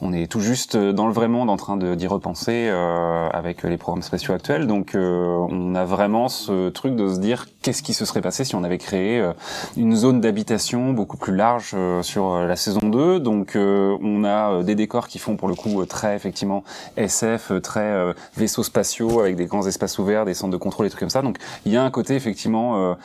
[0.00, 3.76] On est tout juste dans le vrai monde en train d'y repenser euh, avec les
[3.76, 4.66] programmes spatiaux actuels.
[4.66, 8.44] Donc euh, on a vraiment ce truc de se dire qu'est-ce qui se serait passé
[8.44, 9.32] si on avait créé euh,
[9.76, 13.20] une zone d'habitation beaucoup plus large euh, sur euh, la saison 2.
[13.20, 16.64] Donc on a des décors qui font pour le coup très effectivement
[16.96, 21.00] SF, très vaisseaux spatiaux avec des grands espaces ouverts, des centres de contrôle et trucs
[21.00, 21.22] comme ça.
[21.22, 22.96] Donc il y a un côté effectivement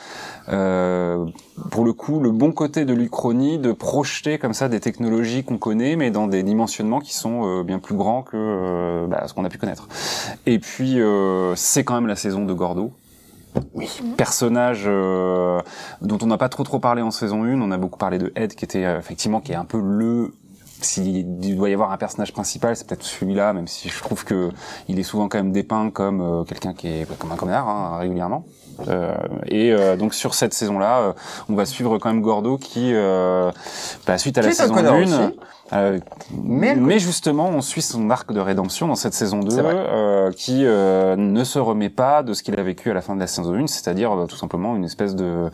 [0.47, 5.57] pour le coup le bon côté de l'Uchronie de projeter comme ça des technologies qu'on
[5.57, 9.33] connaît mais dans des dimensionnements qui sont euh, bien plus grands que euh, bah, ce
[9.33, 9.87] qu'on a pu connaître.
[10.45, 12.93] Et puis euh, c'est quand même la saison de Gordo.
[13.73, 13.89] Oui.
[14.17, 15.59] Personnage euh,
[16.01, 18.31] dont on n'a pas trop trop parlé en saison 1, on a beaucoup parlé de
[18.35, 20.31] Ed qui était euh, effectivement qui est un peu le
[20.81, 24.49] s'il doit y avoir un personnage principal, c'est peut-être celui-là, même si je trouve que
[24.87, 27.97] il est souvent quand même dépeint comme euh, quelqu'un qui est comme un connard hein,
[27.97, 28.45] régulièrement.
[28.87, 29.15] Euh,
[29.47, 31.15] et euh, donc sur cette saison-là,
[31.49, 35.39] on va suivre quand même Gordo qui, bah, suite à la saison connard 1, aussi.
[35.73, 35.99] Euh,
[36.31, 39.75] Mais- mais, justement, on suit son arc de rédemption dans cette saison 2, C'est vrai.
[39.75, 43.15] euh, qui euh, ne se remet pas de ce qu'il a vécu à la fin
[43.15, 45.49] de la saison 1, c'est-à-dire tout simplement une espèce de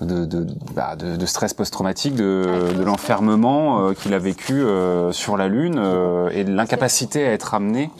[0.00, 2.44] de, de, bah, de, de stress post-traumatique, de,
[2.78, 4.62] de l'enfermement qu'il a vécu
[5.10, 5.80] sur la Lune
[6.32, 7.90] et de l'incapacité à être amené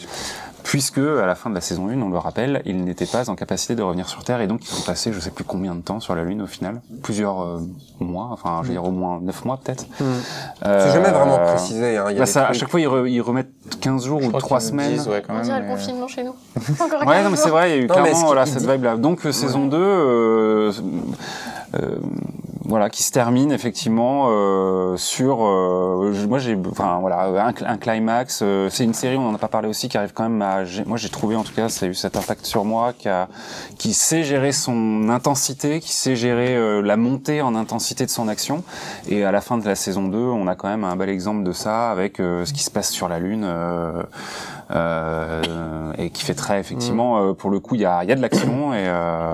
[0.65, 3.35] puisque à la fin de la saison 1, on le rappelle, il n'était pas en
[3.35, 5.81] capacité de revenir sur Terre et donc ils ont passé je sais plus combien de
[5.81, 7.61] temps sur la Lune au final, plusieurs euh,
[8.01, 9.87] mois, enfin je veux dire au moins 9 mois peut-être.
[9.99, 11.97] C'est jamais vraiment Euh, précisé.
[11.97, 12.07] Hein.
[12.11, 13.51] Il y a bah des ça, à chaque fois, ils, re- ils remettent
[13.81, 14.93] 15 jours Je ou crois 3 qu'ils nous semaines.
[14.93, 16.35] disent, ouais, quand On dirait le confinement chez nous.
[16.81, 18.47] Encore Ouais, 15 non, mais c'est vrai, il y a eu Non, clairement ce voilà,
[18.47, 18.97] cette dit- vibe-là.
[18.97, 20.73] Donc, euh, saison 2, euh,
[21.81, 21.97] euh,
[22.69, 25.39] voilà, qui se termine effectivement euh, sur.
[25.43, 28.41] euh, je- moi, j'ai, enfin voilà, un, cl- un climax.
[28.43, 30.59] euh, c'est une série, on en a pas parlé aussi, qui arrive quand même à.
[30.87, 33.29] Moi, j'ai trouvé en tout cas, ça a eu cet impact sur moi, qui a,
[33.79, 38.29] qui sait gérer son intensité, qui sait gérer euh, la montée en intensité de son
[38.29, 38.63] action.
[39.09, 41.45] Et à la fin de la saison 2, on a quand même un bel exemple
[41.45, 43.45] de ça avec euh, ce qui se passe sur la Lune.
[43.45, 44.03] euh,
[44.71, 48.13] euh, et qui fait très effectivement euh, pour le coup il y a, il y
[48.13, 49.33] a de l'action et euh,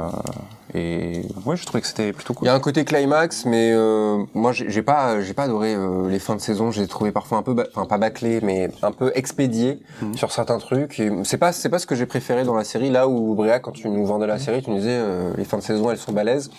[0.74, 3.70] et ouais je trouvais que c'était plutôt Il cool y a un côté climax, mais
[3.72, 6.70] euh, moi j'ai pas j'ai pas adoré euh, les fins de saison.
[6.70, 10.16] J'ai trouvé parfois un peu, enfin pas bâclé, mais un peu expédié Mhm.
[10.16, 11.00] sur certains trucs.
[11.24, 12.90] C'est pas c'est pas ce que j'ai préféré dans la série.
[12.90, 15.58] Là où Bria, quand tu nous vendais la série, tu nous disais euh, les fins
[15.58, 16.50] de saison elles sont balèzes.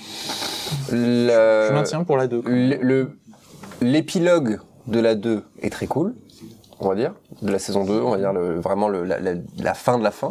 [0.92, 2.42] Le- Je maintiens pour la 2.
[2.46, 3.12] le- le-
[3.82, 6.14] l'épilogue de la 2 est très cool
[6.80, 9.34] on va dire de la saison 2 on va dire le, vraiment le, la, la-
[9.58, 10.30] la fin de la fin.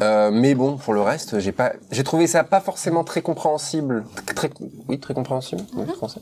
[0.00, 4.04] Euh, mais bon pour le reste j'ai pas j'ai trouvé ça pas forcément très compréhensible
[4.34, 4.50] très
[4.88, 6.20] oui très compréhensible oui, français.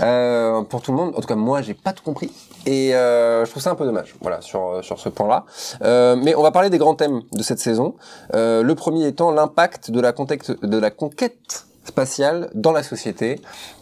[0.00, 2.30] Euh, pour tout le monde en tout cas moi j'ai pas tout compris.
[2.66, 5.44] Et euh, je trouve ça un peu dommage voilà sur sur ce point là
[5.82, 7.94] euh, mais on va parler des grands thèmes de cette saison.
[8.34, 13.40] Euh, le premier étant l'impact de la contexte de la conquête spatiale dans la société.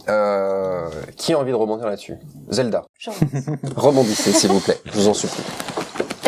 [0.09, 0.87] Euh,
[1.17, 2.15] qui a envie de rebondir là-dessus
[2.51, 2.85] Zelda.
[3.77, 4.79] Rebondissez, s'il vous plaît.
[4.87, 5.43] Je vous en supplie.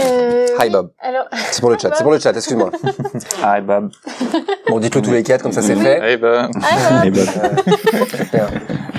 [0.01, 0.71] Euh, Hi, oui.
[0.71, 0.91] Bob.
[0.99, 1.91] Alors, C'est pour le chat.
[1.95, 2.33] C'est pour le chat.
[2.37, 2.71] Excuse-moi.
[3.43, 3.91] ah Bob
[4.69, 6.17] Bon, dites-le tous les quatre, comme ça c'est fait.
[6.19, 7.27] Ben, ah, Eh ben,
[8.17, 8.51] Super.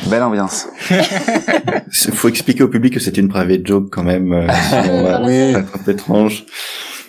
[0.08, 4.32] belle ambiance Il faut expliquer au public que c'était une private joke quand même.
[4.34, 5.54] euh, sinon, la Oui.
[5.54, 6.46] ça va être un peu étrange.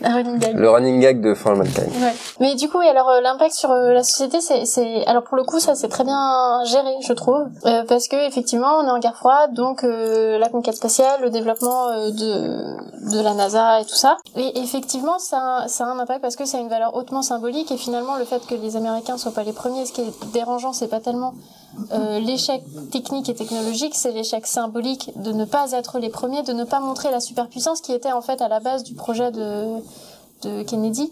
[0.05, 0.57] Un running gag.
[0.57, 1.89] Le running gag de For All Mankind.
[2.01, 2.15] Ouais.
[2.41, 5.37] Mais du coup, oui, alors euh, l'impact sur euh, la société, c'est, c'est, alors pour
[5.37, 8.91] le coup, ça c'est très bien géré, je trouve, Euh, parce que effectivement, on est
[8.91, 13.81] en guerre froide, donc euh, la conquête spatiale, le développement euh, de de la NASA
[13.81, 14.17] et tout ça.
[14.37, 17.23] Et effectivement, ça, a- ça a un impact parce que ça a une valeur hautement
[17.23, 20.13] symbolique et finalement, le fait que les Américains soient pas les premiers, ce qui est
[20.33, 21.35] dérangeant, c'est pas tellement
[21.93, 26.53] euh, l'échec technique et technologique, c'est l'échec symbolique de ne pas être les premiers, de
[26.53, 29.77] ne pas montrer la superpuissance qui était en fait à la base du projet de
[30.43, 31.11] de Kennedy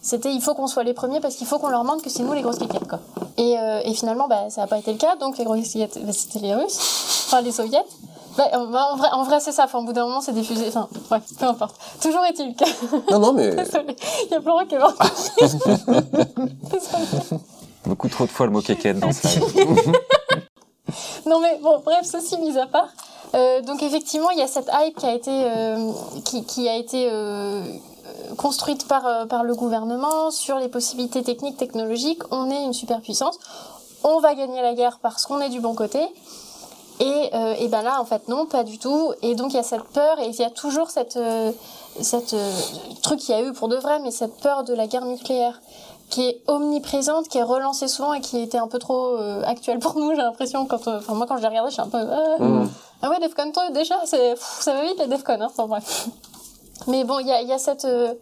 [0.00, 2.22] C'était il faut qu'on soit les premiers parce qu'il faut qu'on leur montre que c'est
[2.22, 3.00] nous les grosses cliquettes quoi.
[3.36, 5.98] Et, euh, et finalement bah ça n'a pas été le cas donc les grosses cliquettes
[6.04, 6.78] bah, c'était les Russes,
[7.26, 7.84] enfin les Soviets.
[8.36, 9.64] Bah, en bah, vrai, en vrai c'est ça.
[9.64, 10.66] Enfin, au bout d'un moment, c'est diffusé.
[10.68, 11.76] Enfin, ouais, peu importe.
[12.00, 13.10] Toujours est-il que.
[13.10, 13.96] Non, non, mais Désolée.
[14.26, 14.94] Il y a Florent qui est mort.
[16.70, 17.40] Désolée.
[17.86, 19.28] Beaucoup trop de fois le mot kékette dans ça.
[21.26, 22.88] Non mais bon, bref, ceci mis à part.
[23.34, 25.92] Euh, donc effectivement, il y a cette hype qui a été euh,
[27.14, 32.22] euh, construite par par le gouvernement sur les possibilités techniques technologiques.
[32.30, 33.38] On est une superpuissance.
[34.04, 36.00] On va gagner la guerre parce qu'on est du bon côté.
[37.00, 39.12] Et, et ben là, en fait, non, pas du tout.
[39.22, 41.18] Et donc il y a cette peur et il y a toujours cette
[42.00, 42.36] cette
[43.02, 45.60] truc qu'il y a eu pour de vrai, mais cette peur de la guerre nucléaire
[46.12, 49.78] qui est omniprésente, qui est relancée souvent et qui était un peu trop euh, actuelle
[49.78, 50.66] pour nous, j'ai l'impression.
[50.66, 51.96] Quand, euh, enfin, moi, quand je l'ai regardé, je suis un peu.
[51.98, 52.68] euh, Mm.
[53.00, 56.08] Ah ouais, Defcon 2, déjà, c'est, ça va vite les Defcon, hein, enfin bref.
[56.86, 58.12] Mais bon, il y a, il y a cette euh,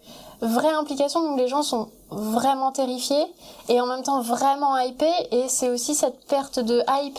[0.41, 3.27] vraie implication, donc les gens sont vraiment terrifiés
[3.69, 7.19] et en même temps vraiment hypés, et c'est aussi cette perte de hype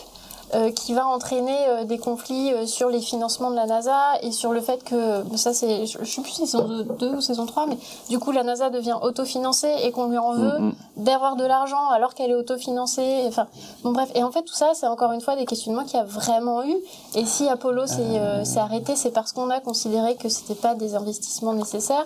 [0.70, 4.52] qui va entraîner euh, des conflits euh, sur les financements de la NASA et sur
[4.52, 7.46] le fait que, ça c'est, je, je sais plus si c'est saison 2 ou saison
[7.46, 11.04] 3, mais du coup la NASA devient autofinancée et qu'on lui en veut Mm, mm.
[11.04, 13.24] d'avoir de l'argent alors qu'elle est autofinancée.
[13.26, 13.46] Enfin,
[13.82, 14.10] bon bref.
[14.14, 16.64] Et en fait, tout ça, c'est encore une fois des questionnements qu'il y a vraiment
[16.64, 16.74] eu.
[17.14, 20.94] Et si Apollo s'est euh, arrêté, c'est parce qu'on a considéré que c'était pas des
[20.94, 22.04] investissements nécessaires.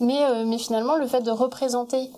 [0.00, 2.10] Mais, euh, mais finalement, le fait de représenter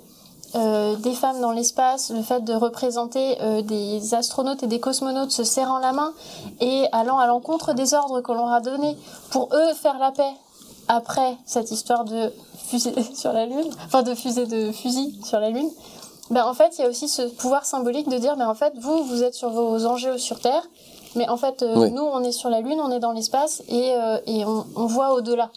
[0.57, 5.31] euh, des femmes dans l'espace, le fait de représenter euh, des astronautes et des cosmonautes
[5.31, 6.13] se serrant la main
[6.61, 8.97] et allant à l'encontre des ordres qu'on leur a donnés
[9.31, 10.33] pour eux faire la paix
[10.89, 12.33] après cette histoire de
[12.69, 15.71] fusée sur la Lune, enfin de fusée de fusil sur la Lune,
[16.31, 18.73] ben en fait il y a aussi ce pouvoir symbolique de dire mais en fait
[18.81, 20.63] vous vous êtes sur vos enjeux sur Terre,
[21.17, 21.91] mais en fait euh, Oui.
[21.93, 24.87] nous on est sur la Lune, on est dans l'espace et, euh, et on, on
[24.87, 25.51] voit au-delà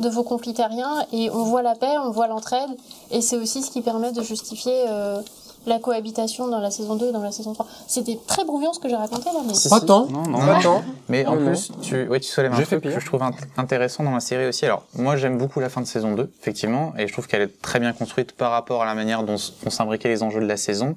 [0.00, 2.70] de vos conflits terriens et on voit la paix, on voit l'entraide
[3.10, 5.20] et c'est aussi ce qui permet de justifier euh,
[5.66, 7.66] la cohabitation dans la saison 2 et dans la saison 3.
[7.86, 9.52] C'était très brouillon ce que j'ai raconté là, mais...
[9.68, 10.06] Pas tant.
[10.06, 10.38] Non, non.
[10.38, 10.82] Pas tant.
[11.08, 11.46] Mais en Non, non.
[11.52, 12.94] plus, tu, ouais, tu soulèves un truc pire.
[12.94, 14.64] que je trouve int- intéressant dans la série aussi.
[14.64, 17.60] Alors, moi, j'aime beaucoup la fin de saison 2, effectivement, et je trouve qu'elle est
[17.62, 20.46] très bien construite par rapport à la manière dont s- ont s'imbriquaient les enjeux de
[20.46, 20.96] la saison,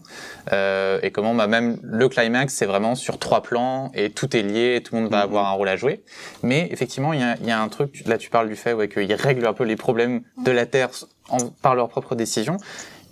[0.51, 4.41] euh, et comment, bah, même le climax, c'est vraiment sur trois plans, et tout est
[4.43, 5.23] lié, et tout le monde va Mhm.
[5.23, 6.03] avoir un rôle à jouer.
[6.41, 8.73] Mais, effectivement, il y a, il y a un truc, là, tu parles du fait,
[8.73, 10.89] ouais, qu'ils règlent un peu les problèmes de la Terre
[11.29, 12.57] en- par leurs propres décisions.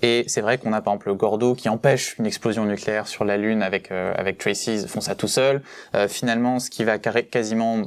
[0.03, 3.37] Et c'est vrai qu'on a par exemple Gordo qui empêche une explosion nucléaire sur la
[3.37, 5.61] Lune avec euh, avec Tracy, ils font ça tout seul.
[5.95, 7.77] Euh, finalement, ce qui va carré- quasiment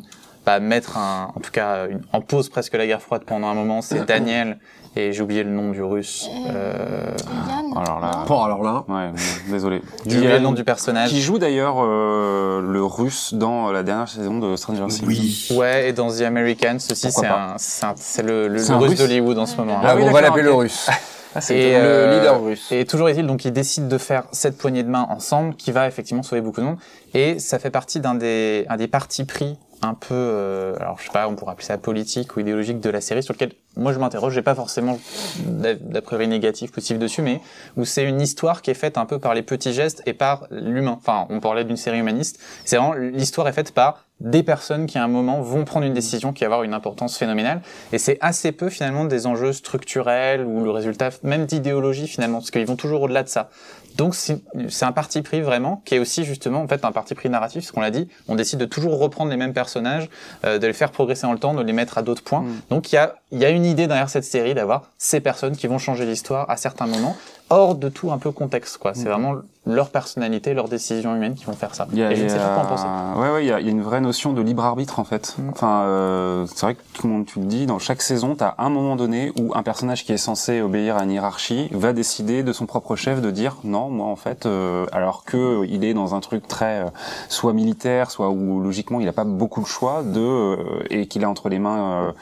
[0.46, 3.54] bah, mettre un, en tout cas une- en pause presque la guerre froide pendant un
[3.54, 4.58] moment, c'est Daniel
[4.96, 6.28] et j'ai oublié le nom du russe.
[6.50, 7.16] Euh,
[7.48, 8.84] Yann Alors là, Bon, alors là.
[8.86, 9.10] ouais,
[9.50, 9.82] désolé.
[10.06, 11.08] j'ai oublié le nom du personnage.
[11.10, 15.04] Qui joue d'ailleurs euh, le russe dans la dernière saison de Stranger Things.
[15.06, 15.48] Oui.
[15.56, 18.90] Ouais, et dans The Americans aussi, c'est un, c'est un- c'est le, le, le russe
[18.90, 19.80] russe d'Hollywood en ce moment.
[19.82, 20.88] Ah Ah, oui, on va l'appeler le russe.
[21.34, 22.70] Ah, c'est Et, le euh, leader russe.
[22.70, 25.86] Et toujours est-il, donc ils décident de faire cette poignée de main ensemble, qui va
[25.88, 26.78] effectivement sauver beaucoup de monde.
[27.12, 31.04] Et ça fait partie d'un des, un des partis pris un peu, euh, alors je
[31.04, 33.92] sais pas, on pourrait appeler ça politique ou idéologique de la série, sur lequel moi
[33.92, 34.34] je m'interroge.
[34.34, 34.98] J'ai pas forcément
[35.46, 37.40] d'a priori négatif, positif dessus, mais
[37.76, 40.46] où c'est une histoire qui est faite un peu par les petits gestes et par
[40.50, 40.96] l'humain.
[40.98, 42.40] Enfin, on parlait d'une série humaniste.
[42.64, 45.92] C'est vraiment l'histoire est faite par des personnes qui à un moment vont prendre une
[45.92, 47.62] décision qui va avoir une importance phénoménale.
[47.92, 52.50] Et c'est assez peu finalement des enjeux structurels ou le résultat même d'idéologie finalement, parce
[52.50, 53.50] qu'ils vont toujours au-delà de ça.
[53.96, 57.14] Donc c'est c'est un parti pris vraiment, qui est aussi justement en fait un parti
[57.14, 58.08] pris narratif, ce qu'on l'a dit.
[58.28, 60.08] On décide de toujours reprendre les mêmes personnages,
[60.44, 62.40] euh, de les faire progresser dans le temps, de les mettre à d'autres points.
[62.40, 62.60] Mm.
[62.70, 65.56] Donc il y a, il y a une idée derrière cette série d'avoir ces personnes
[65.56, 67.16] qui vont changer l'histoire à certains moments,
[67.50, 68.78] hors de tout un peu contexte.
[68.78, 68.94] quoi.
[68.94, 69.08] C'est Mm.
[69.08, 69.34] vraiment
[69.66, 71.86] leur personnalité, leurs décisions humaines qui vont faire ça.
[71.92, 72.86] Il y a, Et je ne sais pas a- quoi en penser.
[73.20, 75.04] Ouais, ouais, il y a, il y a une vraie notion de libre arbitre en
[75.04, 75.34] fait.
[75.38, 75.48] Mm.
[75.50, 78.54] Enfin, euh, c'est vrai que tout le monde, tu le dis, dans chaque saison, t'as
[78.58, 82.42] un moment donné où un personnage qui est censé obéir à une hiérarchie va décider
[82.42, 85.84] de son propre chef de dire non, moi en fait, euh, alors que euh, il
[85.84, 86.90] est dans un truc très euh,
[87.28, 90.56] soit militaire, soit où logiquement il a pas beaucoup de choix de euh,
[90.90, 92.12] et qu'il a entre les mains.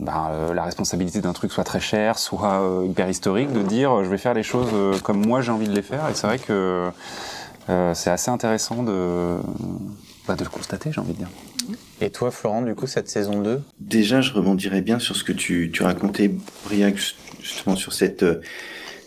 [0.00, 3.92] Ben, euh, la responsabilité d'un truc soit très cher, soit euh, hyper historique, de dire
[3.92, 6.08] euh, je vais faire les choses euh, comme moi j'ai envie de les faire.
[6.08, 6.90] Et c'est vrai que
[7.68, 9.36] euh, c'est assez intéressant de,
[10.26, 11.28] bah, de le constater, j'ai envie de dire.
[12.00, 15.32] Et toi, Florent, du coup, cette saison 2 Déjà, je rebondirais bien sur ce que
[15.32, 16.30] tu, tu racontais,
[16.64, 16.96] Briac,
[17.42, 18.24] justement sur cette,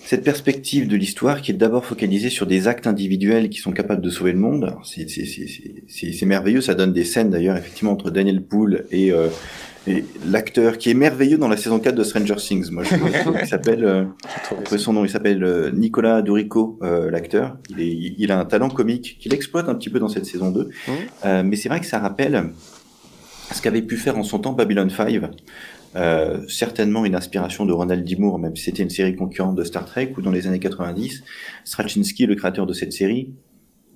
[0.06, 4.02] cette perspective de l'histoire qui est d'abord focalisée sur des actes individuels qui sont capables
[4.02, 4.76] de sauver le monde.
[4.84, 9.30] C'est merveilleux, ça donne des scènes d'ailleurs, effectivement, entre Daniel Poole et, euh,
[9.88, 12.72] et l'acteur qui est merveilleux dans la saison 4 de Stranger Things.
[12.72, 17.58] Moi, je trouve il s'appelle, euh, son nom, il s'appelle euh, Nicolas Dorico, euh, l'acteur.
[17.70, 20.52] Il, est, il a un talent comique qu'il exploite un petit peu dans cette saison
[20.52, 20.70] 2.
[21.26, 22.52] Euh, mais c'est vrai que ça rappelle
[23.52, 25.22] ce qu'avait pu faire en son temps Babylon 5,
[25.96, 28.16] euh, certainement une inspiration de Ronald D.
[28.16, 31.24] Moore, même si c'était une série concurrente de Star Trek, ou dans les années 90,
[31.66, 33.34] Straczynski, le créateur de cette série,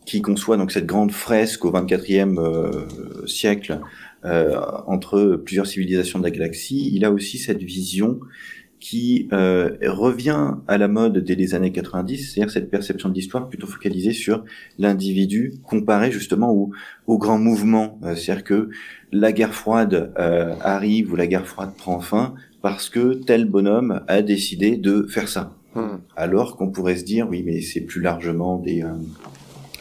[0.06, 3.80] qui conçoit donc cette grande fresque au 24e euh, siècle
[4.24, 8.20] entre plusieurs civilisations de la galaxie, il a aussi cette vision
[8.80, 13.50] qui euh, revient à la mode dès les années 90, c'est-à-dire cette perception de l'histoire
[13.50, 14.44] plutôt focalisée sur
[14.78, 16.72] l'individu comparé justement au,
[17.08, 18.00] au grand mouvement.
[18.04, 18.70] Euh, c'est-à-dire que
[19.12, 24.04] la guerre froide euh, arrive ou la guerre froide prend fin parce que tel bonhomme
[24.08, 25.54] a décidé de faire ça.
[25.76, 25.98] Hmm.
[26.16, 28.94] Alors qu'on pourrait se dire, oui, mais c'est plus largement des, euh,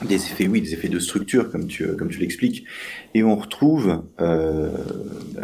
[0.04, 2.64] des effets, oui, des effets de structure, comme tu, comme tu l'expliques.
[3.14, 4.70] Et on retrouve, euh,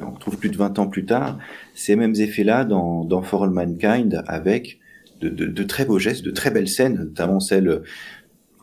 [0.03, 1.39] on retrouve plus de 20 ans plus tard,
[1.75, 4.79] ces mêmes effets-là dans, dans For All Mankind avec
[5.21, 7.83] de, de, de très beaux gestes, de très belles scènes, notamment celle,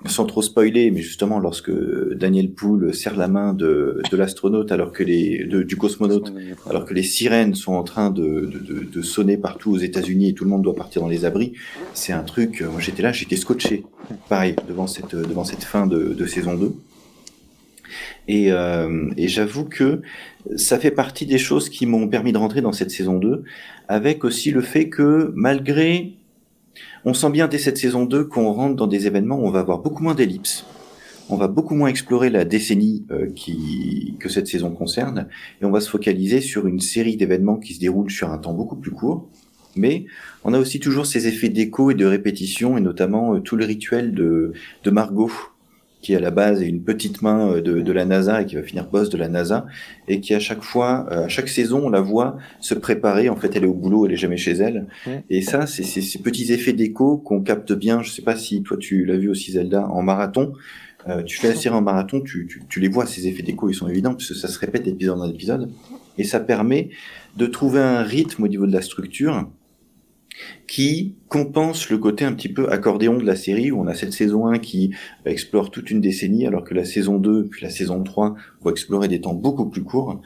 [0.05, 1.71] sans trop spoiler, mais justement lorsque
[2.15, 6.31] Daniel Poole serre la main de, de l'astronaute alors que les, de- du cosmonaute
[6.69, 10.33] alors que les sirènes sont en train de, de, de, sonner partout aux États-Unis et
[10.33, 11.51] tout le monde doit partir dans les abris,
[11.93, 12.61] c'est un truc.
[12.61, 13.83] euh, Moi, j'étais là, j'étais scotché,
[14.29, 16.71] pareil, devant cette devant cette fin de, de saison 2.
[18.27, 20.01] Et, euh, et j'avoue que
[20.55, 23.43] ça fait partie des choses qui m'ont permis de rentrer dans cette saison 2,
[23.87, 26.13] avec aussi le fait que malgré,
[27.05, 29.59] on sent bien dès cette saison 2 qu'on rentre dans des événements où on va
[29.59, 30.65] avoir beaucoup moins d'ellipses,
[31.29, 35.27] on va beaucoup moins explorer la décennie euh, qui, que cette saison concerne,
[35.61, 38.53] et on va se focaliser sur une série d'événements qui se déroulent sur un temps
[38.53, 39.27] beaucoup plus court.
[39.75, 40.05] Mais
[40.43, 43.65] on a aussi toujours ces effets d'écho et de répétition, et notamment euh, tout le
[43.65, 44.53] rituel de,
[44.83, 45.31] de Margot,
[46.01, 48.55] qui à la base est une petite main euh, de, de la NASA et qui
[48.55, 49.65] va finir boss de la NASA,
[50.07, 53.29] et qui à chaque fois, euh, à chaque saison, on la voit se préparer.
[53.29, 54.87] En fait, elle est au boulot, elle est jamais chez elle.
[55.29, 58.01] Et ça, c'est c'est ces petits effets d'écho qu'on capte bien.
[58.01, 60.53] Je sais pas si toi tu l'as vu aussi Zelda en marathon.
[61.07, 63.69] Euh, tu fais la série en marathon, tu, tu, tu les vois, ces effets d'écho,
[63.69, 65.71] ils sont évidents, puisque ça se répète épisode en épisode.
[66.17, 66.89] Et ça permet
[67.37, 69.49] de trouver un rythme au niveau de la structure
[70.67, 74.13] qui compense le côté un petit peu accordéon de la série, où on a cette
[74.13, 74.91] saison 1 qui
[75.25, 79.07] explore toute une décennie, alors que la saison 2, puis la saison 3 vont explorer
[79.07, 80.21] des temps beaucoup plus courts.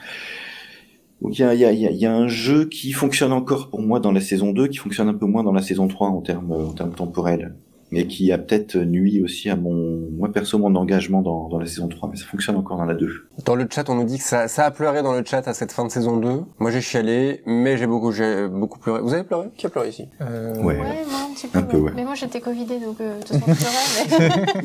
[1.22, 4.00] Donc il y a, y, a, y a un jeu qui fonctionne encore pour moi
[4.00, 6.52] dans la saison 2, qui fonctionne un peu moins dans la saison 3 en termes,
[6.52, 7.56] en termes temporels,
[7.94, 11.68] mais qui a peut-être nuit aussi à mon, moi perso, mon engagement dans, dans la
[11.68, 13.28] saison 3, mais ça fonctionne encore dans la 2.
[13.46, 15.54] Dans le chat, on nous dit que ça, ça a pleuré dans le chat à
[15.54, 16.30] cette fin de saison 2.
[16.58, 19.00] Moi, j'ai chialé, mais j'ai beaucoup, j'ai beaucoup pleuré.
[19.02, 19.50] Vous avez pleuré?
[19.56, 20.08] Qui a pleuré ici?
[20.22, 20.80] Euh, Ouais.
[20.80, 21.60] Ouais, moi un petit peu.
[21.60, 21.92] Un peu, ouais.
[21.96, 24.62] Mais moi j'étais Covidée donc euh, de toute façon je pleurais, mais...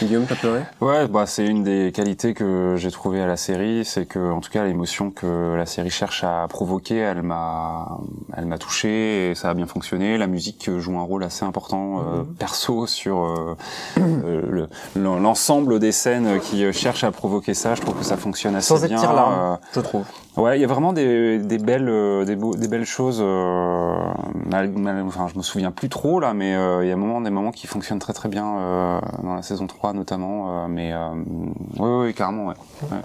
[0.06, 0.60] Guillaume, t'as pleuré?
[0.80, 4.40] Ouais, bah c'est une des qualités que j'ai trouvées à la série, c'est que en
[4.40, 7.98] tout cas l'émotion que la série cherche à provoquer, elle m'a,
[8.36, 10.18] elle m'a touché et ça a bien fonctionné.
[10.18, 13.56] La musique joue un rôle assez important euh, perso sur euh,
[13.98, 14.68] euh, le-
[15.18, 17.74] l'ensemble des scènes qui euh, cherchent à provoquer ça.
[17.74, 18.98] Je trouve que ça fonctionne assez Sans être bien.
[19.00, 20.04] tire-larme, je trouve.
[20.40, 23.18] Ouais, il y a vraiment des, des belles, euh, des, beaux- des belles choses.
[23.20, 23.94] euh,
[24.46, 24.72] mal-
[25.06, 27.50] enfin, je me souviens plus trop là, mais euh, il y a moment, des moments
[27.50, 30.66] qui fonctionnent très très bien euh, dans la saison 3 notamment.
[30.66, 30.94] mais
[31.78, 32.54] oui, oui, carrément, ouais.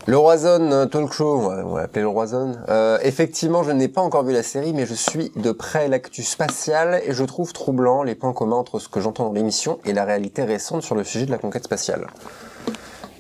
[0.06, 2.54] Le Roison Talk Show, on va, l'appeler le Roison.
[3.02, 7.02] Effectivement, je n'ai pas encore vu la série, mais je suis de près l'actu spatiale
[7.06, 10.06] et je trouve troublant les points communs entre ce que j'entends dans l'émission et la
[10.06, 12.08] réalité récente sur le sujet de la conquête spatiale.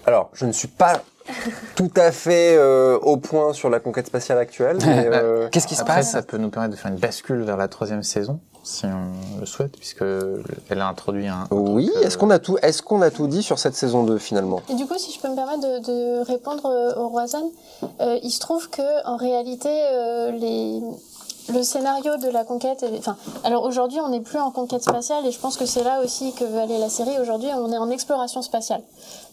[0.06, 1.02] Alors, je ne suis pas
[1.76, 5.76] tout à fait euh, au point sur la conquête spatiale actuelle, mais euh, qu'est-ce qui
[5.76, 8.40] se Après, passe ça peut nous permettre de faire une bascule vers la troisième saison,
[8.64, 10.04] si on le souhaite, puisque
[10.70, 11.48] elle a introduit un.
[11.52, 14.04] Oui, truc, euh, est-ce qu'on a tout, est-ce qu'on a tout dit sur cette saison
[14.04, 14.62] 2 finalement?
[14.70, 17.50] Et du coup, si je peux me permettre de, de répondre euh, au Roisanne,
[18.02, 20.82] euh, il se trouve que en réalité, euh, les,
[21.54, 25.26] le scénario de la conquête, est- enfin, alors aujourd'hui, on n'est plus en conquête spatiale,
[25.26, 27.20] et je pense que c'est là aussi que veut aller la série.
[27.20, 28.82] Aujourd'hui, on est en exploration spatiale.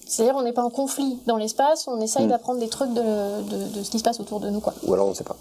[0.07, 2.31] C'est-à-dire, on n'est pas en conflit dans l'espace, on essaye Mm.
[2.31, 4.75] d'apprendre des trucs de, de, de ce qui se passe autour de nous, quoi.
[4.87, 5.37] Ou alors on ne sait pas.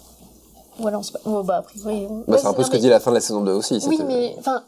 [0.78, 1.12] Voilà, on se...
[1.26, 3.10] oh, bah, a priori, on- Bah, Ouais, c'est un peu ce que dit la fin
[3.10, 3.78] de la saison 2 aussi.
[3.86, 4.62] oui, mais enfin,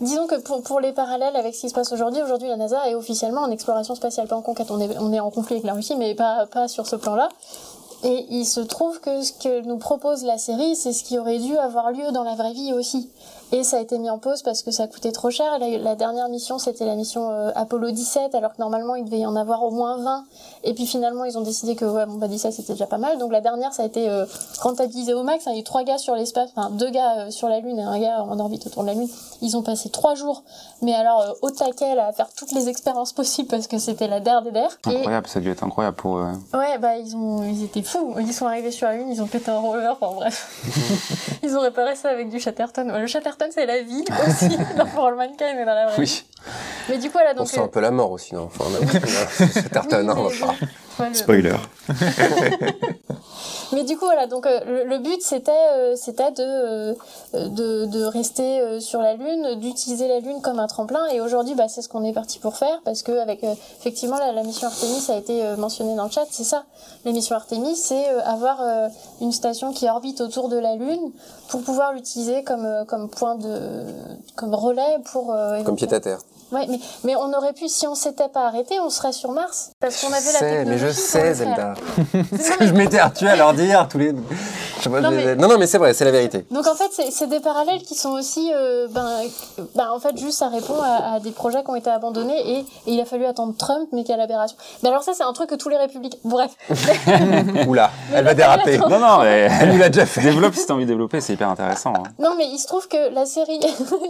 [0.00, 2.88] disons que pour, pour les parallèles avec ce qui se passe aujourd'hui, aujourd'hui la NASA
[2.88, 4.70] est officiellement en exploration spatiale, pas en conquête.
[4.70, 7.28] On est, on est en conflit avec la Russie, mais pas, pas sur ce plan-là.
[8.02, 11.38] Et il se trouve que ce que nous propose la série, c'est ce qui aurait
[11.38, 13.10] dû avoir lieu dans la vraie vie aussi.
[13.52, 15.58] Et ça a été mis en pause parce que ça coûtait trop cher.
[15.58, 19.18] La, la dernière mission, c'était la mission euh, Apollo 17, alors que normalement il devait
[19.18, 20.24] y en avoir au moins 20.
[20.62, 23.18] Et puis finalement, ils ont décidé que ouais, bon, bah 17 c'était déjà pas mal.
[23.18, 24.24] Donc la dernière, ça a été euh,
[24.60, 25.46] rentabilisé au max.
[25.46, 25.50] hein.
[25.50, 27.78] Il y a eu trois gars sur l'espace, enfin deux gars euh, sur la Lune
[27.78, 29.08] et un gars en orbite autour de la Lune.
[29.42, 30.44] Ils ont passé trois jours,
[30.82, 34.06] mais alors euh, au taquet là, à faire toutes les expériences possibles parce que c'était
[34.06, 34.78] la der des der.
[34.88, 36.30] Et Incroyable, ça a dû être incroyable pour ouais.
[36.58, 38.14] Ouais, bah ils ont, ils étaient fous.
[38.20, 39.96] Ils sont arrivés sur la lune, ils ont pété un roller.
[40.00, 42.88] Enfin bref, ils ont réparé ça avec du Chatterton.
[42.90, 46.02] Ouais, Le Chatterton, c'est la vie aussi dans For All Mankind et dans la vraie
[46.04, 46.24] vie.
[46.24, 46.24] Oui.
[46.88, 47.48] Mais du coup, voilà donc.
[47.48, 50.30] c'est un euh, peu la mort aussi, non Enfin, on a- c'est certain, oui, non,
[51.14, 51.56] Spoiler.
[53.72, 56.94] Mais du coup, voilà, donc euh, le, le but c'était euh, c'était de, euh,
[57.34, 61.06] de de rester euh, sur la lune, d'utiliser la lune comme un tremplin.
[61.12, 64.18] Et aujourd'hui, bah, c'est ce qu'on est parti pour faire parce que avec euh, effectivement
[64.18, 66.26] la, la mission Artemis a été euh, mentionnée dans le chat.
[66.30, 66.64] C'est ça,
[67.04, 68.88] la mission Artemis, c'est euh, avoir euh,
[69.20, 71.12] une station qui orbite autour de la lune
[71.48, 73.84] pour pouvoir l'utiliser comme euh, comme point de
[74.34, 76.18] comme relais pour euh, Comme pied à terre.
[76.52, 79.70] Ouais, mais, mais on aurait pu, si on s'était pas arrêté, on serait sur Mars.
[79.80, 80.70] Parce qu'on avait la sais, technologie.
[80.70, 81.34] mais je sais.
[81.34, 81.74] Zelda.
[82.30, 84.10] Parce que je m'étais Arthur à leur dire tous les.
[84.78, 86.10] Je sais pas, Non, je les ai- mais- non, non, mais c'est vrai, c'est la
[86.10, 86.44] vérité.
[86.50, 89.06] Donc en fait, c'est des parallèles qui sont aussi, euh, ben,
[89.76, 92.58] ben, en fait, juste ça répond à, à des projets qui ont été abandonnés et,
[92.60, 94.56] et il a fallu attendre Trump, mais quelle aberration.
[94.82, 96.18] Mais alors ça, c'est un truc que tous les républicains.
[96.24, 96.50] Bref.
[97.68, 98.78] Oula, Mais elle va déraper.
[98.78, 100.20] Non, non, mais Elle nous l'a déjà fait.
[100.22, 101.92] développe si t'as envie de développer, c'est hyper intéressant.
[101.96, 102.02] hein.
[102.18, 103.60] Non, mais il se trouve que la série,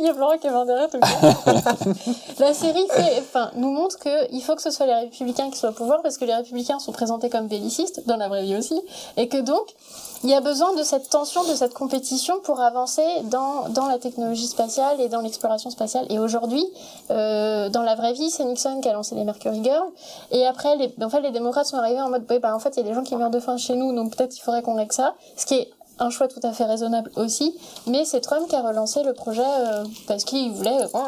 [0.00, 1.90] il y a Florent qui est derrière tout le temps.
[2.38, 3.22] La série fait,
[3.56, 6.18] nous montre que il faut que ce soit les républicains qui soient au pouvoir parce
[6.18, 8.80] que les républicains sont présentés comme bellicistes dans la vraie vie aussi,
[9.16, 9.74] et que donc
[10.22, 13.98] il y a besoin de cette tension, de cette compétition pour avancer dans dans la
[13.98, 16.06] technologie spatiale et dans l'exploration spatiale.
[16.10, 16.64] Et aujourd'hui,
[17.10, 19.88] euh, dans la vraie vie, c'est Nixon qui a lancé les Mercury Girls,
[20.30, 22.88] et après, les, les démocrates sont arrivés en mode, bah, en fait, il y a
[22.88, 25.14] des gens qui meurent de faim chez nous, donc peut-être il faudrait qu'on règle ça,
[25.36, 27.54] ce qui est un choix tout à fait raisonnable aussi,
[27.86, 30.98] mais c'est Trump qui a relancé le projet euh, parce qu'il voulait, oh,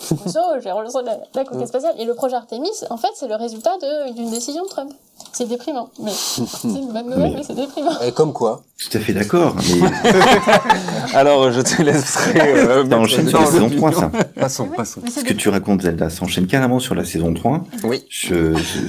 [0.00, 1.94] so, j'ai relancé la, la conquête spatiale.
[1.98, 4.90] Et le projet Artemis, en fait, c'est le résultat de- d'une décision de Trump.
[5.32, 8.00] C'est déprimant, mais c'est une bonne nouvelle, Mais- mais c'est déprimant.
[8.00, 9.86] Et comme quoi Tout à fait d'accord, mais
[11.14, 12.40] Alors, je te laisserai.
[12.40, 13.90] euh, ça enchaîne sur la saison l'opinion.
[13.90, 14.10] 3, ça.
[14.34, 15.02] Passons, Ouais, passons.
[15.14, 17.64] Ce que tu racontes, Zelda, ça enchaîne carrément sur la saison 3.
[17.84, 18.02] Oui.
[18.08, 18.88] Je, je-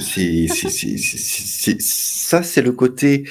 [1.80, 3.24] ça, c'est le côté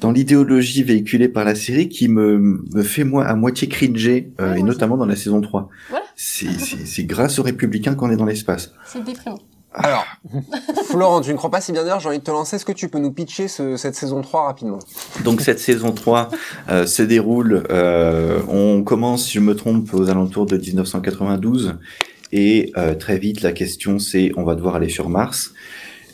[0.00, 2.38] dans l'idéologie véhiculée par la série qui me,
[2.74, 5.68] me fait moi à moitié cringer, euh, Ouais, et notamment dans la saison 3.
[5.90, 6.04] Voilà.
[6.16, 6.46] C'est,
[6.86, 8.70] c'est, grâce aux républicains qu'on est dans l'espace.
[8.86, 9.40] C'est déprimant.
[9.74, 10.04] Alors,
[10.84, 12.54] Florent, tu ne crois pas si bien dire, j'ai envie de te lancer.
[12.56, 14.78] Est-ce que tu peux nous pitcher ce- cette saison 3 rapidement?
[15.24, 16.30] Donc cette saison 3
[16.70, 21.74] euh, se déroule, euh, on commence, si je me trompe, aux alentours de 1992,
[22.32, 25.52] et euh, très vite la question c'est on va devoir aller sur Mars.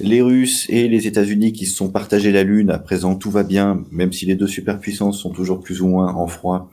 [0.01, 3.43] Les Russes et les États-Unis qui se sont partagés la Lune, à présent tout va
[3.44, 6.70] bien, même si les deux superpuissances sont toujours plus ou moins en froid,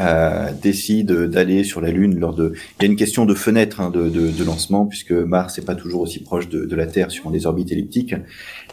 [0.00, 2.52] euh, décident d'aller sur la Lune lors de...
[2.78, 5.64] Il y a une question de fenêtre hein, de, de, de lancement, puisque Mars n'est
[5.64, 8.14] pas toujours aussi proche de, de la Terre sur des orbites elliptiques.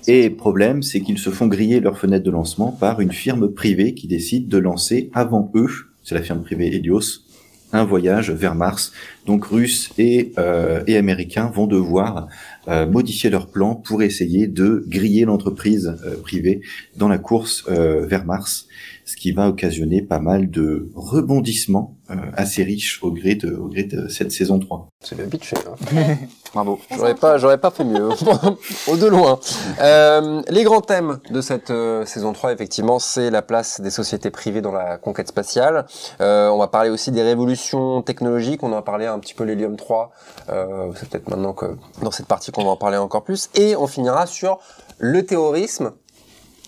[0.08, 3.94] Et problème, c'est qu'ils se font griller leur fenêtre de lancement par une firme privée
[3.94, 5.70] qui décide de lancer avant eux,
[6.04, 7.26] c'est la firme privée Helios,
[7.74, 8.94] un voyage vers Mars.
[9.26, 12.28] Donc Russes et, euh, et Américains vont devoir
[12.68, 16.62] euh, modifier leur plan pour essayer de griller l'entreprise euh, privée
[16.96, 18.68] dans la course euh, vers Mars,
[19.06, 23.68] ce qui va occasionner pas mal de rebondissements euh, assez riches au gré de, au
[23.68, 24.90] gré de cette saison 3.
[25.00, 25.56] C'est bien pitché.
[25.58, 26.18] Hein.
[26.54, 26.80] Bravo.
[26.96, 28.10] J'aurais pas, j'aurais pas fait mieux.
[28.88, 29.40] Au de loin.
[29.82, 34.30] Euh, les grands thèmes de cette euh, saison 3, effectivement, c'est la place des sociétés
[34.30, 35.86] privées dans la conquête spatiale.
[36.22, 38.62] Euh, on va parler aussi des révolutions technologiques.
[38.64, 40.12] On en a parlé un petit peu l'hélium 3.
[40.50, 43.50] Euh, c'est peut-être maintenant que dans cette partie qu'on va en parler encore plus.
[43.56, 44.60] Et on finira sur
[44.98, 45.92] le terrorisme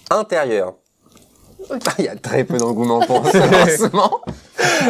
[0.09, 0.73] intérieur.
[1.97, 4.21] Il y a très peu d'engouement pour ce lancement.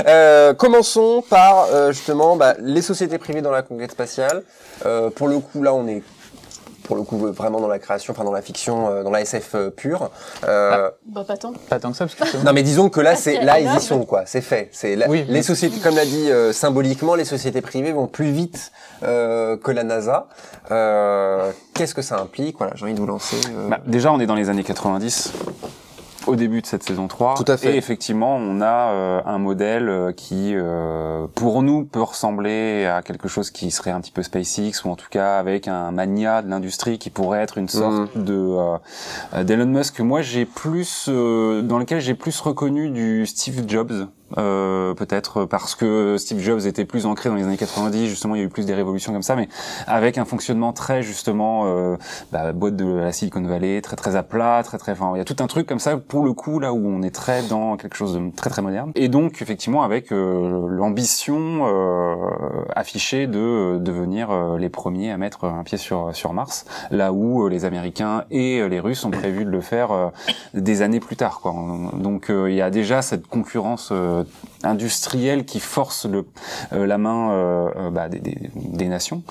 [0.06, 4.44] Euh, commençons par euh, justement bah, les sociétés privées dans la conquête spatiale.
[4.86, 6.04] Euh, pour le coup, là, on est
[6.88, 9.52] pour le coup vraiment dans la création, enfin dans la fiction, euh, dans la SF
[9.56, 10.10] euh, pure.
[10.48, 11.54] Euh, Bah, pas tant.
[11.70, 13.76] Pas tant que ça, parce que non, mais disons que là, Parce c'est là ils
[13.76, 14.24] y sont quoi.
[14.26, 14.70] C'est fait.
[14.72, 18.32] C'est là- Oui, les sociétés, comme l'a dit euh, symboliquement, les sociétés privées vont plus
[18.32, 18.72] vite
[19.04, 20.28] euh, que la NASA.
[20.72, 22.58] Euh, Qu'est-ce que ça implique?
[22.58, 23.36] Voilà, j'ai envie de vous lancer.
[23.56, 25.32] euh, Bah, déjà, on est dans les années 90.
[26.28, 27.36] Au début de cette saison 3.
[27.36, 27.74] Tout à fait.
[27.74, 33.02] Et effectivement, on a euh, un modèle euh, qui, euh, pour nous, peut ressembler à
[33.02, 36.42] quelque chose qui serait un petit peu SpaceX, ou en tout cas avec un mania
[36.42, 38.24] de l'industrie qui pourrait être une sorte Mhm.
[38.24, 38.56] de
[39.34, 43.64] euh, d'Elon Musk que moi j'ai plus, euh, dans lequel j'ai plus reconnu du Steve
[43.68, 44.08] Jobs.
[44.38, 48.40] Euh, peut-être parce que Steve Jobs était plus ancré dans les années 90 justement il
[48.40, 49.48] y a eu plus des révolutions comme ça mais
[49.88, 51.96] avec un fonctionnement très justement euh,
[52.34, 55.22] bah, boîte de la Silicon Valley, très très à plat, très très, enfin, il y
[55.22, 57.78] a tout un truc comme ça pour le coup là où on est très dans
[57.78, 58.92] quelque chose de très très moderne.
[58.96, 61.38] Et donc effectivement avec euh, l'ambition
[61.68, 62.16] euh,
[62.76, 67.14] affichée de euh, devenir euh, les premiers à mettre un pied sur sur Mars, là
[67.14, 70.12] où les Américains et les Russes ont prévu de le faire
[70.54, 71.40] des années plus tard.
[71.42, 71.54] Quoi.
[71.94, 73.92] Donc il y a déjà cette concurrence
[74.64, 79.24] industrielle qui force euh, la main euh, euh, bah, des, nations.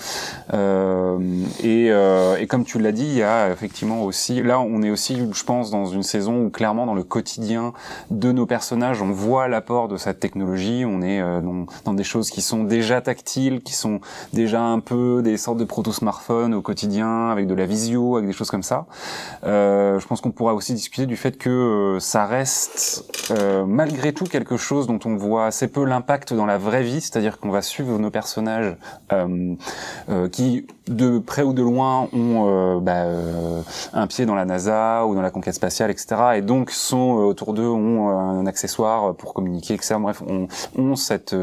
[0.52, 1.18] Euh,
[1.62, 5.18] et, euh, comme tu l'as dit, il y a effectivement aussi, là on est aussi,
[5.32, 7.72] je pense, dans une saison où clairement dans le quotidien
[8.10, 10.84] de nos personnages, on voit l'apport de cette technologie.
[10.86, 11.40] On est euh,
[11.84, 14.00] dans, des choses qui sont déjà tactiles, qui sont
[14.32, 18.34] déjà un peu des sortes de proto-smartphones au quotidien, avec de la visio, avec des
[18.34, 18.86] choses comme ça.
[19.44, 24.12] Euh, je pense qu'on pourra aussi discuter du fait que euh, ça reste euh, malgré
[24.12, 27.48] tout quelque chose dont on voit assez peu l'impact dans la vraie vie, c'est-à-dire qu'on
[27.48, 28.76] va suivre nos personnages
[29.12, 29.54] euh,
[30.10, 33.06] euh, qui, de près ou de loin, ont euh, bah,
[33.94, 36.16] un pied dans la NASA ou dans la conquête spatiale, etc.
[36.36, 39.96] Et donc sont autour d'eux ont un accessoire pour communiquer, etc.
[39.98, 41.34] Bref, ont, ont cette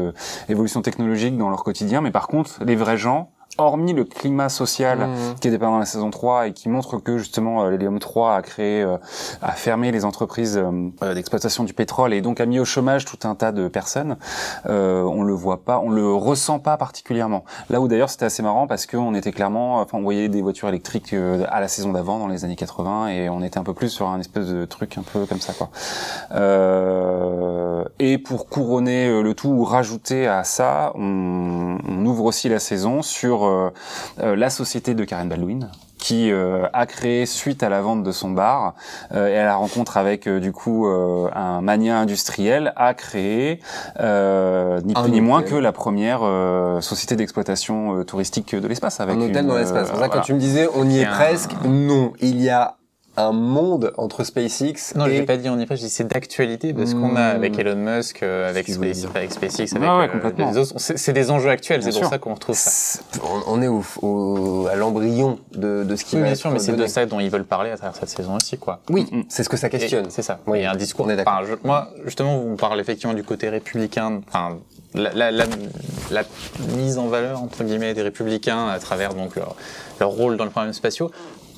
[0.48, 2.00] évolution technologique dans leur quotidien.
[2.00, 5.34] Mais par contre, les vrais gens hormis le climat social Mmh.
[5.40, 8.34] qui est dépeint dans la saison 3 et qui montre que justement euh, l'Hélium 3
[8.34, 8.96] a créé, euh,
[9.42, 13.18] a fermé les entreprises euh, d'exploitation du pétrole et donc a mis au chômage tout
[13.24, 14.16] un tas de personnes,
[14.66, 17.44] euh, on le voit pas, on le ressent pas particulièrement.
[17.70, 20.68] Là où d'ailleurs c'était assez marrant parce qu'on était clairement, enfin on voyait des voitures
[20.68, 21.14] électriques
[21.48, 24.08] à la saison d'avant dans les années 80 et on était un peu plus sur
[24.08, 25.70] un espèce de truc un peu comme ça quoi.
[26.32, 32.58] Euh, et pour couronner le tout ou rajouter à ça, on, on ouvre aussi la
[32.58, 33.70] saison sur euh,
[34.20, 38.12] euh, la société de Karen Baldwin qui euh, a créé suite à la vente de
[38.12, 38.74] son bar
[39.14, 43.60] euh, et à la rencontre avec euh, du coup euh, un mania industriel a créé
[44.00, 49.00] euh, ni plus ni moins que la première euh, société d'exploitation euh, touristique de l'espace
[49.00, 49.86] avec Un hôtel une, dans l'espace.
[49.86, 50.20] C'est pour ça que voilà.
[50.20, 52.76] quand tu me disais on y est un- presque, non, il y a
[53.16, 55.90] un monde entre SpaceX Non, et j'ai pas dit on y est pas, j'ai dit
[55.90, 57.36] c'est d'actualité parce qu'on a Mmh.
[57.36, 59.16] avec Elon Musk, euh, avec, Ce que je voulais Space, dire.
[59.16, 60.50] avec SpaceX, Ouais, euh, complètement.
[60.50, 60.72] les autres.
[60.78, 63.00] C'est c'est des enjeux actuels, c'est pour ça qu'on retrouve ça.
[63.22, 66.38] On, on est au, au- à l'embryon de, de ce qui Oui, va bien être
[66.40, 68.80] sûr, mais c'est de ça dont ils veulent parler à travers cette saison aussi, quoi.
[68.90, 69.24] Oui, Mm, mm.
[69.28, 70.06] c'est ce que ça Et questionne.
[70.10, 70.40] C'est ça.
[70.46, 70.58] Oui.
[70.58, 71.06] Il y a un discours.
[71.06, 71.34] On est d'accord.
[71.40, 74.56] Enfin, je- moi, justement, vous parlez effectivement du côté républicain, enfin,
[74.94, 75.44] la, la, la,
[76.10, 76.22] la
[76.76, 79.54] mise en valeur entre guillemets des républicains à travers donc leur,
[80.00, 81.10] leur rôle dans les problèmes spatiaux.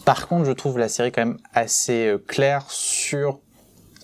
[0.06, 3.38] Par contre, je trouve la série quand même assez euh, claire sur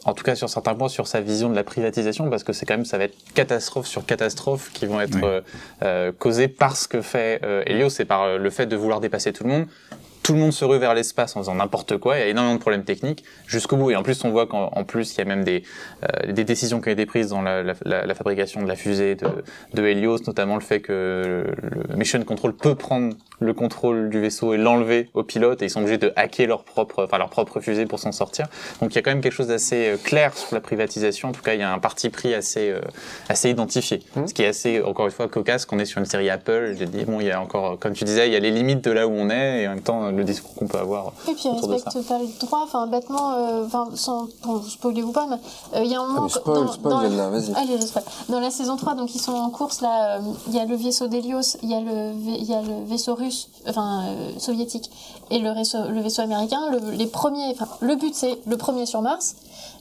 [0.04, 2.66] en tout cas sur certains points, sur sa vision de la privatisation, parce que c'est
[2.66, 5.20] quand même, ça va être catastrophe sur catastrophe qui vont être Oui.
[5.22, 5.40] euh,
[5.84, 8.98] euh, causées par ce que fait euh, Helios, c'est par euh, le fait de vouloir
[8.98, 9.66] dépasser tout le monde.
[10.24, 12.16] Tout le monde se rue vers l'espace en faisant n'importe quoi.
[12.16, 13.90] Il y a énormément de problèmes techniques jusqu'au bout.
[13.90, 15.64] Et en plus, on voit qu'en en plus, il y a même des,
[16.04, 18.76] euh, des décisions qui ont été prises dans la, la, la, la fabrication de la
[18.76, 19.26] fusée de,
[19.74, 21.44] de Helios, notamment le fait que
[21.88, 25.70] le Mission Control peut prendre le contrôle du vaisseau et l'enlever au pilote et ils
[25.70, 28.46] sont obligés de hacker leur propre, enfin leur propre fusée pour s'en sortir.
[28.80, 31.28] Donc il y a quand même quelque chose d'assez euh, clair sur la privatisation.
[31.28, 32.80] En tout cas, il y a un parti pris assez, euh,
[33.28, 34.02] assez identifié.
[34.16, 34.28] Mhm.
[34.28, 36.74] Ce qui est assez, encore une fois, cocasse qu'on est sur une série Apple.
[36.78, 38.82] J'ai dit, bon, il y a encore, comme tu disais, il y a les limites
[38.84, 41.12] de là où on est et en même temps le discours qu'on peut avoir.
[41.28, 45.12] Et puis ils respectent pas le droit, enfin bêtement, euh, enfin sans bon, spoiler ou
[45.12, 45.36] pas, mais
[45.78, 46.26] euh, il y a un moment.
[46.26, 47.52] que- spoil, dans- spoil, dans- Zelda, vas-y.
[47.56, 48.04] Allez, je spoil.
[48.28, 50.76] Dans la saison 3, donc ils sont en course là, euh, il y a le
[50.76, 53.31] vaisseau d'Helios, il y a le vai- il y a le vaisseau russe,
[53.68, 54.90] enfin euh, soviétique,
[55.30, 56.70] et le vaisseau, le vaisseau américain.
[56.70, 59.36] Le, les premiers, enfin le but c'est le premier sur Mars.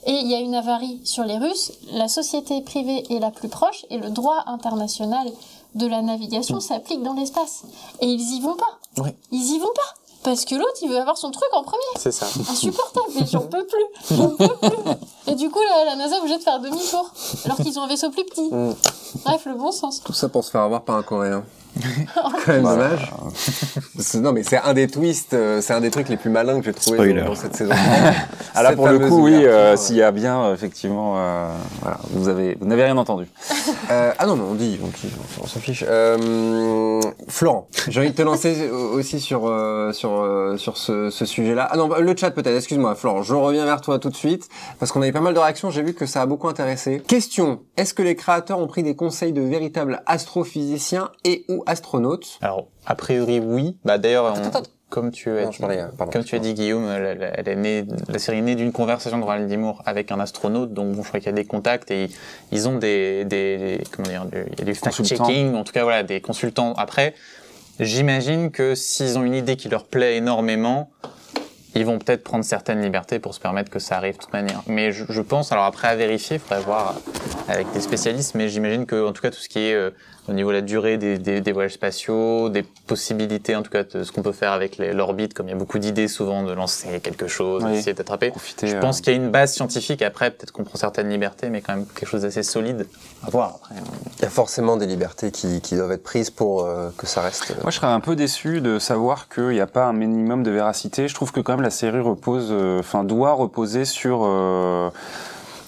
[0.07, 1.73] Et il y a une avarie sur les Russes.
[1.91, 5.31] La société privée est la plus proche et le droit international
[5.75, 7.63] de la navigation s'applique dans l'espace.
[7.99, 8.79] Et ils y vont pas.
[8.97, 9.09] Oui.
[9.31, 9.93] Ils y vont pas.
[10.23, 11.81] Parce que l'autre, il veut avoir son truc en premier.
[11.97, 12.25] C'est ça.
[12.49, 14.15] Insupportable, mais j'en peux plus.
[14.17, 14.93] J'en peux plus.
[15.27, 17.11] Et du coup, la, la NASA est obligée de faire demi-tour.
[17.45, 18.49] Alors qu'ils ont un vaisseau plus petit.
[18.49, 18.75] Mm.
[19.23, 20.01] Bref, le bon sens.
[20.03, 21.43] Tout ça pour se faire avoir par un Coréen.
[22.45, 23.11] Quand même dommage.
[23.99, 26.59] C'est- non, mais c'est un des twists, euh, c'est un des trucs les plus malins
[26.59, 27.73] que j'ai trouvé dans, dans cette saison.
[28.53, 31.49] Ah là Cette pour le coup oui, euh, s'il y a bien euh, effectivement, euh,
[31.81, 33.25] voilà, vous avez, vous n'avez rien entendu.
[33.89, 35.85] Euh, ah non, non, on dit, on, dit, on s'en fiche.
[35.87, 36.99] Euh,
[37.29, 41.65] Florent, j'ai envie de te lancer aussi sur euh, sur euh, sur ce, ce sujet-là.
[41.71, 42.57] Ah non, bah, le chat peut-être.
[42.57, 43.23] Excuse-moi, Florent.
[43.23, 44.49] Je reviens vers toi tout de suite
[44.79, 45.69] parce qu'on a eu pas mal de réactions.
[45.71, 47.01] J'ai vu que ça a beaucoup intéressé.
[47.07, 52.37] Question Est-ce que les créateurs ont pris des conseils de véritables astrophysiciens et ou astronautes
[52.41, 53.77] Alors, a priori, oui.
[53.85, 54.69] Bah, d'ailleurs, on- Attends, attends.
[54.89, 56.11] comme tu as Non, je parlais, euh, pardon.
[56.11, 58.71] Comme tu as dit, Guillaume, la, la- elle est née, la série est née d'une
[58.71, 59.57] conversation de Ronald D.
[59.57, 62.11] Moore avec un astronaute, donc bon, je crois qu'il y a des contacts et ils,
[62.51, 65.73] ils ont des, des, des- comment dire, du- il y a du fact-checking, en tout
[65.73, 66.73] cas voilà, des consultants.
[66.77, 67.13] Après,
[67.79, 70.91] j'imagine que s'ils ont une idée qui leur plaît énormément,
[71.73, 74.61] ils vont peut-être prendre certaines libertés pour se permettre que ça arrive de toute manière.
[74.67, 76.95] Mais je, je pense, alors après à vérifier, il faudrait voir
[77.47, 79.91] avec des spécialistes, mais j'imagine que en tout cas tout ce qui est euh,
[80.27, 83.83] au niveau de la durée des, des, des voyages spatiaux, des possibilités en tout cas
[83.83, 86.51] de ce qu'on peut faire avec l'orbite, comme il y a beaucoup d'idées souvent de
[86.53, 87.71] lancer quelque chose, Oui.
[87.71, 88.29] d'essayer d'attraper.
[88.29, 88.67] Profiter.
[88.67, 90.01] Je euh, pense qu'il y a une base scientifique.
[90.03, 92.85] Après, peut-être qu'on prend certaines libertés, mais quand même quelque chose d'assez solide.
[93.25, 93.75] À voir après.
[94.19, 97.21] Il y a forcément des libertés qui, qui doivent être prises pour euh, que ça
[97.21, 97.51] reste.
[97.51, 100.43] euh, Moi, je serais un peu déçu de savoir qu'il n'y a pas un minimum
[100.43, 101.07] de véracité.
[101.07, 104.89] Je trouve que quand même la série repose, euh, enfin, doit reposer sur euh,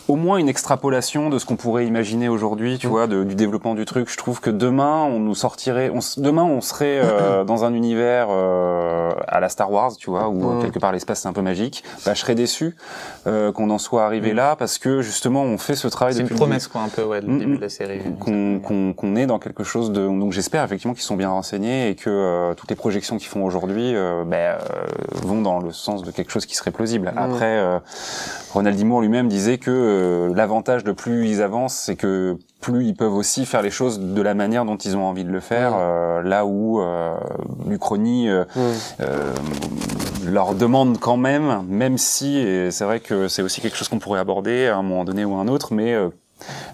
[0.09, 2.89] au moins une extrapolation de ce qu'on pourrait imaginer aujourd'hui, tu Mm.
[2.89, 4.09] vois, de- du développement du truc.
[4.09, 8.27] Je trouve que demain, on nous sortirait, on, demain, on serait euh, dans un univers
[8.29, 10.61] euh, à la Star Wars, tu vois, où Mm.
[10.61, 11.83] quelque part l'espace c'est un peu magique.
[12.05, 12.75] Bah, je serais déçu
[13.27, 16.29] euh, qu'on en soit arrivé là parce que justement, on fait ce travail C'est une
[16.29, 17.55] promesse, quoi, un peu, ouais, le Mm, début mm.
[17.57, 18.01] de la série.
[18.19, 21.89] qu'on qu'on qu'on est dans quelque chose de donc j'espère effectivement qu'ils sont bien renseignés
[21.89, 24.57] et que euh, toutes les projections qu'ils font aujourd'hui euh, ben, euh,
[25.23, 27.13] vont dans le sens de quelque chose qui serait plausible.
[27.15, 27.79] Après, euh,
[28.53, 28.83] Ronald D.
[28.83, 33.13] Moore lui-même disait que euh, l'avantage de plus ils avancent, c'est que plus ils peuvent
[33.13, 36.21] aussi faire les choses de la manière dont ils ont envie de le faire, euh,
[36.21, 37.15] là où euh,
[37.67, 40.31] l'Uchronie euh, Mm.
[40.31, 43.99] leur demande quand même, même si, et c'est vrai que c'est aussi quelque chose qu'on
[43.99, 46.09] pourrait aborder à un moment donné ou à un autre, mais euh,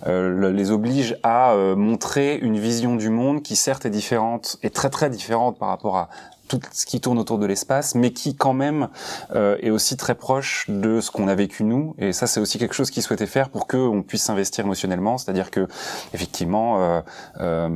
[0.07, 4.73] le- les oblige à euh, montrer une vision du monde qui certes est différente, est
[4.73, 6.09] très très différente par rapport à
[6.49, 8.89] tout ce qui tourne autour de l'espace, mais qui quand même
[9.35, 11.95] euh, est aussi très proche de ce qu'on a vécu nous.
[11.97, 15.17] Et ça, c'est aussi quelque chose qu'ils souhaitaient faire pour que on puisse s'investir émotionnellement.
[15.17, 15.67] C'est-à-dire que,
[16.13, 17.01] effectivement, euh,
[17.39, 17.69] euh,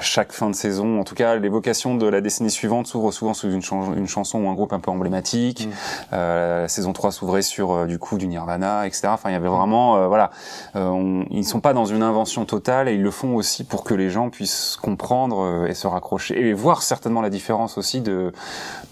[0.00, 3.50] chaque fin de saison, en tout cas, l'évocation de la décennie suivante s'ouvre souvent sous
[3.50, 5.66] une, chan- une chanson ou un groupe un peu emblématique.
[5.66, 5.70] Mm.
[6.12, 9.08] Euh, la saison 3 s'ouvrait sur euh, du coup du Nirvana, etc.
[9.08, 10.30] Enfin, il y avait vraiment, euh, voilà,
[10.76, 13.82] euh, on- ils sont pas dans une invention totale et ils le font aussi pour
[13.84, 18.32] que les gens puissent comprendre et se raccrocher et voir certainement la différence aussi de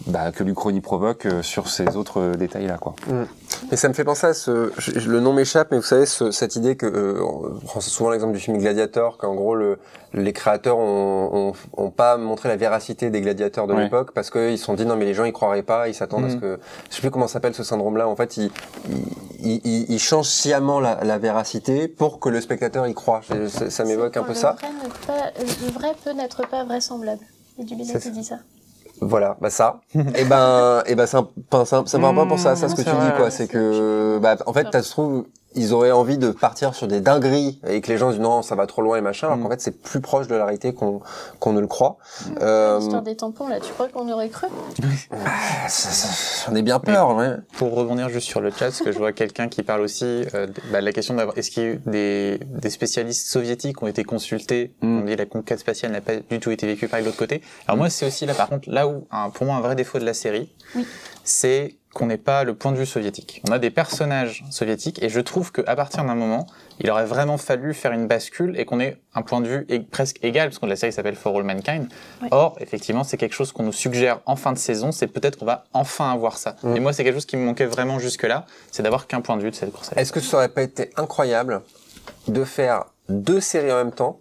[0.07, 2.95] bah, que l'Uchronie provoque euh, sur ces autres euh, détails-là, quoi.
[3.71, 6.31] Mais ça me fait penser à ce, je- le nom m'échappe, mais vous savez ce-
[6.31, 9.79] cette idée que, euh, on prend souvent l'exemple du film Gladiator, qu'en gros le,
[10.15, 13.85] les créateurs ont, ont, ont pas montré la véracité des gladiateurs de Ouais.
[13.85, 16.25] l'époque parce qu'ils se sont dit non mais les gens ils croiraient pas, ils s'attendent
[16.25, 16.41] à ce Mhm.
[16.41, 16.59] que,
[16.91, 18.09] je sais plus comment s'appelle ce syndrome-là.
[18.09, 18.51] En fait, ils,
[19.41, 23.21] ils, ils, ils changent sciemment la, la véracité pour que le spectateur y croit.
[23.49, 24.57] Ça, ça m'évoque un peu le ça.
[24.59, 24.69] Vrai
[25.07, 27.21] pas- le vrai peut n'être pas vraisemblable.
[27.59, 28.39] A du C'est qui dit ça.
[29.01, 29.81] Voilà, bah ça.
[29.95, 32.75] et ben, et ben, c'est un- enfin, ça, ça me rappelle pour ça, ça ce
[32.75, 35.27] que Mmh, tu dis quoi, c'est que, bah, en fait, ça se trouve,
[35.57, 38.55] ils auraient envie de partir sur des dingueries et que les gens disent non, ça
[38.55, 39.43] va trop loin et machin, alors Mm.
[39.43, 41.01] qu'en fait, c'est plus proche de la réalité qu'on
[41.41, 41.97] qu'on ne le croit.
[42.43, 44.47] Euh, L'histoire des tampons, là, tu crois qu'on aurait cru?
[45.69, 47.37] Ça- ça- J'en ai bien peur, ouais.
[47.59, 50.05] Pour rebondir juste sur le chat, parce que je vois quelqu'un qui parle aussi
[50.35, 53.27] euh, de bah, de la question d'avoir est-ce qu'il y a eu des, des spécialistes
[53.29, 55.01] soviétiques qui ont été consultés Mm.
[55.01, 57.41] On dit la conquête spatiale n'a pas du tout été vécue par l'autre côté.
[57.67, 59.99] Alors moi, c'est aussi là, par contre, là où un- pour moi un vrai défaut
[59.99, 60.87] de la série, Oui.
[61.25, 63.43] c'est qu'on n'ait pas le point de vue soviétique.
[63.49, 66.47] On a des personnages soviétiques et je trouve qu'à partir d'un moment,
[66.79, 69.81] il aurait vraiment fallu faire une bascule et qu'on ait un point de vue é-
[69.81, 71.89] presque égal, parce que la série s'appelle For All Mankind.
[72.21, 72.29] Ouais.
[72.33, 75.47] Or, effectivement, c'est quelque chose qu'on nous suggère en fin de saison, c'est peut-être qu'on
[75.47, 76.57] va enfin avoir ça.
[76.63, 76.77] Mm.
[76.77, 79.43] Et moi, c'est quelque chose qui me manquait vraiment jusque-là, c'est d'avoir qu'un point de
[79.43, 79.91] vue de cette course.
[79.97, 81.63] Est-ce que ça aurait pas été incroyable
[82.29, 84.21] de faire deux séries en même temps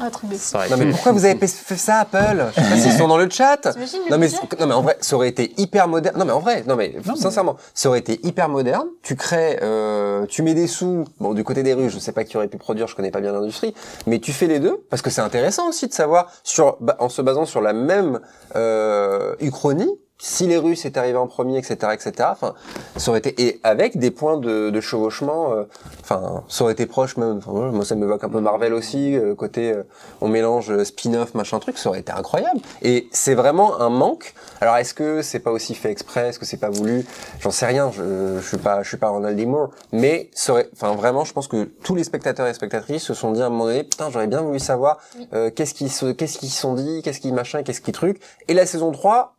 [0.00, 0.40] Un truc de fou.
[0.40, 2.44] Ça aurait Non mais pourquoi vous avez fait ça, Apple?
[2.56, 3.66] Je sais pas s'ils sont dans le chat.
[4.10, 6.16] Non mais, budget non mais en vrai, ça aurait été hyper moderne.
[6.18, 8.86] Non mais en vrai, non mais Non, mais- sincèrement, ça aurait été hyper moderne.
[9.02, 11.04] Tu crées, euh, tu mets des sous.
[11.20, 13.20] Bon, du côté des rues, je sais pas qui aurait pu produire, je connais pas
[13.20, 13.74] bien l'industrie,
[14.06, 17.20] mais tu fais les deux parce que c'est intéressant aussi de savoir sur, en se
[17.22, 18.20] basant sur la même
[18.56, 19.90] euh, uchronie.
[20.20, 22.12] Si les Russes étaient arrivés en premier, etc., etc.
[22.32, 22.54] Enfin,
[22.96, 25.52] ça aurait été et avec des points de, de chevauchement.
[25.52, 25.64] euh,
[26.00, 27.38] Enfin, ça aurait été proche même.
[27.38, 29.82] Enfin, moi, ça m'évoque un peu Marvel aussi, euh, côté euh,
[30.20, 31.78] on mélange euh, spin-off, machin truc.
[31.78, 32.60] Ça aurait été incroyable.
[32.82, 34.34] Et c'est vraiment un manque.
[34.60, 36.28] Alors, est-ce que c'est pas aussi fait exprès?
[36.28, 37.04] Est-ce que c'est pas voulu?
[37.40, 37.92] J'en sais rien.
[37.92, 39.46] Je, je suis pas, je suis pas Ronald D.
[39.46, 39.70] Moore.
[39.92, 43.30] Mais ça aurait, enfin, vraiment, je pense que tous les spectateurs et spectatrices se sont
[43.32, 44.98] dit à un moment donné, putain, j'aurais bien voulu savoir
[45.32, 48.20] euh, qu'est-ce qu'ils qu'est-ce qu'ils sont dit, qu'est-ce qu'ils machin, qu'est-ce qu'ils truc.
[48.48, 49.34] Et la saison 3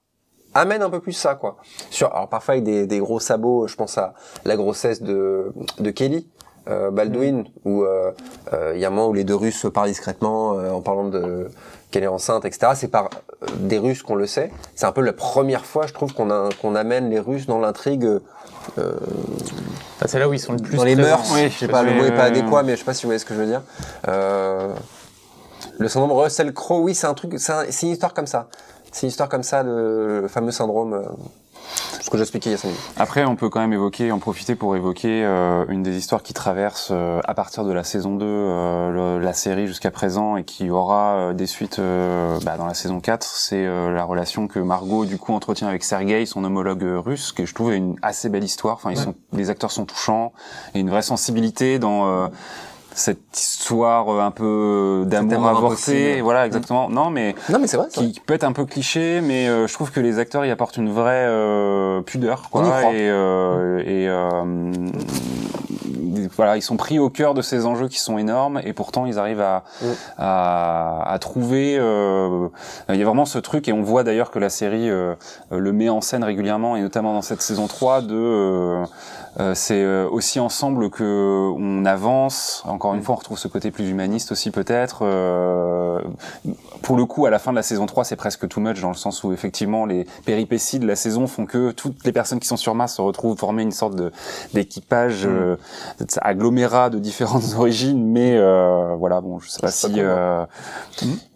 [0.60, 1.58] amène un peu plus ça quoi.
[1.90, 4.14] Sur alors parfois avec des, des gros sabots, je pense à
[4.46, 6.28] la grossesse de de Kelly
[6.70, 8.12] euh, Baldwin où euh,
[8.54, 10.82] euh, il y a un moment où les deux Russes se parlent discrètement euh, en
[10.82, 11.48] parlant de
[11.90, 12.74] qu'elle est enceinte etc.
[12.76, 13.06] C'est par
[13.42, 14.52] euh, des Russes qu'on le sait.
[14.76, 17.60] C'est un peu la première fois je trouve qu'on a qu'on amène les Russes dans
[17.60, 18.20] l'intrigue euh,
[18.78, 21.10] Enfin, c'est là où ils sont le plus dans les présents.
[21.18, 21.32] mœurs.
[21.34, 23.04] Oui, je sais pas le mot est pas euh, adéquat mais je sais pas si
[23.04, 23.62] vous voyez ce que je veux dire.
[24.08, 24.74] Euh,
[25.78, 28.48] le syndrome Russell Crowe oui c'est un truc c'est un- c'est une histoire comme ça.
[28.92, 30.94] C'est une histoire comme ça le, le fameux syndrome.
[30.94, 31.04] euh,
[32.02, 32.82] ce que j'expliquais il y a 5 minutes.
[32.98, 36.34] Après, on peut quand même évoquer, en profiter pour évoquer euh, une des histoires qui
[36.34, 40.44] traverse euh, à partir de la saison 2 euh, le- la série jusqu'à présent et
[40.44, 43.24] qui aura euh, des suites euh, bah, dans la saison 4.
[43.24, 47.46] C'est euh, la relation que Margot du coup entretient avec Sergei, son homologue russe, que
[47.46, 48.76] je trouve est une assez belle histoire.
[48.76, 50.34] Enfin, ils sont, les acteurs sont touchants
[50.74, 52.28] et une vraie sensibilité dans euh,
[53.00, 56.22] cette histoire euh, un peu d'amour amour avorté.
[56.22, 56.90] Voilà, exactement.
[56.90, 57.88] Non, mais Non mais c'est vrai.
[57.90, 60.78] qui peut être un peu cliché, mais euh, je trouve que les acteurs y apportent
[60.78, 62.62] une vraie euh, pudeur, quoi.
[62.62, 62.94] On y croit.
[62.94, 64.74] Et, euh, et euh,
[66.36, 69.18] voilà, ils sont pris au cœur de ces enjeux qui sont énormes et pourtant ils
[69.20, 69.86] arrivent à, Mm.
[70.18, 71.78] à, à trouver.
[71.80, 72.48] euh,
[72.90, 75.16] il y a vraiment ce truc et on voit d'ailleurs que la série euh,
[75.52, 78.84] le met en scène régulièrement et notamment dans cette saison 3 de
[79.40, 82.64] euh, c'est euh, aussi ensemble que on avance.
[82.66, 85.00] Encore une fois, on retrouve ce côté plus humaniste aussi peut-être.
[85.04, 86.00] Euh,
[86.82, 88.90] pour le coup, à la fin de la saison 3, c'est presque too much dans
[88.90, 92.48] le sens où effectivement les péripéties de la saison font que toutes les personnes qui
[92.48, 93.96] sont sur Mars se retrouvent former une sorte
[94.54, 95.58] d'équipage euh,
[96.22, 98.06] agglomérat de différentes origines.
[98.06, 99.88] Mais euh, voilà, bon, je sais pas si.
[99.88, 100.46] pas cool, euh,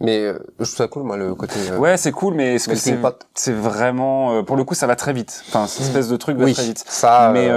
[0.00, 1.54] Mais euh, je trouve ça cool, moi, le côté.
[1.78, 4.96] Ouais, c'est cool, mais est-ce que melting c'est c'est vraiment pour le coup ça va
[4.96, 5.42] très vite.
[5.48, 6.84] Enfin, cette espèce de truc va Oui, très vite.
[6.86, 7.48] ça, mais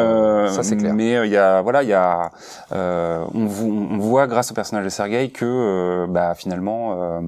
[0.50, 0.94] ça, c'est clair.
[0.94, 2.32] Mais euh, il y a voilà, il y a
[2.74, 7.20] euh, on, on voit grâce au personnage de Sergei que euh, bah finalement euh,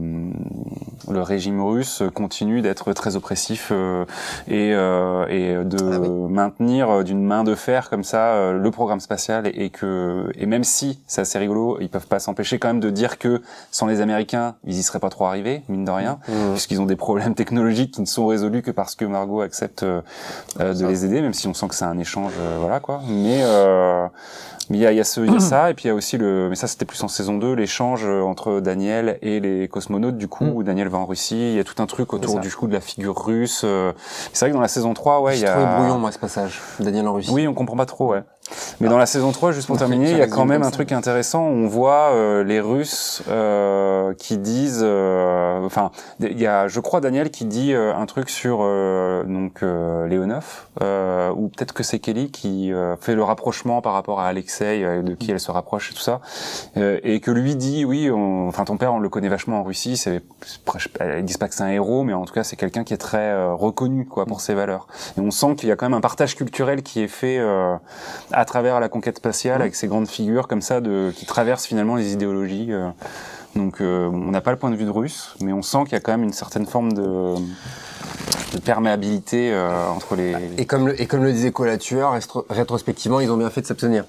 [1.10, 4.06] le régime russe continue d'être très oppressif euh,
[4.48, 6.10] et euh, et de Ah oui.
[6.32, 10.32] maintenir euh, d'une main de fer comme ça euh, le programme spatial et, et que
[10.36, 13.42] et même si c'est assez rigolo, ils peuvent pas s'empêcher quand même de dire que
[13.72, 16.52] sans les Américains, ils y seraient pas trop arrivés, mine de rien Mm.
[16.54, 20.02] puisqu'ils ont des problèmes technologiques qui ne sont résolus que parce que Margot accepte euh,
[20.60, 22.89] euh, de les aider, même si on sent que c'est un échange, euh, voilà quoi.
[23.08, 24.08] Mais euh,
[24.70, 25.96] mais il y a, y a ce, y a ça, et puis il y a
[25.96, 29.68] aussi le, mais ça c'était plus en saison 2, l'échange euh, entre Daniel et les
[29.68, 30.50] cosmonautes du coup, Mm.
[30.56, 32.74] où Daniel va en Russie, il y a tout un truc autour du coup de
[32.74, 33.62] la figure russe.
[33.64, 33.94] euh.
[34.32, 35.54] C'est vrai que dans la saison 3, ouais, il y a.
[35.54, 36.60] trouvé brouillon, moi, ce passage.
[36.80, 37.32] Daniel en Russie.
[37.32, 38.22] Oui, on comprend pas trop, ouais.
[38.80, 40.92] Mais dans la saison 3, juste pour terminer, il y a quand même un truc
[40.92, 41.44] intéressant.
[41.44, 47.02] On voit euh, les Russes euh, qui disent, euh, enfin, il y a, je crois,
[47.02, 51.84] Daniel qui dit euh, un truc sur euh, donc euh, Léonov, euh, ou peut-être que
[51.84, 55.52] c'est Kelly qui euh, fait le rapprochement par rapport à Alexei, de qui elle se
[55.52, 56.22] rapproche et tout ça,
[56.78, 59.98] Euh, et que lui dit, oui, enfin ton père, on le connaît vachement en Russie.
[59.98, 60.22] C'est,
[61.18, 62.98] ils disent pas que c'est un héros, mais en tout cas, c'est quelqu'un qui est
[62.98, 64.88] très euh, reconnu, quoi, pour ses valeurs.
[65.18, 67.76] Et on sent qu'il y a quand même un partage culturel qui est fait euh,
[68.40, 71.96] à travers la conquête spatiale avec ces grandes figures comme ça de qui traversent finalement
[71.96, 72.68] les idéologies.
[72.72, 72.90] euh.
[73.56, 75.94] donc euh, on n'a pas le point de vue de russe, mais on sent qu'il
[75.94, 77.36] y a quand même une certaine forme de,
[78.54, 80.36] de perméabilité euh, entre les.
[80.58, 82.18] Et comme le, et comme le disait Colatueur,
[82.50, 84.06] rétrospectivement, ils ont bien fait de s'abstenir.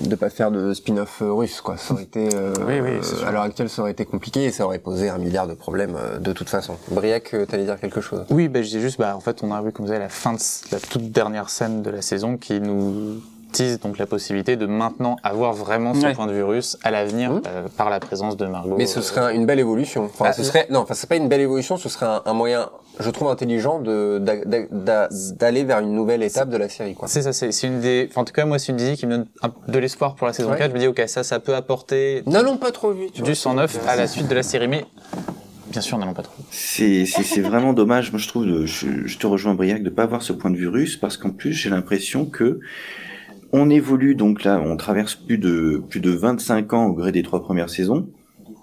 [0.00, 1.76] De pas faire de spin-off euh, russe, quoi.
[1.76, 4.50] Ça aurait été, euh, Oui, oui, euh, à l'heure actuelle, ça aurait été compliqué et
[4.50, 6.76] ça aurait posé un milliard de problèmes euh, de toute façon.
[6.90, 8.24] Briac, euh, t'allais dire quelque chose?
[8.30, 10.08] Oui, bah, je disais juste, bah, en fait, on a vu, comme vous savez, la
[10.08, 10.38] fin de
[10.72, 13.20] la toute dernière scène de la saison qui nous
[13.50, 16.12] tease donc la possibilité de maintenant avoir vraiment ce Ouais.
[16.14, 17.42] point de vue russe à l'avenir Mhm.
[17.46, 18.76] euh, par la présence de Margot.
[18.78, 20.04] Mais ce euh, serait un- une belle évolution.
[20.04, 22.32] Enfin, Bah, ce serait, non, enfin, c'est pas une belle évolution, ce serait un, un
[22.32, 22.68] moyen,
[22.98, 25.08] je trouve intelligent de, d'a- d'a- d'a-
[25.38, 27.08] d'aller vers une nouvelle étape de la série, quoi.
[27.08, 28.08] C'est ça, c'est c'est une des.
[28.10, 30.26] Enfin, en tout cas, moi, c'est une idée qui me donne un- de l'espoir pour
[30.26, 30.58] la saison Ouais.
[30.58, 30.70] 4.
[30.70, 33.14] Je me dis, ok, ça, ça peut apporter N'allons pas trop vite.
[33.14, 33.34] du vois.
[33.34, 34.84] 109 à la suite de la série, mais
[35.70, 36.34] bien sûr, n'allons pas trop.
[36.50, 39.90] C'est c'est- c'est vraiment dommage, moi je trouve, de- je, je te rejoins Briac, de
[39.90, 42.58] pas avoir ce point de vue russe, parce qu'en plus j'ai l'impression que
[43.52, 47.22] on évolue, donc là on traverse plus de, plus de 25 ans au gré des
[47.22, 48.08] trois premières saisons,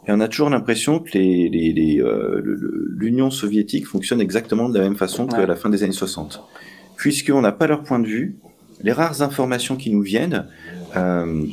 [0.08, 2.42] et on a toujours l'impression que les, les, les, euh,
[2.98, 5.46] l'Union soviétique fonctionne exactement de la même façon qu'à Ouais.
[5.48, 6.42] la fin des années 60.
[6.96, 8.38] Puisqu'on n'a pas leur point de vue,
[8.82, 10.46] les rares informations qui nous viennent,
[10.96, 11.44] euh,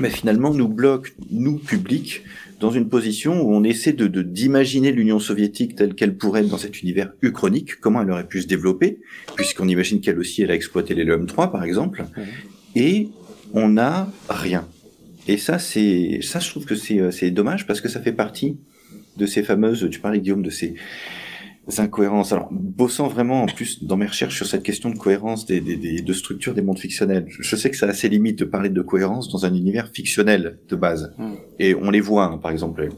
[0.00, 2.22] mais finalement nous bloquent, nous, publics,
[2.60, 6.48] dans une position où on essaie de de- d'imaginer l'Union soviétique telle qu'elle pourrait être
[6.48, 9.00] dans cet univers uchronique, comment elle aurait pu se développer,
[9.36, 12.04] puisqu'on imagine qu'elle aussi elle a exploité les LOM-3 par exemple,
[12.74, 13.08] et
[13.52, 14.66] on n'a rien.
[15.28, 18.12] Et ça c'est ça je trouve que c'est euh, c'est dommage parce que ça fait
[18.12, 18.58] partie
[19.16, 20.74] de ces fameuses, tu parlais Guillaume de ces
[21.78, 22.32] incohérences.
[22.32, 25.76] Alors, bossant vraiment en plus dans mes recherches sur cette question de cohérence des, des,
[25.76, 28.68] des- de structure des mondes fictionnels, je sais que ça a assez limite de parler
[28.68, 31.14] de cohérence dans un univers fictionnel de base.
[31.16, 31.32] Mm.
[31.60, 32.88] Et on les voit, hein, par exemple,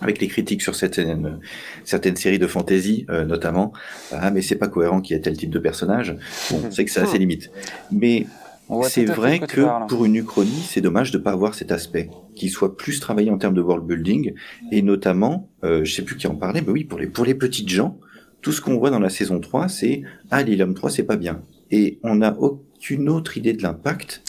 [0.00, 1.38] avec les critiques sur certaines,
[1.84, 3.72] certaines séries de fantasy, euh, notamment.
[4.10, 6.16] Ah, mais c'est pas cohérent qu'il y ait tel type de personnage.
[6.50, 7.50] Bon, on sait que c'est assez limite.
[7.92, 8.43] Mais On voit
[8.84, 12.76] c'est vrai que pour une uchronie, c'est dommage de pas avoir cet aspect, qui soit
[12.76, 14.34] plus travaillé en termes de world building,
[14.72, 17.34] et notamment, euh, je sais plus qui en parlait, mais oui, pour les, pour les
[17.34, 17.98] petites gens,
[18.40, 21.42] tout ce qu'on voit dans la saison 3, c'est, ah, l'Ilum 3, c'est pas bien.
[21.70, 24.22] Et on n'a aucune autre idée de l'impact,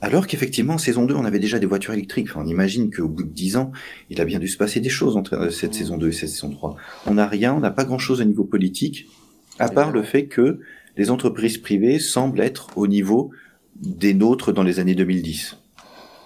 [0.00, 2.28] alors qu'effectivement, en saison 2, on avait déjà des voitures électriques.
[2.30, 3.72] Enfin, on imagine qu'au bout de 10 ans,
[4.10, 6.28] il a bien dû se passer des choses entre euh, cette saison 2 et cette
[6.28, 6.76] saison 3.
[7.06, 9.06] On n'a rien, on n'a pas grand chose au niveau politique,
[9.58, 10.60] à part le fait que
[10.96, 13.30] les entreprises privées semblent être au niveau
[13.76, 15.58] des nôtres dans les années 2010.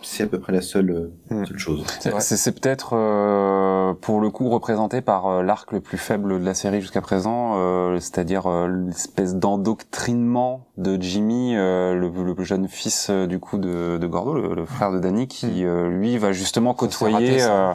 [0.03, 1.47] C'est à peu près la seule, euh, Mm.
[1.47, 1.85] seule chose.
[2.19, 6.55] C'est peut-être euh, pour le coup représenté par euh, l'arc le plus faible de la
[6.55, 13.11] série jusqu'à présent, euh, c'est-à-dire euh, l'espèce d'endoctrinement de Jimmy, euh, le, le jeune fils
[13.11, 16.71] du coup de, de Gordo, le, le frère de Danny, qui euh, lui va justement
[16.71, 17.73] raté, côtoyer euh,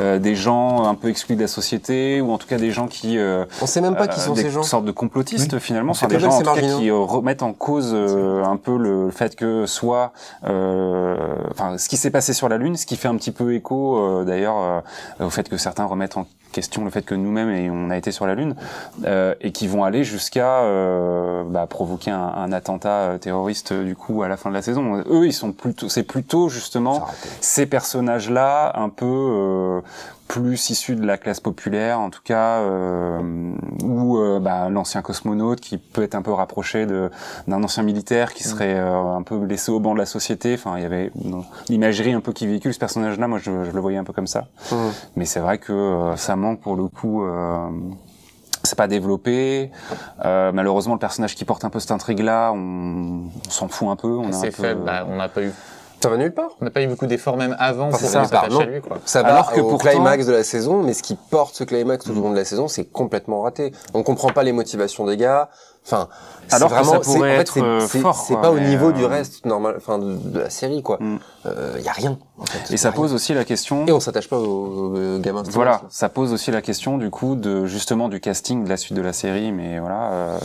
[0.00, 2.88] euh, des gens un peu exclus de la société ou en tout cas des gens
[2.88, 4.62] qui euh, On sait même pas qui sont des ces gens.
[4.62, 7.92] sortes de complotistes finalement, enfin, des gens en tout cas qui euh, remettent en cause
[7.94, 10.12] euh, un peu le fait que soit,
[10.44, 11.16] euh,
[11.52, 13.96] enfin, ce qui s'est passé sur la Lune, ce qui fait un petit peu écho
[13.96, 14.82] euh, d'ailleurs
[15.20, 18.12] euh, au fait que certains remettent en question le fait que nous-mêmes on a été
[18.12, 18.54] sur la Lune
[19.06, 23.96] euh, et qui vont aller jusqu'à euh, bah, provoquer un, un attentat euh, terroriste du
[23.96, 25.02] coup à la fin de la saison.
[25.10, 27.06] Eux, ils sont plutôt, c'est plutôt justement
[27.40, 29.80] ces personnages-là, un peu euh,
[30.28, 33.52] plus issus de la classe populaire, en tout cas, euh,
[33.84, 37.10] ou euh, bah, l'ancien cosmonaute qui peut être un peu rapproché de
[37.48, 40.54] d'un ancien militaire qui serait euh, un peu laissé au banc de la société.
[40.54, 41.12] Enfin, il y avait
[41.68, 43.28] l'imagerie un peu qui véhicule ce personnage-là.
[43.28, 44.46] Moi, je, je le voyais un peu comme ça.
[44.70, 44.78] Mhm.
[45.16, 47.24] Mais c'est vrai que euh, ça manque pour le coup.
[47.24, 47.68] Euh,
[48.64, 49.72] c'est pas développé.
[50.24, 53.96] Euh, malheureusement, le personnage qui porte un peu cette intrigue-là, on, on s'en fout un
[53.96, 54.08] peu.
[54.16, 54.82] On C'est peu- faible.
[54.86, 55.52] Bah, on n'a pas eu,
[56.02, 56.50] Ça va nulle part.
[56.60, 58.60] on n'a pas eu beaucoup d'efforts même avant Enfin, pour c'est ça, non.
[58.60, 58.98] à lui, quoi.
[59.04, 61.64] Ça va Alors que au pourtant- climax de la saison, mais ce qui porte ce
[61.64, 63.72] climax tout au long de la saison, c'est complètement raté.
[63.94, 65.48] On comprend pas les motivations des gars.
[65.84, 66.08] Enfin,
[66.52, 68.50] Alors que vraiment, ça c'est- pourrait en fait, être, c'est- euh, c'est fort, c'est pas
[68.52, 70.98] au niveau euh, du reste normal, enfin de, de la série quoi.
[71.00, 71.18] Il Mm.
[71.84, 72.18] y a rien.
[72.38, 72.72] En fait.
[72.72, 72.96] Et ça rien.
[72.96, 73.84] pose aussi la question.
[73.86, 75.42] Et on s'attache pas aux, aux gamins.
[75.50, 78.96] Voilà, ça pose aussi la question du coup de justement du casting de la suite
[78.96, 80.38] de la série, mais voilà, euh,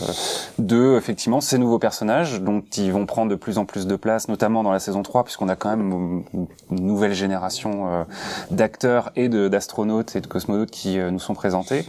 [0.59, 4.27] de effectivement ces nouveaux personnages, donc ils vont prendre de plus en plus de place,
[4.29, 8.03] notamment dans la saison 3, puisqu'on a quand même une nouvelle génération euh,
[8.49, 11.85] d'acteurs et d'astronautes et de cosmonautes qui euh, nous sont présentés.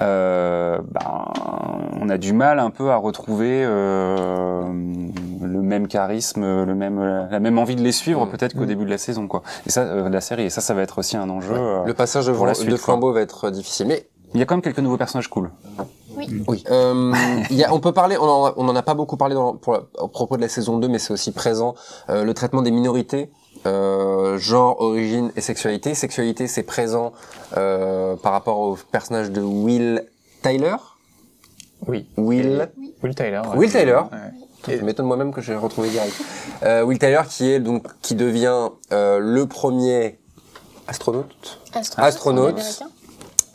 [0.00, 1.24] Euh, ben,
[2.00, 4.66] on a du mal un peu à retrouver euh,
[5.42, 8.30] le même charisme, le même la même envie de les suivre Mm.
[8.30, 9.42] peut-être qu'au début de la saison quoi.
[9.66, 11.54] Et ça, euh, de la série, et ça, ça va être aussi un enjeu.
[11.54, 12.84] euh, Le passage de, pour la suite, de quoi.
[12.84, 15.50] flambeau va être difficile, mais il y a quand même quelques nouveaux personnages cool.
[16.16, 16.64] Oui.
[16.70, 17.12] Euh,
[17.50, 19.54] il y a, on peut parler, on en, on en a pas beaucoup parlé dans,
[19.56, 21.74] pour, la- à propos de la saison 2, mais c'est aussi présent,
[22.08, 23.30] euh, le traitement des minorités,
[23.66, 25.94] euh, genre, origine et sexualité.
[25.94, 27.12] Sexualité, c'est présent
[27.56, 30.04] euh, par rapport au personnage de Will
[30.42, 30.76] Tyler.
[31.86, 32.06] Oui.
[32.16, 32.68] Will,
[33.02, 33.42] Will Tyler.
[33.50, 33.56] ouais.
[33.56, 34.00] Will Tyler.
[34.12, 34.76] Ouais.
[34.78, 36.14] je m'étonne moi-même que j'ai retrouvé direct.
[36.62, 40.18] Euh, Will Tyler qui est donc qui devient euh, le premier
[40.86, 42.06] astronaute Astronaute.
[42.08, 42.82] Astronaute.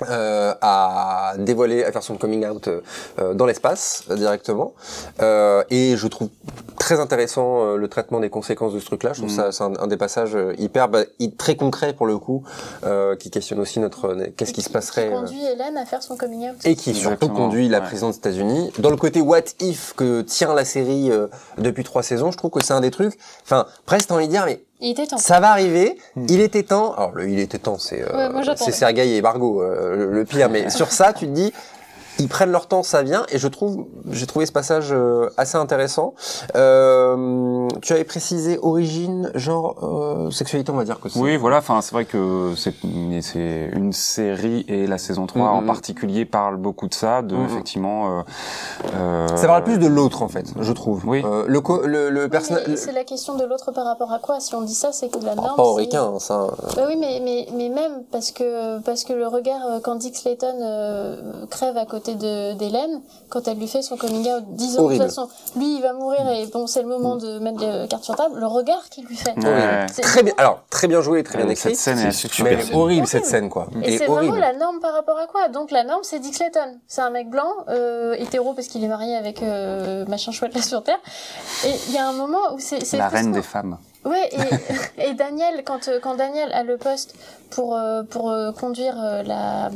[0.08, 4.74] Euh, à dévoiler, à faire son coming out euh, dans l'espace euh, directement.
[5.22, 6.30] Euh, et je trouve
[6.78, 9.14] très intéressant euh, le traitement des conséquences de ce truc-là.
[9.14, 9.36] Je trouve Mhm.
[9.36, 11.02] ça c'est un, un des passages euh, hyper bah,
[11.38, 12.44] très concret pour le coup,
[12.86, 15.08] euh, qui questionne aussi notre euh, qu'est-ce qui se passerait.
[15.08, 16.56] Qui euh, conduit Hélène à faire son coming out.
[16.66, 17.86] et qui surtout Exactement, conduit la ouais.
[17.86, 18.72] présidence des États-Unis.
[18.80, 21.28] Dans le côté what if que tient la série euh,
[21.58, 23.18] depuis trois saisons, je trouve que c'est un des trucs.
[23.44, 25.18] Enfin, presque envie de dire, mais Il était temps.
[25.18, 25.98] ça va arriver.
[26.30, 26.94] Il était temps.
[26.94, 30.26] Alors le il était temps, c'est euh, Ouais, c'est Sergei et Margot euh, le, le
[30.26, 30.50] pire.
[30.50, 31.54] Mais sur ça, tu te dis.
[32.20, 35.58] Ils prennent leur temps, ça vient, et je trouve, j'ai trouvé ce passage euh, assez
[35.58, 36.14] intéressant.
[36.56, 41.20] Euh, tu avais précisé origine, genre euh, sexualité, on va dire que c'est.
[41.20, 41.58] Oui, voilà.
[41.58, 45.68] Enfin, c'est vrai que c'est une série et la saison 3 en Mhm.
[45.68, 47.46] particulier parle beaucoup de ça, de Mhm.
[47.46, 48.20] effectivement.
[48.20, 48.22] Euh,
[48.96, 51.04] euh, Ça parle plus de l'autre en fait, je trouve.
[51.08, 51.22] Oui.
[51.26, 52.64] Euh, le le, le Oui, personnage.
[52.68, 54.40] mais c'est la question de l'autre par rapport à quoi?
[54.40, 55.56] Si on dit ça, c'est que la norme.
[55.56, 56.48] pas au c'est- requin, hein, ça.
[56.76, 60.56] Bah oui, mais, mais, mais même parce que, parce que le regard, quand Dick Slayton
[60.62, 65.28] euh, crève à côté d'Hélène, quand elle lui fait son coming out, de toute façon,
[65.56, 68.40] lui il va mourir et bon, c'est le moment de mettre les cartes sur table,
[68.40, 69.36] le regard qu'il lui fait.
[69.38, 69.86] Ouais.
[70.02, 70.34] Très bien.
[70.38, 71.70] Alors, très bien joué, très bien Euh, écrit.
[71.70, 72.48] cette scène est Mais super.
[72.48, 73.08] est horrible Horrible.
[73.08, 73.68] cette scène quoi.
[73.84, 75.48] Et est c'est vraiment la norme par rapport à quoi?
[75.50, 76.80] Donc la norme, c'est Dick Slayton.
[76.88, 80.62] C'est un mec blanc, euh, hétéro parce qu'il est marié avec euh, machin chouette là
[80.62, 81.00] sur Terre.
[81.66, 82.80] Et il y a un moment où c'est...
[82.98, 83.78] la reine des femmes.
[84.06, 84.30] Ouais,
[84.98, 87.16] et, et Daniel, quand, quand Daniel a le poste
[87.50, 88.96] pour, euh, pour euh, conduire
[89.26, 89.70] la,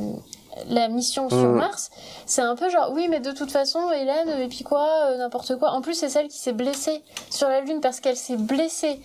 [0.69, 1.55] la mission sur Mm.
[1.57, 1.89] Mars,
[2.25, 5.57] c'est un peu genre, oui, mais de toute façon, Hélène, et puis quoi, euh, n'importe
[5.57, 5.71] quoi.
[5.71, 8.99] En plus, c'est celle qui s'est blessée sur la Lune parce qu'elle s'est blessée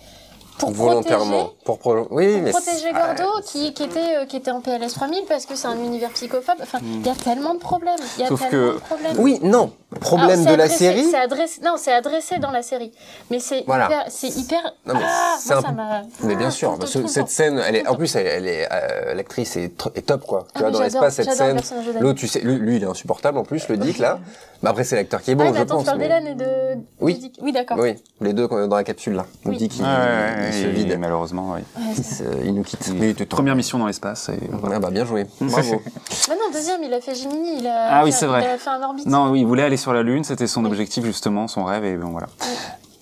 [0.59, 1.45] pour Volontairement.
[1.63, 1.79] protéger, Pour
[2.11, 5.45] Oui, pour mais protéger Gordo, qui, qui, était, euh, qui était en PLS 3000 parce
[5.45, 6.57] que c'est un univers psychophobe.
[6.61, 7.97] Enfin, il y a tellement de problèmes.
[8.17, 9.15] Y a Sauf tellement que- de problèmes.
[9.19, 9.71] Oui, non.
[10.01, 11.15] Problème Alors, de la série.
[11.15, 12.91] adressé, non, c'est adressé dans la série.
[13.31, 13.85] Mais c'est Voilà.
[13.87, 17.07] hyper, c'est hyper, Non, mais ah, moi, ça m'a, Mais bien ah, sûr, parce que
[17.07, 19.69] cette scène, elle est, en plus, elle, elle est, euh, l'actrice est,
[20.05, 20.41] top, quoi.
[20.43, 21.59] Tu Ah, vois, dans l'espace, cette scène.
[22.01, 24.19] L'autre, tu sais, lui, lui, il est insupportable, en plus, le Dick, là.
[24.61, 25.83] Mais après, c'est l'acteur qui est bon, ah, je attends, pense.
[25.83, 27.31] tu parles mais- d'Hélène et de, Oui.
[27.41, 27.77] Oui, d'accord.
[27.79, 29.25] Oui, les deux dans la capsule, là.
[29.45, 29.57] Le Oui.
[29.57, 30.97] Dick, il, Ouais, ouais, il se vide.
[30.99, 31.61] malheureusement, oui.
[31.77, 32.91] Ouais, Il, nous quitte.
[32.99, 33.25] Mais il.
[33.25, 34.27] Première mission dans l'espace.
[34.29, 34.75] et voilà.
[34.75, 35.25] Ah bah, bien joué.
[35.41, 35.81] Bravo.
[36.27, 38.41] Bah non, deuxième, il a fait Gemini, il a, Ah oui, fait- c'est vrai.
[38.43, 39.05] il a fait un orbite.
[39.05, 40.67] Non, oui, il voulait aller sur la Lune, c'était son Oui.
[40.67, 42.27] objectif justement, son rêve, et bon voilà.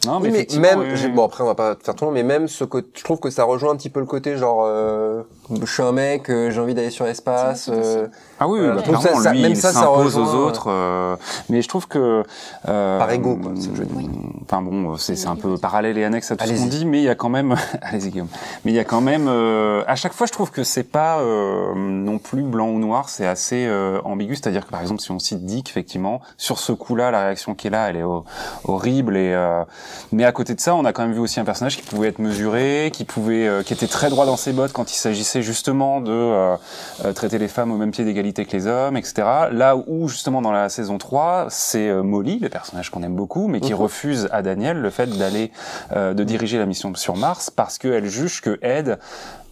[0.06, 1.12] Non, Oui, mais même, oui, j'ai- oui.
[1.12, 3.20] bon après on va pas faire tout le long, mais même ce côté, je trouve
[3.20, 5.24] que ça rejoint un petit peu le côté genre, euh,
[5.60, 7.68] je suis un mec, euh, j'ai envie d'aller sur l'espace.
[7.74, 8.08] Euh,
[8.40, 8.76] Ah oui, Voilà.
[8.82, 10.66] bah, ça- ça- lui, même il ça, ça s'impose rejoint, aux autres.
[10.70, 11.16] euh,
[11.50, 12.24] mais je trouve que
[12.68, 14.10] euh, Par ego, quoi, c'est ce que je veux dire.
[14.44, 16.64] Enfin bon, c'est c'est un peu parallèle et annexe à tout ce Allez-y.
[16.64, 18.28] qu'on dit, mais il y a quand même, allez-y Guillaume.
[18.64, 21.18] Mais il y a quand même, euh, à chaque fois, je trouve que c'est pas
[21.20, 24.36] euh, non plus blanc ou noir, c'est assez euh, ambigu.
[24.36, 27.68] C'est-à-dire que par exemple, si on cite Dick, effectivement, sur ce coup-là, la réaction qui
[27.68, 28.24] est là, elle est ho-
[28.66, 29.18] horrible.
[29.18, 29.64] Et euh,
[30.12, 32.10] mais à côté de ça, on a quand même vu aussi un personnage qui pouvait
[32.10, 35.42] être mesuré, qui pouvait, euh, qui était très droit dans ses bottes quand il s'agissait
[35.42, 36.56] justement de euh,
[37.06, 39.28] euh, traiter les femmes au même pied d'égalité que les hommes, etc.
[39.52, 43.48] Là où justement dans la saison 3, c'est euh, Molly, le personnage qu'on aime beaucoup,
[43.48, 43.80] mais qui Mhm.
[43.80, 45.52] refuse à Daniel le fait d'aller,
[45.96, 48.98] euh, de diriger la mission sur Mars parce qu'elle juge que Ed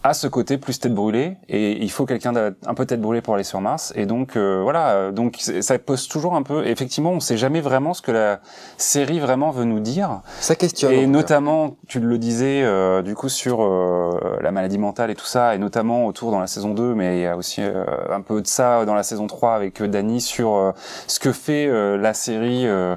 [0.02, 3.20] a ce côté plus tête brûlée et il faut quelqu'un d'un un peu tête brûlée
[3.20, 6.66] pour aller sur Mars et donc euh, voilà euh, donc ça pose toujours un peu
[6.66, 8.40] effectivement on sait jamais vraiment ce que la
[8.76, 10.92] série vraiment veut nous dire Ça questionne.
[10.92, 15.26] et notamment, tu le disais, euh, du coup, sur euh, la maladie mentale et tout
[15.26, 18.20] ça, et notamment autour dans la saison 2, mais il y a aussi euh, un
[18.20, 20.74] peu de ça dans la saison 3 avec euh, Dany sur
[21.06, 22.96] ce que fait euh, la série euh,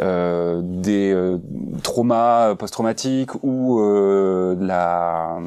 [0.00, 1.38] euh, des euh,
[1.82, 5.38] traumas post-traumatiques ou euh, de la...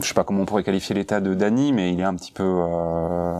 [0.00, 2.30] Je sais pas comment on pourrait qualifier l'état de Dany, mais il est un petit
[2.32, 2.44] peu...
[2.44, 3.34] euh,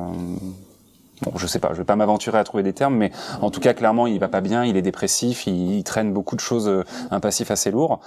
[1.23, 3.61] Bon, je sais pas, je vais pas m'aventurer à trouver des termes, mais en tout
[3.61, 6.67] cas, clairement, il va pas bien, il est dépressif, il, il traîne beaucoup de choses,
[6.69, 8.01] euh, un passif assez lourd.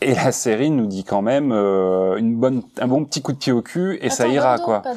[0.00, 3.38] Et la série nous dit quand même euh, une bonne, un bon petit coup de
[3.38, 4.80] pied au cul et ça ira Gordo, quoi.
[4.80, 4.90] Pas.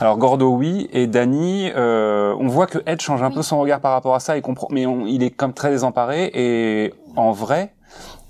[0.00, 3.80] Alors Gordo oui et Danny, euh, on voit que Ed change un peu son regard
[3.80, 7.72] par rapport à ça, comprend, mais on- il est comme très désemparé et en vrai,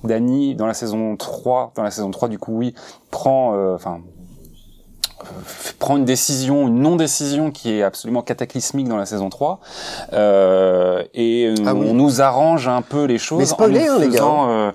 [0.04, 2.74] Danny dans la saison 3, dans la saison 3 du coup oui,
[3.10, 4.15] prend, enfin euh,
[5.78, 9.60] prend une décision, une non-décision qui est absolument cataclysmique dans la saison 3
[10.12, 11.86] euh, et euh, Ah oui.
[11.90, 14.72] on nous arrange un peu les choses en nous hein, les gars.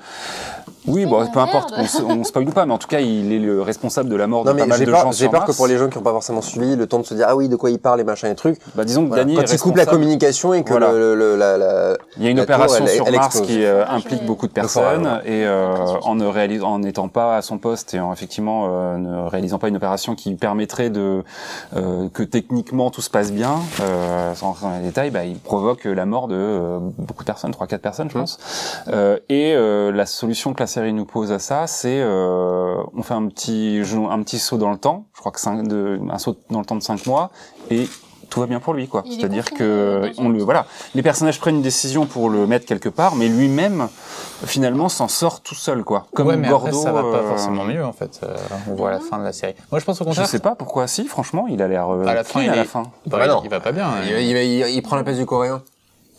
[0.87, 2.99] Oui, bon, Oh, peu importe, on, se- on spoil ou pas, mais en tout cas,
[2.99, 5.01] il est le responsable de la mort Non de mais pas mal j'ai de peur,
[5.01, 7.05] gens j'ai peur que pour les gens qui n'ont pas forcément suivi, le temps de
[7.05, 8.59] se dire ah oui de quoi il parle et machin et trucs.
[8.75, 9.23] Bah, disons que Voilà.
[9.23, 10.91] Danny Quand est il coupe la communication et que Voilà.
[10.91, 13.41] le, le- la, la- Il y a une la tour, opération elle- sur elle Mars
[13.41, 17.37] qui euh, Ah, implique beaucoup de personnes et euh, en ne réalisant, en n'étant pas
[17.37, 21.23] à son poste et en effectivement euh, ne réalisant pas une opération qui permettrait de
[21.75, 25.37] euh, que techniquement tout se passe bien, euh, sans rentrer dans les détails, bah, il
[25.37, 28.21] provoque la mort de euh, beaucoup de personnes, trois quatre personnes, je Mmh.
[28.21, 28.39] pense.
[28.87, 33.03] Euh, et euh, la solution que la série nous pose à ça, c'est euh, on
[33.03, 35.05] fait un petit jeu- un petit saut dans le temps.
[35.13, 37.29] Je crois que cinq, de, un saut dans le temps de cinq mois
[37.69, 37.87] et
[38.29, 39.03] tout va bien pour lui quoi.
[39.09, 40.65] C'est-à-dire que on le voilà,
[40.95, 43.89] les personnages prennent une décision pour le mettre quelque part, mais lui-même
[44.45, 46.07] finalement s'en sort tout seul quoi.
[46.15, 46.67] Comme ouais, mais Gordo.
[46.67, 48.21] après, ça va pas euh, forcément mieux en fait.
[48.23, 48.33] euh,
[48.69, 49.53] on voit à la fin de la série.
[49.71, 50.27] Moi, je pense au Je contraire.
[50.27, 50.87] sais pas pourquoi.
[50.87, 52.83] Si, franchement, il a l'air euh, À la fin, il à la est- fin.
[53.05, 53.41] Bah, Bah non.
[53.43, 53.87] il va pas bien.
[53.87, 54.01] hein.
[54.07, 55.61] il, il- il- il prend la place du coréen.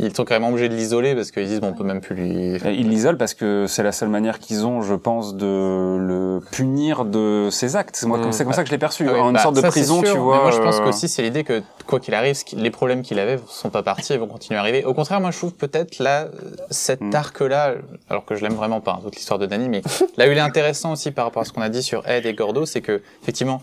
[0.03, 2.31] Ils sont carrément obligés de l'isoler parce qu'ils disent bon, on peut même plus lui.
[2.57, 6.41] Et Il l'isole parce que c'est la seule manière qu'ils ont, je pense, de le
[6.51, 7.97] punir de ses actes.
[7.97, 8.33] C'est moi, Mm.
[8.33, 9.07] c'est comme ça que je l'ai perçu.
[9.09, 10.43] Ah oui, en une bah, sorte de ça, prison, tu mais vois.
[10.43, 13.39] moi, je pense euh, qu'aussi, c'est l'idée que, quoi qu'il arrive, les problèmes qu'il avait
[13.49, 14.85] sont pas partis et vont continuer à arriver.
[14.85, 16.27] Au contraire, moi, je trouve peut-être là,
[16.70, 17.15] cet Mm.
[17.15, 17.74] arc-là,
[18.11, 19.83] alors que je l'aime vraiment pas, hein, toute l'histoire de Danny, mais
[20.16, 22.27] là où il est intéressant aussi par rapport à ce qu'on a dit sur Ed
[22.27, 23.62] et Gordo, c'est que, effectivement,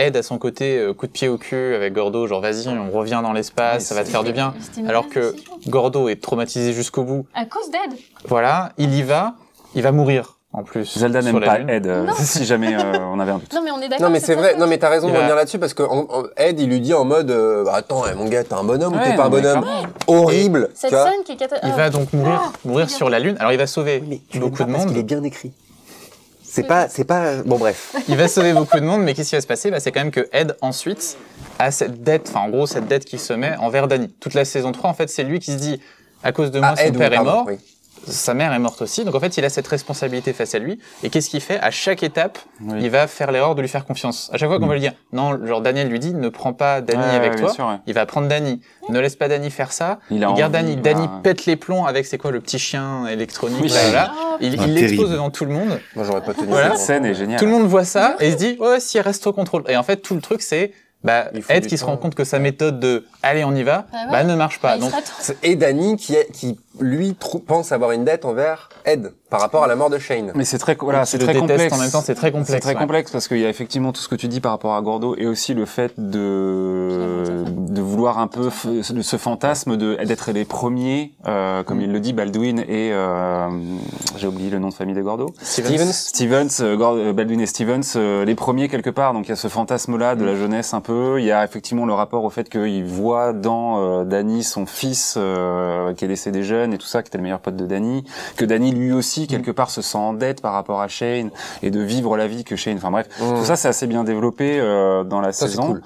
[0.00, 2.90] Ed à son côté, euh, coup de pied au cul avec Gordo, genre vas-y, on
[2.90, 4.54] revient dans l'espace, ça va te faire du bien.
[4.88, 5.52] Alors que décision.
[5.68, 7.26] Gordo est traumatisé jusqu'au bout.
[7.34, 7.98] À cause d'Ed.
[8.26, 9.34] Voilà, il y va,
[9.74, 10.98] il va mourir en plus.
[10.98, 11.60] Zelda n'aime pas.
[11.60, 13.52] Ed, euh, si jamais euh, on avait un doute.
[13.54, 14.06] Non, mais on est d'accord.
[14.08, 15.84] Non mais c'est vrai, non mais t'as raison de Il va- revenir là-dessus parce que
[15.84, 18.54] en- en- Ed il lui dit en mode euh, bah, attends eh, mon gars t'es
[18.54, 19.64] un bonhomme ou t'es pas un bonhomme
[20.08, 21.76] horrible Cette scène qui est cata- Il ah.
[21.76, 23.36] va donc mourir, Ah, mourir sur la Lune.
[23.38, 24.88] Alors il va sauver mais beaucoup de pas parce monde.
[24.88, 25.52] qu'il est bien écrit.
[26.50, 27.94] C'est pas c'est pas bon bref.
[28.08, 29.70] Il va sauver beaucoup de monde, mais qu'est-ce qui va se passer?
[29.70, 31.16] Bah, C'est quand même que Ed, ensuite,
[31.60, 34.08] a cette dette, enfin en gros, cette dette qui se met envers Danny.
[34.20, 35.80] Toute la saison 3, en fait, c'est lui qui se dit,
[36.24, 37.58] à cause de moi, Ah, son Ed, oui, père est mort, oui.
[38.06, 40.78] Sa mère est morte aussi, donc en fait, il a cette responsabilité face à lui.
[41.02, 41.58] Et qu'est-ce qu'il fait?
[41.60, 42.78] À chaque étape, Oui.
[42.82, 44.30] il va faire l'erreur de lui faire confiance.
[44.32, 44.68] À chaque fois qu'on Mm.
[44.68, 47.38] va lui dire, non, genre Daniel lui dit, ne prends pas Danny Ouais, avec ouais,
[47.38, 47.76] toi, bien sûr, ouais.
[47.86, 48.60] il va prendre Danny.
[48.88, 49.98] Ne laisse pas Danny faire ça.
[50.10, 50.52] Il a il garde.
[50.52, 51.20] Danny voilà.
[51.22, 53.68] pète les plombs avec, c'est quoi, le petit chien électronique Oui.
[53.68, 54.12] là, là.
[54.16, 55.78] Oh, Il Ah, il l'expose devant tout le monde.
[55.94, 56.46] Moi j'aurais pas tenu.
[56.48, 56.70] Voilà.
[56.76, 57.38] Cette scène est géniale.
[57.38, 59.64] Tout le monde voit ça et se dit ouais si elle reste au contrôle.
[59.68, 60.72] Et en fait tout le truc c'est
[61.04, 63.86] bah Il Ed qui se rend compte que sa méthode de allez on y va
[63.92, 64.12] Bah ouais.
[64.12, 64.76] bah ne marche pas.
[64.76, 64.92] il Donc
[65.42, 67.16] Et Danny qui est qui lui
[67.46, 70.30] pense avoir une dette envers Ed par rapport à la mort de Shane.
[70.34, 71.72] Mais c'est très voilà, c'est très complexe.
[71.72, 72.50] en même temps c'est très complexe.
[72.52, 72.80] C'est très ouais.
[72.80, 75.14] complexe parce qu'il y a effectivement tout ce que tu dis par rapport à Gordo
[75.16, 80.44] et aussi le fait de, de vouloir un peu f- ce fantasme de d'être les
[80.44, 83.48] premiers, euh, comme il le dit, Baldwin et euh,
[84.16, 85.26] j'ai oublié le nom de famille de Gordo.
[85.42, 85.92] Stevens.
[85.92, 89.12] Stevens, euh, Gord- euh, Baldwin et Stevens, euh, les premiers quelque part.
[89.12, 91.20] Donc il y a ce fantasme-là de la jeunesse un peu.
[91.20, 95.14] Il y a effectivement le rapport au fait qu'il voit dans euh, Danny son fils
[95.16, 98.04] euh, qui est décédé jeune et tout ça, qui était le meilleur pote de Danny.
[98.36, 101.30] Que Danny lui aussi quelque part se sent en dette par rapport à Shane
[101.62, 102.76] et de vivre la vie que Shane.
[102.76, 105.66] Enfin bref, tout ça c'est assez bien développé euh, dans la Ça, c'est saison.
[105.68, 105.82] cool.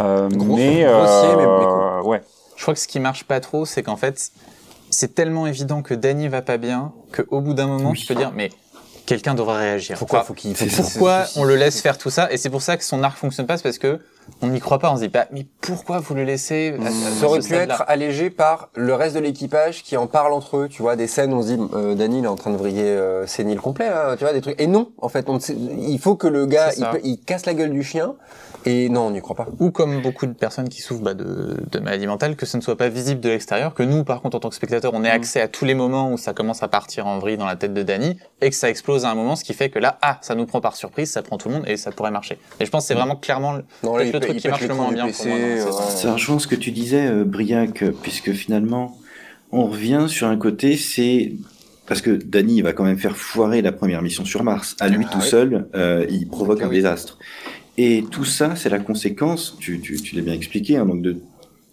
[0.00, 2.22] Euh, Gros- mais grossier, mais- mais euh, ouais.
[2.56, 4.30] Je crois que ce qui marche pas trop, c'est qu'en fait,
[4.90, 7.98] c'est tellement évident que Danny va pas bien qu'au bout d'un moment, Oui.
[7.98, 8.50] tu peux dire, mais
[9.08, 9.96] quelqu'un devrait réagir.
[9.98, 12.60] Pourquoi Enfin, faut qu'il faut pourquoi on le laisse faire tout ça Et c'est pour
[12.62, 13.98] ça que son arc fonctionne pas, c'est parce que
[14.42, 14.92] on n'y croit pas.
[14.92, 17.84] On se dit, bah, mais pourquoi vous le laissez à- à Ça aurait pu être
[17.88, 21.32] allégé par le reste de l'équipage qui en parle entre eux, tu vois, des scènes
[21.32, 23.88] où on se dit, euh, Danny il est en train de vriller euh, sénile complet,
[23.88, 24.60] là, tu vois, des trucs.
[24.60, 27.46] Et non, en fait, on ne sait- il faut que le gars, peut- il casse
[27.46, 28.14] la gueule du chien,
[28.70, 29.46] et non, on n'y croit pas.
[29.60, 32.62] Ou comme beaucoup de personnes qui souffrent bah, de, de maladies mentales, que ce ne
[32.62, 35.10] soit pas visible de l'extérieur, que nous, par contre, en tant que spectateurs, on ait
[35.10, 37.72] accès à tous les moments où ça commence à partir en vrille dans la tête
[37.72, 40.18] de Danny, et que ça explose à un moment, ce qui fait que là, ah,
[40.22, 42.38] ça nous prend par surprise, ça prend tout le monde, et ça pourrait marcher.
[42.60, 44.92] Et je pense que c'est vraiment clairement le- Non, là, truc qui marche le moins
[44.92, 45.38] bien pour moi.
[45.72, 48.98] Ça rejoint ce que tu disais, euh, Briac, puisque finalement,
[49.50, 51.32] on revient sur un côté, c'est
[51.86, 54.76] parce que Danny il va quand même faire foirer la première mission sur Mars.
[54.78, 55.26] À lui Ah tout oui.
[55.26, 56.76] seul, euh, il provoque Ah un oui.
[56.76, 57.18] désastre.
[57.78, 61.16] Et tout ça, c'est la conséquence, tu, tu, tu l'as bien expliqué, hein, donc de,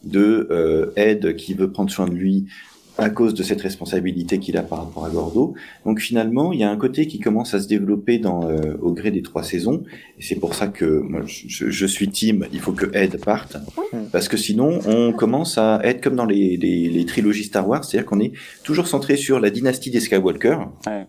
[0.04, 2.46] de euh, Ed qui veut prendre soin de lui
[2.98, 5.54] à cause de cette responsabilité qu'il a par rapport à Gordo.
[5.86, 8.94] Donc finalement, il y a un côté qui commence à se développer dans, euh, au
[8.94, 9.84] gré des trois saisons.
[10.18, 13.20] Et c'est pour ça que moi, je, je- je suis team, il faut que Ed
[13.20, 13.58] parte.
[14.14, 17.84] Parce que sinon, on commence à être comme dans les, les, les trilogies Star Wars,
[17.84, 18.32] c'est-à-dire qu'on est
[18.64, 20.58] toujours centré sur la dynastie des Skywalker.
[20.88, 21.06] Ouais.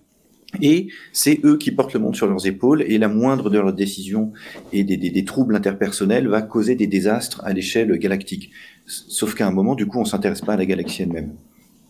[0.62, 3.73] Et c'est eux qui portent le monde sur leurs épaules, et la moindre de leurs
[3.73, 4.32] décisions
[4.73, 8.51] et des, des, des troubles interpersonnels va causer des désastres à l'échelle galactique.
[8.86, 11.32] Sauf qu'à un moment, du coup, on s'intéresse pas à la galaxie elle-même.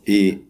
[0.07, 0.41] Et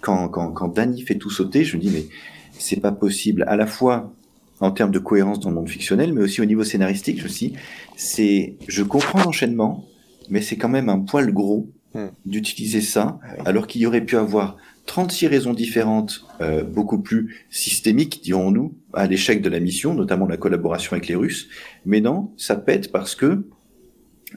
[0.00, 2.04] quand, quand, quand Danny fait tout sauter, je me dis, mais
[2.52, 4.12] c'est pas possible, à la fois
[4.60, 7.28] en termes de cohérence dans le monde fictionnel, mais aussi au niveau scénaristique, je me
[7.28, 7.52] suis
[7.96, 9.84] c'est, je comprends l'enchaînement,
[10.30, 12.08] mais c'est quand même un poil gros Hmm.
[12.26, 17.44] d'utiliser ça, Ah alors qu'il y aurait pu avoir 36 raisons différentes, euh, beaucoup plus
[17.50, 21.48] systémiques, dirons-nous, à l'échec de la mission, notamment la collaboration avec les Russes.
[21.84, 23.46] Mais non, ça pète parce que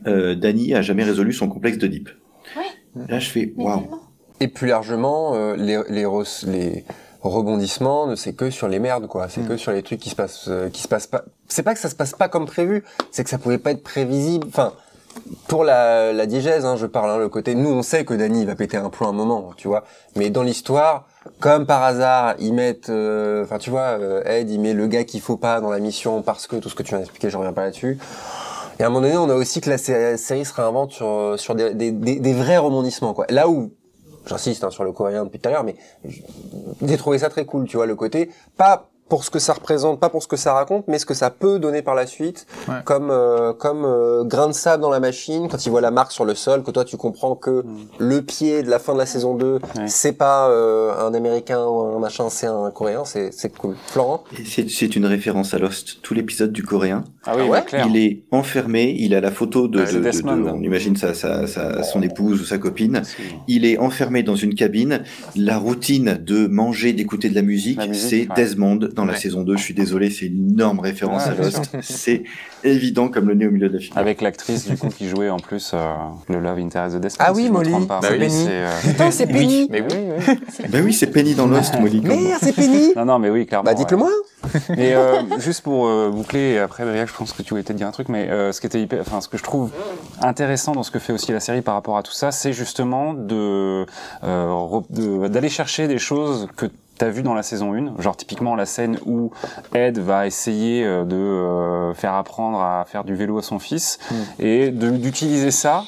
[0.07, 2.09] euh, Danny a jamais résolu son complexe d'Oedipe.
[2.55, 3.05] Ouais.
[3.07, 3.89] Là, je fais waouh.
[4.39, 6.05] Et plus largement, euh, les, les,
[6.47, 6.85] les
[7.21, 9.27] rebondissements, ne c'est que sur les merdes, quoi.
[9.29, 9.47] C'est Mm.
[9.47, 11.25] que sur les trucs qui se passent, euh, qui se passent pas.
[11.47, 13.83] C'est pas que ça se passe pas comme prévu, c'est que ça pouvait pas être
[13.83, 14.47] prévisible.
[14.47, 14.73] Enfin,
[15.47, 17.55] pour la, la hein, je parle, hein, le côté.
[17.55, 19.83] Nous, on sait que Danny va péter un plomb un moment, tu vois.
[20.15, 21.07] Mais dans l'histoire,
[21.39, 25.03] comme par hasard, ils mettent, euh, enfin, tu vois, euh, Ed, il met le gars
[25.03, 27.37] qu'il faut pas dans la mission parce que tout ce que tu viens d'expliquer, je
[27.37, 27.97] reviens pas là-dessus.
[28.79, 31.55] Et à un moment donné, on a aussi que la sé- série se réinvente sur,
[31.55, 33.25] des vrais rebondissements, quoi.
[33.29, 33.71] Là où,
[34.25, 35.75] j'insiste hein, sur le coréen depuis tout à l'heure, mais
[36.85, 39.99] j'ai trouvé ça très cool, tu vois, le côté, pas pour ce que ça représente,
[39.99, 42.45] pas pour ce que ça raconte, mais ce que ça peut donner par la suite,
[42.67, 42.75] Ouais.
[42.85, 46.11] comme euh, comme euh, grain de sable dans la machine, quand il voit la marque
[46.11, 47.63] sur le sol, que toi tu comprends que
[47.97, 49.59] le pied de la fin de la saison 2, Ouais.
[49.87, 53.75] c'est pas euh, un américain ou un machin, c'est un coréen, c'est c'est cool.
[53.87, 54.23] Florent?
[54.39, 56.01] Et c'est c'est une référence à Lost.
[56.01, 57.49] Tout l'épisode du coréen, Ah oui, Ah ouais?
[57.51, 57.87] bah, clair.
[57.89, 61.83] il est enfermé, il a la photo de, Ouais, de- on imagine sa, sa, sa-
[61.83, 63.01] son épouse ou sa copine.
[63.47, 65.03] Il est enfermé dans une cabine.
[65.35, 68.35] La routine de manger, d'écouter de la musique, c'est ouais.
[68.35, 69.57] Desmond dans la saison 2.
[69.57, 71.69] Je suis désolé, c'est une énorme référence à Lost.
[71.81, 72.23] C'est
[72.63, 73.97] évident comme le nez au milieu de la figure.
[73.97, 75.93] Avec l'actrice du coup qui jouait en plus euh,
[76.27, 77.25] le Love Interest de Desmond.
[77.27, 77.71] Ah oui, si Molly.
[77.87, 78.17] Bah oui.
[78.19, 78.29] Penny.
[78.29, 80.35] c'est, euh, Putain, c'est Penny Mais oui,
[80.69, 82.01] Ben oui, c'est Penny dans Lost, Molly.
[82.01, 83.63] Merde, c'est Penny Non, non, mais oui, clairement.
[83.65, 84.03] Bah dites-le ouais.
[84.03, 84.11] moi
[84.75, 87.77] Mais euh, juste pour euh, boucler, et après Briac, je pense que tu voulais peut-être
[87.77, 89.69] dire un truc, mais euh, ce qui était hyper, enfin ce que je trouve
[90.21, 93.13] intéressant dans ce que fait aussi la série par rapport à tout ça, c'est justement
[93.13, 93.85] de
[94.23, 96.65] euh, re- de- d'aller chercher des choses que
[96.99, 99.31] t'as vu dans la saison 1, genre typiquement la scène où
[99.73, 103.97] Ed va essayer euh, de euh, faire apprendre à faire du vélo à son fils
[104.37, 105.83] et de- d'utiliser ça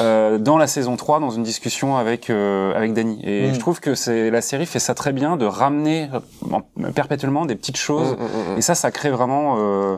[0.00, 3.20] euh, dans la saison 3 dans une discussion avec euh, avec Danny.
[3.24, 3.54] Et Mm.
[3.54, 7.44] je trouve que c'est la série fait ça très bien de ramener euh, en- perpétuellement
[7.44, 8.58] des petites choses Mm, mm, mm.
[8.58, 9.96] et ça, ça crée vraiment euh,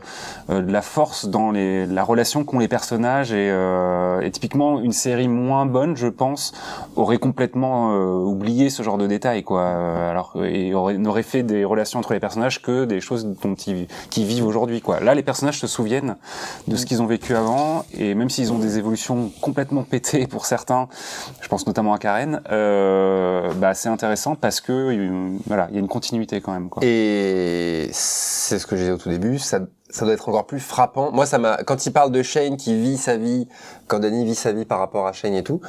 [0.51, 3.33] euh, de la force dans les, la relation qu'ont les personnages.
[3.33, 6.53] Et, euh, et typiquement, une série moins bonne, je pense,
[6.97, 9.69] aurait complètement euh, oublié ce genre de détails, quoi.
[10.11, 13.89] Alors, et aurait, n'aurait fait des relations entre les personnages que des choses dont ils,
[14.11, 15.01] qui vivent aujourd'hui, quoi.
[15.01, 16.17] Là, les personnages se souviennent
[16.69, 20.47] de ce qu'ils ont vécu avant, et même s'ils ont des évolutions complètement pétées pour
[20.47, 20.89] certains,
[21.41, 25.79] je pense notamment à Karen, euh, bah, c'est intéressant parce que euh, voilà, il y
[25.79, 26.85] a une continuité quand même, quoi.
[26.85, 29.61] Et c'est ce que je disais au tout début, ça,
[29.95, 31.13] ça doit être encore plus frappant.
[31.13, 33.47] Moi, ça m'a, quand il parle de Shane qui vit sa vie,
[33.87, 35.61] quand Danny vit sa vie par rapport à Shane et tout,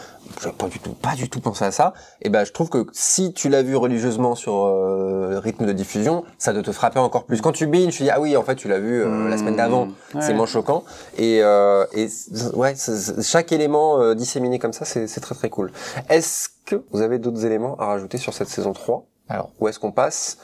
[0.44, 1.94] j'ai pas du tout, pas du tout pensé à ça.
[2.24, 5.74] Et ben, je trouve que si tu l'as vu religieusement sur euh, le rythme de
[5.74, 7.40] diffusion, ça doit te frapper encore plus.
[7.40, 9.58] Quand tu binge, tu dis ah oui, en fait, tu l'as vu euh, la semaine
[9.58, 9.86] d'avant.
[9.86, 9.92] Mmh.
[10.16, 10.22] Ouais.
[10.22, 10.84] C'est moins choquant.
[11.20, 12.10] Et, euh, et
[12.56, 12.74] ouais,
[13.22, 15.72] chaque élément euh, disséminé comme ça, c'est très très cool.
[16.10, 19.52] Est-ce que vous avez d'autres éléments à rajouter sur cette saison 3 Alors.
[19.60, 20.40] Ou est-ce qu'on passe?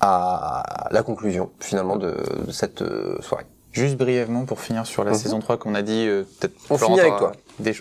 [0.00, 2.16] À la conclusion finalement de,
[2.46, 5.18] de cette euh, soirée Juste brièvement pour finir sur la Mhm.
[5.18, 6.54] saison 3 qu'on a dit, euh, peut-être.
[6.70, 7.32] On Florent, finit avec toi.
[7.58, 7.74] Des...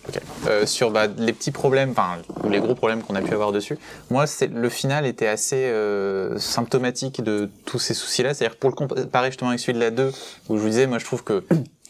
[0.48, 3.52] Euh, sur bah, les petits problèmes, enfin ou les gros problèmes qu'on a pu avoir
[3.52, 3.78] dessus.
[4.10, 8.34] Moi, c'est le final était assez euh, symptomatique de tous ces soucis-là.
[8.34, 10.12] C'est-à-dire pour le comparer justement avec celui de la 2,
[10.50, 11.44] où je vous disais, moi, je trouve que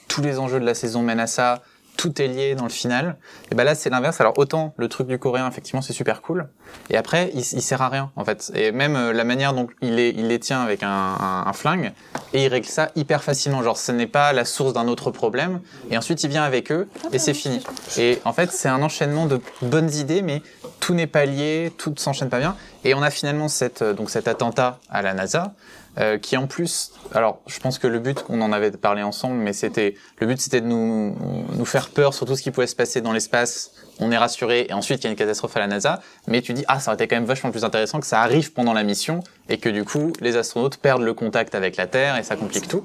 [0.09, 1.61] tous les enjeux de la saison mènent à ça.
[1.97, 3.17] Tout est lié dans le final.
[3.51, 4.19] Et ben là, c'est l'inverse.
[4.19, 6.49] Alors autant le truc du coréen, effectivement, c'est super cool.
[6.89, 8.51] Et après, il, il sert à rien, en fait.
[8.55, 11.53] Et même euh, la manière dont il les, il les tient avec un, un, un
[11.53, 11.93] flingue,
[12.33, 13.63] et il règle ça hyper facilement.
[13.63, 15.61] Genre, ce n'est pas la source d'un autre problème.
[15.91, 17.63] Et ensuite, il vient avec eux, et c'est fini.
[17.97, 20.41] Et en fait, c'est un enchaînement de bonnes idées, mais
[20.79, 22.55] tout n'est pas lié, tout ne s'enchaîne pas bien.
[22.83, 25.53] Et on a finalement cette, euh, donc cet attentat à la NASA,
[25.99, 29.35] euh, qui en plus, alors je pense que le but, on en avait parlé ensemble,
[29.35, 31.15] mais c'était le but, c'était de nous
[31.55, 33.71] nous faire peur sur tout ce qui pouvait se passer dans l'espace.
[33.99, 36.53] On est rassuré, et ensuite il y a une catastrophe à la NASA, mais tu
[36.53, 38.83] dis ah ça aurait été quand même vachement plus intéressant que ça arrive pendant la
[38.83, 42.35] mission et que du coup les astronautes perdent le contact avec la Terre et ça
[42.35, 42.83] complique tout.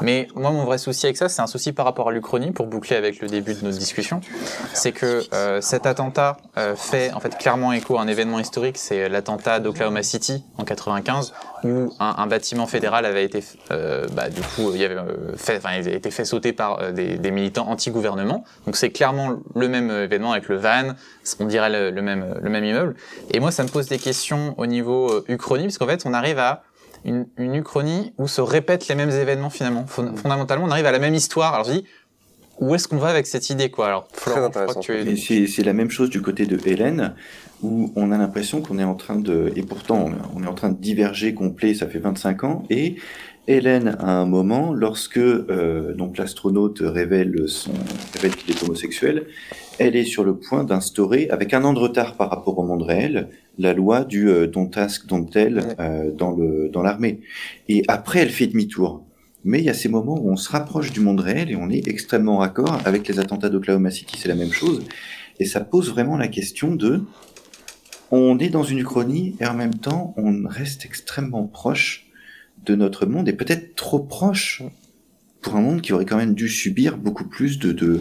[0.00, 2.66] Mais moi mon vrai souci avec ça, c'est un souci par rapport à l'Uchronie pour
[2.66, 4.20] boucler avec le début de notre discussion,
[4.72, 8.78] c'est que euh, cet attentat euh, fait en fait clairement écho à un événement historique,
[8.78, 11.32] c'est l'attentat d'Oklahoma City en 95
[11.64, 15.58] où un, un bâtiment fédéral avait été, euh, bah, du coup, il avait euh, fait,
[15.58, 18.44] enfin, il avait été fait sauter par euh, des, des militants anti-gouvernement.
[18.66, 20.94] Donc c'est clairement le même euh, événement avec le van,
[21.38, 22.96] on dirait le, le même, le même immeuble.
[23.32, 26.38] Et moi, ça me pose des questions au niveau Uchronie, parce qu'en fait, on arrive
[26.38, 26.62] à
[27.04, 29.84] une, une Uchronie où se répètent les mêmes événements finalement.
[29.86, 31.54] Fon- Fondamentalement, on arrive à la même histoire.
[31.54, 31.84] Alors je dis,
[32.58, 34.80] où est-ce qu'on va avec cette idée, quoi Alors, Florent, je crois intéressant.
[34.80, 37.14] que tu es- Et c'est c'est la même chose du côté de Hélène,
[37.62, 40.68] où on a l'impression qu'on est en train de, et pourtant on est en train
[40.68, 42.96] de diverger complet, ça fait 25 ans, et
[43.48, 47.72] Hélène, à un moment, lorsque euh, donc l'astronaute révèle son
[48.14, 49.26] révèle qu'il est homosexuel,
[49.78, 52.82] elle est sur le point d'instaurer, avec un an de retard par rapport au monde
[52.82, 57.20] réel, la loi du euh, don't ask, don't tell euh, dans le dans l'armée.
[57.68, 59.04] Et après, elle fait demi-tour.
[59.42, 61.70] Mais il y a ces moments où on se rapproche du monde réel et on
[61.70, 64.84] est extrêmement raccord avec les attentats d'Oklahoma City, c'est la même chose.
[65.38, 67.04] Et ça pose vraiment la question de,
[68.10, 72.09] on est dans une uchronie et en même temps, on reste extrêmement proche
[72.66, 74.62] de notre monde et peut-être trop proche
[75.40, 77.96] pour un monde qui aurait quand même dû subir beaucoup plus de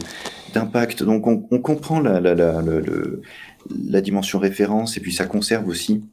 [0.54, 1.04] d'impact.
[1.04, 6.04] Donc on, on comprend la, la, la, la dimension référence et puis ça conserve aussi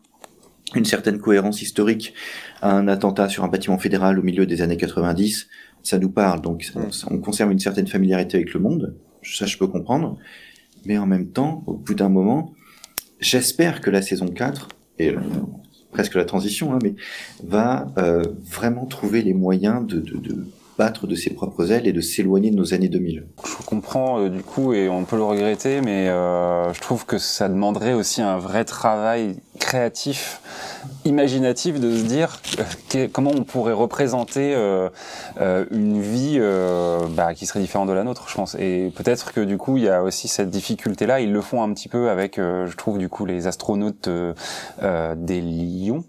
[0.74, 2.12] une certaine cohérence historique
[2.60, 5.48] à un attentat sur un bâtiment fédéral au milieu des années 90.
[5.82, 8.94] Ça nous parle, donc ça- on conserve une certaine familiarité avec le monde.
[9.22, 10.18] Ça, je peux comprendre.
[10.84, 12.52] Mais en même temps, au bout d'un moment,
[13.20, 14.68] j'espère que la saison 4,
[14.98, 15.18] et euh,
[15.96, 16.94] presque la transition, hein, mais
[17.42, 20.46] va euh, vraiment trouver les moyens de, de, de
[20.78, 23.26] battre de ses propres ailes et de s'éloigner de nos années 2000.
[23.44, 27.18] Je comprends euh, du coup et on peut le regretter, mais euh, je trouve que
[27.18, 30.40] ça demanderait aussi un vrai travail créatif,
[31.04, 32.40] imaginatif de se dire
[32.94, 34.88] euh, comment on pourrait représenter euh,
[35.40, 36.40] euh, une vie
[37.10, 38.54] bah, qui serait différente de la nôtre, je pense.
[38.58, 41.20] Et peut-être que du coup il y a aussi cette difficulté-là.
[41.20, 46.04] Ils le font un petit peu avec, je trouve du coup les astronautes des Lions.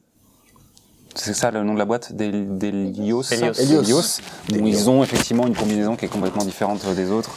[1.18, 2.14] C'est ça le nom de la boîte?
[2.14, 3.60] Des, des Lios, Hélios.
[3.60, 4.22] Hélios,
[4.52, 7.32] où ils ont effectivement une combinaison qui est complètement différente des autres.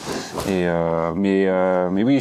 [0.49, 2.21] Et euh, mais euh, mais oui,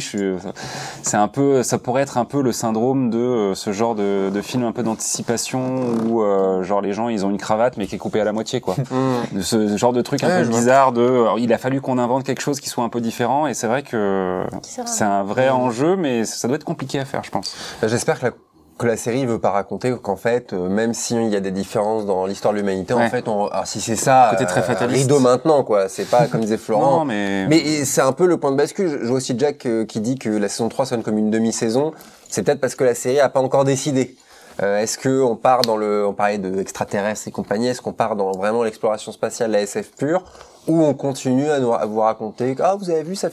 [1.02, 4.30] c'est un peu, ça pourrait être un peu le syndrome de euh, ce genre de,
[4.32, 7.86] de film un peu d'anticipation où euh, genre les gens ils ont une cravate mais
[7.86, 8.76] qui est coupée à la moitié quoi.
[9.32, 11.98] De ce, genre de truc un Ouais, peu bizarre de, alors, il a fallu qu'on
[11.98, 13.46] invente quelque chose qui soit un peu différent.
[13.46, 14.44] Et c'est vrai que
[14.86, 17.54] c'est un vrai enjeu mais ça doit être compliqué à faire je pense.
[17.82, 18.32] J'espère que la,
[18.80, 22.06] que la série veut pas raconter qu'en fait, euh, même s'il y a des différences
[22.06, 25.02] dans l'histoire de l'humanité, en fait, on, alors si c'est ça, Côté très fataliste.
[25.02, 25.90] rideau maintenant, quoi.
[25.90, 27.00] C'est pas comme disait Florent.
[27.00, 28.88] Non mais, Mais c'est un peu le point de bascule.
[28.88, 31.30] Je je vois aussi Jack euh, qui dit que la saison 3 sonne comme une
[31.30, 31.92] demi-saison.
[32.30, 34.16] C'est peut-être parce que la série a pas encore décidé.
[34.62, 37.92] Euh, est-ce que on part dans le, on parlait de extraterrestres et compagnie, est-ce qu'on
[37.92, 40.22] part dans vraiment l'exploration spatiale, la SF pure,
[40.68, 43.28] ou on continue à, nous, à vous raconter ah vous avez vu ça,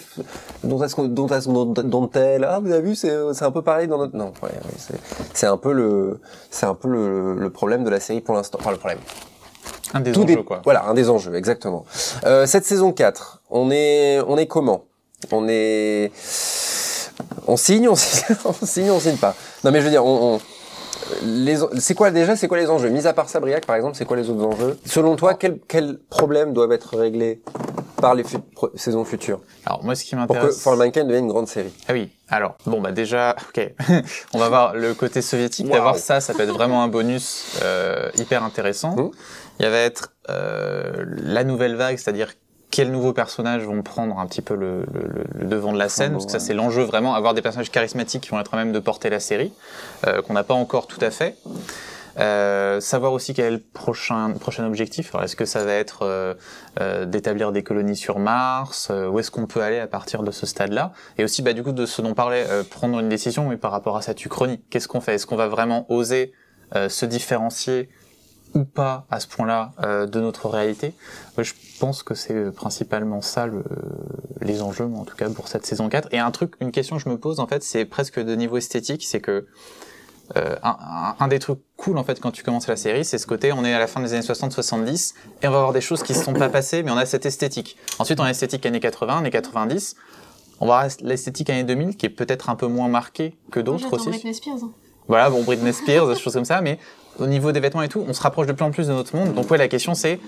[0.63, 3.61] dont est-ce dont est-ce qu'on- dont tel, ah vous avez vu c'est c'est un peu
[3.61, 4.99] pareil dans notre, non, ouais, ouais, c'est
[5.33, 8.57] c'est un peu le, c'est un peu le, le problème de la série pour l'instant,
[8.61, 8.99] enfin le problème.
[9.93, 10.61] un des Tout enjeux, quoi.
[10.63, 11.85] Voilà, un des enjeux, exactement.
[12.25, 14.85] Euh, cette saison 4, on est, on est comment?
[15.31, 16.11] On est,
[17.47, 19.35] on signe, on signe, on signe, on signe pas.
[19.63, 20.39] Non mais je veux dire, on, on-
[21.80, 22.90] c'est quoi déjà, c'est quoi les enjeux?
[22.90, 24.78] Mis à part ça, Briac, par exemple, c'est quoi les autres enjeux?
[24.86, 27.41] Selon toi, quels quels problèmes doivent être réglés
[28.02, 28.24] par les
[28.76, 29.40] saisons futures?
[29.65, 30.61] Alors moi, ce qui pour que m'intéresse.
[30.61, 32.10] For All Mankind devienne une grande série Ah oui.
[32.30, 33.74] Alors bon bah déjà, ok.
[34.34, 35.68] On va voir le côté soviétique.
[35.69, 38.95] D'avoir ça, ça peut être vraiment un bonus euh, hyper intéressant.
[38.95, 39.11] Mhm.
[39.60, 42.34] Il va être euh, la nouvelle vague, c'est-à-dire
[42.69, 46.11] quels nouveaux personnages vont prendre un petit peu le, le- le- devant de la scène,
[46.11, 48.72] parce que ça c'est l'enjeu vraiment, avoir des personnages charismatiques qui vont être à même
[48.72, 49.53] de porter la série,
[50.06, 51.35] euh, qu'on n'a pas encore tout à fait.
[52.19, 55.14] Euh, savoir aussi quel est le prochain, prochain objectif.
[55.14, 56.34] Alors, est-ce que ça va être euh,
[56.80, 58.88] euh, d'établir des colonies sur Mars?
[58.89, 60.94] Euh, Où est-ce qu'on peut aller à partir de ce stade-là?
[61.19, 63.72] Et aussi, bah, du coup, de ce dont parlait, euh, prendre une décision, mais par
[63.72, 64.60] rapport à cette uchronie.
[64.72, 65.14] Qu'est-ce qu'on fait?
[65.14, 66.34] Est-ce qu'on va vraiment oser
[66.76, 67.88] euh, se différencier
[68.56, 70.94] ou pas à ce point-là euh, de notre réalité
[71.38, 73.64] Je pense que c'est euh, principalement ça le,
[74.41, 76.10] les enjeux, en tout cas pour cette saison 4.
[76.11, 78.57] Et un truc, une question que je me pose en fait, c'est presque de niveau
[78.57, 79.45] esthétique, c'est que
[80.36, 83.26] euh, un, un- des trucs cool en fait quand tu commences la série, c'est ce
[83.26, 86.03] côté on est à la fin des années 60-70 et on va avoir des choses
[86.03, 87.78] qui se sont pas passées, mais on a cette esthétique.
[87.99, 89.95] Ensuite on a l'esthétique années 80, années 90.
[90.60, 93.94] On va avoir l'esthétique années 2000 qui est peut-être un peu moins marquée que d'autres
[93.94, 94.10] aussi.
[94.10, 94.57] Britney Spears.
[94.64, 94.72] hein.
[95.07, 96.78] Voilà, bon, Britney Spears, des choses comme ça, mais
[97.19, 99.15] au niveau des vêtements et tout, on se rapproche de plus en plus de notre
[99.15, 99.34] monde.
[99.34, 100.19] Donc ouais, la question c'est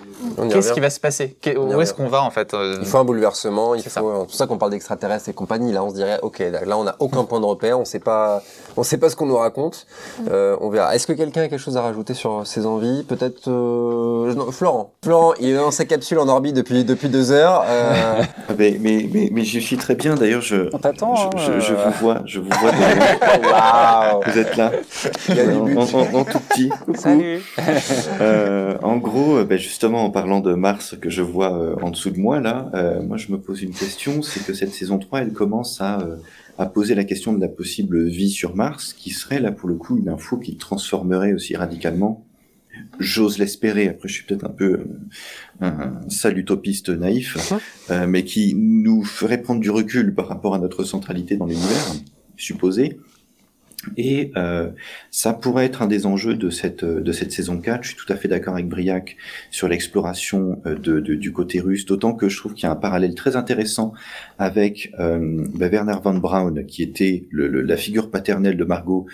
[0.51, 1.37] qu'est-ce qui va se passer?
[1.57, 4.11] Où est-ce qu'on va en fait euh, Il faut un bouleversement, il C'est faut.
[4.21, 5.71] C'est pour ça qu'on parle d'extraterrestres et compagnie.
[5.71, 8.41] Là, on se dirait, ok, là, on n'a aucun point de repère, on sait pas,
[8.77, 9.85] on sait pas ce qu'on nous raconte.
[10.31, 10.95] Euh, on verra.
[10.95, 13.03] Est-ce que quelqu'un a quelque chose à rajouter sur ses envies?
[13.03, 14.33] Peut-être euh...
[14.51, 14.93] Florent.
[15.03, 17.63] Florent, il est dans sa capsule en orbite depuis depuis deux heures.
[18.57, 20.15] Mais, mais, mais, mais j'y suis très bien.
[20.15, 22.71] D'ailleurs, je, On t'attend, je, hein, je, je vous vois, je vous vois.
[23.51, 24.71] Waouh vous êtes là.
[25.29, 26.69] Il y a en- en- en tout petit.
[26.79, 26.99] Coucou.
[26.99, 27.41] Salut
[28.21, 31.91] Euh, en gros, euh, ben, justement, en parlant de Mars que je vois euh, en
[31.91, 34.97] dessous de moi, là, euh, moi je me pose une question, c'est que cette saison
[34.97, 36.17] 3, elle commence à, euh,
[36.57, 39.75] à poser la question de la possible vie sur Mars, qui serait là pour le
[39.75, 42.25] coup une info qui transformerait aussi radicalement.
[42.99, 44.79] J'ose l'espérer, après je suis peut-être un peu
[45.61, 47.37] euh, un sale utopiste naïf,
[47.89, 51.93] euh, mais qui nous ferait prendre du recul par rapport à notre centralité dans l'univers,
[52.37, 52.99] supposé.
[53.95, 54.71] Et euh,
[55.09, 57.83] ça pourrait être un des enjeux de cette euh, de cette saison 4.
[57.83, 59.15] Je suis tout à fait d'accord avec Briac
[59.51, 62.71] sur l'exploration euh, de, de- du côté russe, d'autant que je trouve qu'il y a
[62.71, 63.93] un parallèle très intéressant
[64.37, 69.05] avec euh, bah, Werner von Braun, qui était le, le- la figure paternelle de Margot,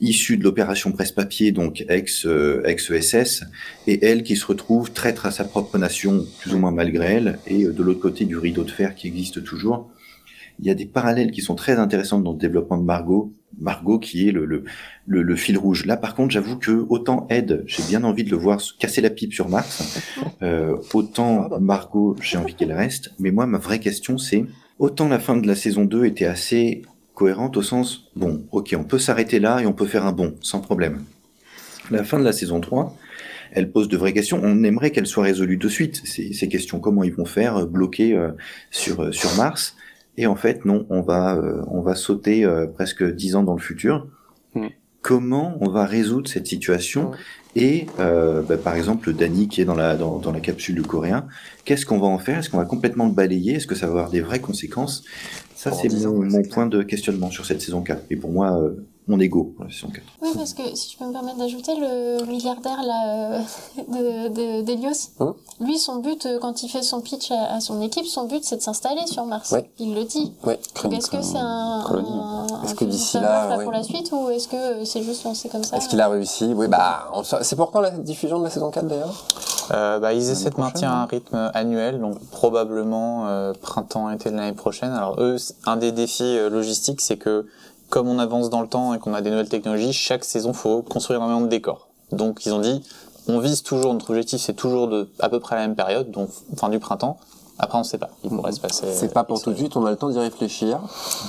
[0.00, 3.44] issue de l'opération presse-papier, donc ex euh, ex ESS,
[3.86, 7.38] et elle qui se retrouve traître à sa propre nation, plus ou moins malgré elle,
[7.46, 9.90] et euh, de l'autre côté du rideau de fer qui existe toujours.
[10.60, 13.32] Il y a des parallèles qui sont très intéressants dans le développement de Margot.
[13.60, 14.64] Margot qui est le, le,
[15.06, 15.86] le, le fil rouge.
[15.86, 19.00] Là, par contre, j'avoue que autant Ed, j'ai bien envie de le voir se casser
[19.00, 20.00] la pipe sur Mars,
[20.42, 23.12] euh, autant Margot, j'ai envie qu'elle reste.
[23.18, 24.44] Mais moi, ma vraie question, c'est
[24.78, 26.82] autant la fin de la saison 2 était assez
[27.14, 30.34] cohérente au sens, bon, ok, on peut s'arrêter là et on peut faire un bond,
[30.40, 31.04] sans problème.
[31.90, 32.96] La fin de la saison 3,
[33.52, 34.40] elle pose de vraies questions.
[34.42, 36.80] On aimerait qu'elle soit résolue de suite, ces, ces questions.
[36.80, 38.30] Comment ils vont faire, euh, bloquer euh,
[38.70, 39.76] sur, euh, sur Mars?
[40.16, 43.54] Et en fait, non, on va, euh, on va sauter euh, presque dix ans dans
[43.54, 44.06] le futur.
[44.54, 44.68] Hmm.
[45.02, 47.10] Comment on va résoudre cette situation
[47.56, 50.82] Et euh, bah, par exemple, Danny qui est dans la, dans, dans la capsule du
[50.82, 51.26] coréen,
[51.64, 52.38] qu'est-ce qu'on va en faire?
[52.38, 53.54] Est-ce qu'on va complètement le balayer?
[53.54, 55.04] Est-ce que ça va avoir des vraies conséquences?
[55.54, 58.04] Ça, c'est 10 ans, mon, mon point de questionnement sur cette saison 4.
[58.10, 60.02] Et pour moi, euh, mon ego pour la saison 4.
[60.22, 63.40] Oui, parce que si je peux me permettre d'ajouter, le milliardaire là, euh,
[63.88, 67.60] de, de, d'Elios, Hein lui, son but, euh, quand il fait son pitch à, à
[67.60, 69.52] son équipe, son but, c'est de s'installer sur Mars.
[69.52, 69.70] Ouais.
[69.78, 70.32] Il le dit.
[70.44, 70.58] Ouais.
[70.82, 72.08] Donc, est-ce que c'est un, colonie.
[72.10, 73.64] un, Est-ce un que d'ici là, savoir, ouais.
[73.64, 76.52] pour la suite ou est-ce que c'est juste lancé comme ça Est-ce qu'il a réussi?
[76.54, 77.10] Oui, bah,
[77.42, 79.24] c'est pour quand la diffusion de la saison 4 d'ailleurs?
[79.70, 84.52] Euh, bah, ils essaient de maintenir un rythme annuel, donc probablement euh, printemps-été de l'année
[84.52, 84.92] prochaine.
[84.92, 85.36] Alors eux,
[85.66, 87.46] un des défis euh, logistiques, c'est que
[87.94, 90.82] comme on avance dans le temps et qu'on a des nouvelles technologies, chaque saison, faut
[90.82, 91.86] construire énormément de décors.
[92.10, 92.82] Donc ils ont dit,
[93.28, 96.28] on vise toujours, notre objectif, c'est toujours de à peu près la même période, donc
[96.56, 97.18] fin du printemps.
[97.60, 98.10] Après, on sait pas.
[98.24, 98.86] Il pourrait se passer.
[98.92, 100.80] C'est pas pour X tout de suite, on a le temps d'y réfléchir.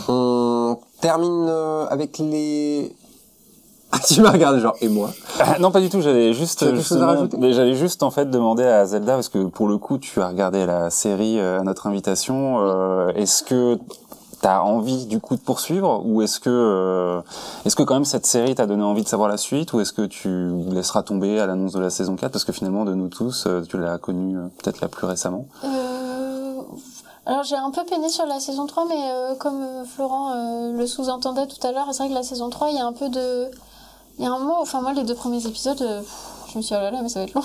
[0.07, 2.95] On termine euh, avec les...
[3.91, 5.09] Ah, tu m'as regardé genre, et moi
[5.39, 6.01] Ah, non, pas du tout.
[6.01, 7.37] J'allais juste, Tu as quelque chose à justement- rajouter?
[7.39, 10.27] mais j'allais juste en fait demander à Zelda parce que pour le coup, tu as
[10.27, 12.57] regardé la série euh, à notre invitation.
[12.59, 13.77] euh, est-ce que
[14.45, 17.21] t'as envie du coup de poursuivre ou est-ce que, euh,
[17.65, 19.91] est-ce que quand même cette série t'a donné envie de savoir la suite ou est-ce
[19.91, 23.07] que tu laisseras tomber à l'annonce de la saison 4 parce que finalement de nous
[23.07, 25.47] tous, euh, tu l'as connue euh, peut-être la plus récemment.
[27.25, 30.35] Alors j'ai un peu peiné sur la saison 3, mais comme Florent
[30.71, 32.93] le sous-entendait tout à l'heure, c'est vrai que la saison 3, il y a un
[32.93, 33.49] peu de...
[34.19, 35.83] Il y a un moment, enfin moi les deux premiers épisodes,
[36.55, 37.43] je me suis dit oh là là mais ça va être long.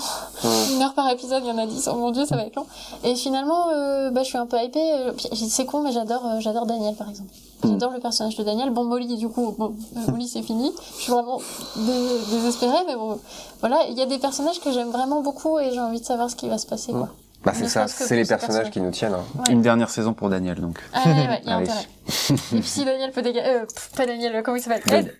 [0.73, 2.55] Une heure par épisode, il y en a 10, oh mon dieu ça va être
[2.55, 2.65] long.
[3.03, 6.39] Et finalement, euh, bah, je suis un peu hypée, euh, c'est con mais j'adore euh,
[6.39, 7.29] j'adore Daniel par exemple.
[7.63, 8.71] J'adore le personnage de Daniel.
[8.71, 9.75] Bon, Molly, du coup, bon,
[10.07, 10.71] Molly, c'est fini.
[10.97, 11.39] Je suis vraiment
[11.75, 13.19] dé- désespérée, mais bon,
[13.59, 13.81] voilà.
[13.89, 16.35] Il y a des personnages que j'aime vraiment beaucoup et j'ai envie de savoir ce
[16.35, 17.09] qui va se passer, quoi.
[17.43, 19.13] Bah c'est ça, c'est les personnages qui nous tiennent.
[19.15, 19.23] hein.
[19.47, 19.53] Ouais.
[19.53, 20.79] Une dernière saison pour Daniel, donc.
[20.93, 21.69] Ah, ouais, y a Allez.
[21.69, 21.87] intérêt.
[22.07, 23.65] Et puis si Daniel peut dégager, euh,
[23.95, 24.81] pas Daniel, euh, comment il s'appelle?
[24.91, 25.13] Ed,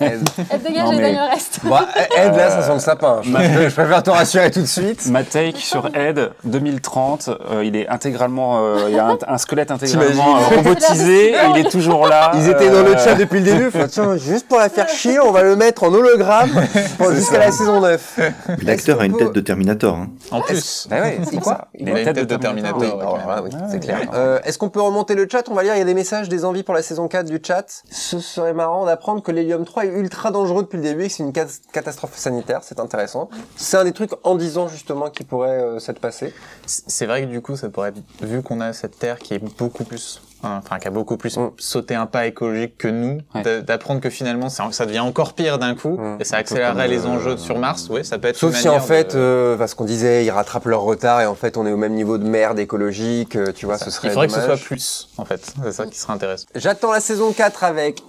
[0.00, 0.28] Ed.
[0.52, 1.60] Ed dégage Non, et Daniel reste.
[1.64, 1.76] Bon,
[2.16, 3.20] Ed, là, ça sent le sapin.
[3.24, 5.06] Je, je préfère te rassurer tout de suite.
[5.06, 9.38] Ma take sur Ed 2030, euh, il est intégralement, euh, il y a un, un
[9.38, 12.30] squelette intégralement robotisé, et il est toujours là.
[12.34, 13.70] Ils étaient dans le chat depuis le début.
[13.88, 16.50] Tiens, juste pour la faire chier, on va le mettre en hologramme
[17.12, 18.20] jusqu'à la saison 9.
[18.62, 19.96] L'acteur a une tête de Terminator.
[19.96, 20.10] Hein.
[20.30, 22.82] En plus, Bah ouais, c'est quoi Il il a une tête de Terminator.
[23.70, 24.00] C'est ouais, clair.
[24.14, 25.44] Euh, Est-ce qu'on peut remonter le chat?
[25.50, 27.40] On va lire, il y a des messages, des envies pour la saison 4 du
[27.42, 27.82] chat.
[27.90, 31.12] Ce serait marrant d'apprendre que l'hélium 3 est ultra dangereux depuis le début et que
[31.12, 33.28] c'est une cat- catastrophe sanitaire, c'est intéressant.
[33.56, 36.34] C'est un des trucs en 10 ans justement qui pourrait euh, s'être passé.
[36.66, 39.58] C'est vrai que du coup, ça pourrait être, vu qu'on a cette terre qui est
[39.58, 41.50] beaucoup plus, enfin, qui a beaucoup plus Mm.
[41.58, 43.62] sauté un pas écologique que nous, Ouais.
[43.62, 46.18] d'apprendre que finalement, ça, devient encore pire d'un coup, Mm.
[46.20, 48.68] et ça accélérerait les enjeux euh, sur Mars, ouais, ça peut être Sauf une si
[48.68, 51.66] en fait, de- euh, parce qu'on disait, ils rattrapent leur retard et en fait on
[51.66, 54.32] est au même niveau de merde écologique, euh, tu vois, ce serait Il faudrait que
[54.34, 55.52] ce soit plus, en fait.
[55.62, 56.46] C'est ça qui serait intéressant.
[56.54, 58.02] J'attends la saison 4 avec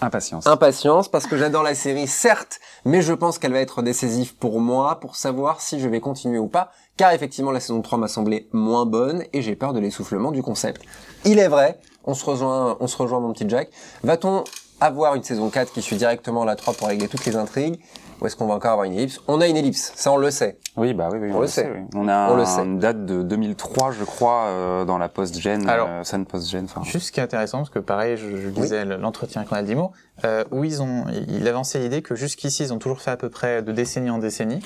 [0.00, 0.46] Impatience.
[0.48, 4.58] impatience parce que j'adore la série, certes, mais je pense qu'elle va être décisive pour
[4.60, 8.08] moi pour savoir si je vais continuer ou pas, car effectivement la saison 3 m'a
[8.08, 10.82] semblé moins bonne et j'ai peur de l'essoufflement du concept.
[11.24, 13.68] Il est vrai, on se rejoint, on se rejoint mon petit Jack.
[14.02, 14.44] Va-t-on
[14.80, 17.78] avoir une saison 4 qui suit directement la 3 pour régler toutes les intrigues
[18.20, 19.20] ou est-ce qu'on va encore avoir une ellipse?
[19.28, 20.58] On a une ellipse, ça on le sait.
[20.76, 21.68] Oui, bah oui, oui, On le sait.
[21.72, 21.82] oui.
[21.94, 22.62] On a On le sait.
[22.62, 26.64] une date de 2003, je crois, euh, dans la post-gen, Alors, euh, Sun post-gen.
[26.64, 29.66] Enfin, Juste ce qui est intéressant, parce que pareil, je, je lisais l'entretien avec Ronald
[29.68, 29.92] Dimo,
[30.24, 33.28] euh, où ils ont, il avançait l'idée que jusqu'ici, ils ont toujours fait à peu
[33.28, 34.60] près de décennie en décennie,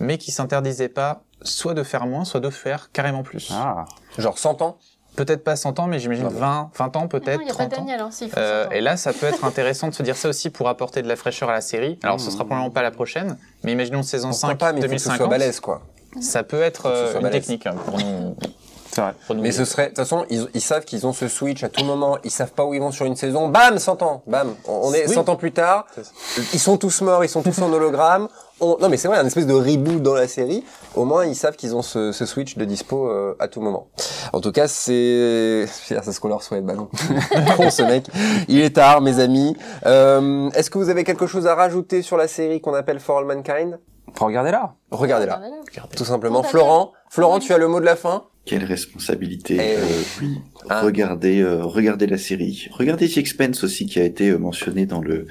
[0.00, 3.50] mais qui s'interdisaient pas soit de faire moins, soit de faire carrément plus.
[3.54, 3.84] Ah,
[4.18, 4.76] Genre 100 ans
[5.24, 7.50] Peut-être pas 100 ans, mais j'imagine Non, mais- 20, 20 ans Non, peut-être, il n'y
[7.50, 7.76] a pas 30 ans.
[7.80, 10.28] Daniel, hein, s'il faut Euh, et là, ça peut être intéressant de se dire ça
[10.28, 11.98] aussi pour apporter de la fraîcheur à la série.
[12.04, 14.84] Alors, ce sera probablement pas la prochaine, mais imaginons saison Pourquoi 5, pas, mais il
[14.86, 15.30] faut que ce soit 2050.
[15.30, 15.82] balèze quoi.
[16.20, 17.40] Ça peut être euh, soit une balèze.
[17.42, 18.36] technique hein, pour nous.
[18.96, 19.14] vrai.
[19.26, 21.62] pour nous Mais ce serait, de toute façon, ils, ils savent qu'ils ont ce switch
[21.62, 24.22] à tout moment, ils savent pas où ils vont sur une saison, bam, 100 ans,
[24.26, 25.14] bam, on on est Oui.
[25.14, 25.86] 100 ans plus tard,
[26.52, 28.28] ils sont tous morts, ils sont tous en hologramme,
[28.60, 30.64] on- non mais c'est vrai, un espèce de reboot dans la série,
[30.94, 33.88] au moins ils savent qu'ils ont ce, ce switch de dispo euh, à tout moment.
[34.32, 36.88] En tout cas, c'est, c'est ce qu'on leur souhaite, bah non.
[37.56, 38.04] Con ce mec.
[38.48, 39.56] Il est tard, mes amis.
[39.86, 43.18] Euh, est-ce que vous avez quelque chose à rajouter sur la série qu'on appelle For
[43.18, 43.78] All Mankind?
[44.14, 44.74] Faut regarder là.
[44.90, 45.62] Regardez-là, Regardez-là.
[45.70, 45.96] Regardez.
[45.96, 46.42] tout simplement.
[46.42, 48.24] Florent, Florent, tu as le mot de la fin?
[48.46, 49.56] Quelle responsabilité.
[49.60, 49.84] Eh Euh,
[50.22, 50.28] oui.
[50.30, 50.38] oui.
[50.70, 50.80] Hein.
[50.82, 52.68] Regardez, euh, regardez la série.
[52.72, 55.26] Regardez The Expense aussi qui a été euh, mentionné dans le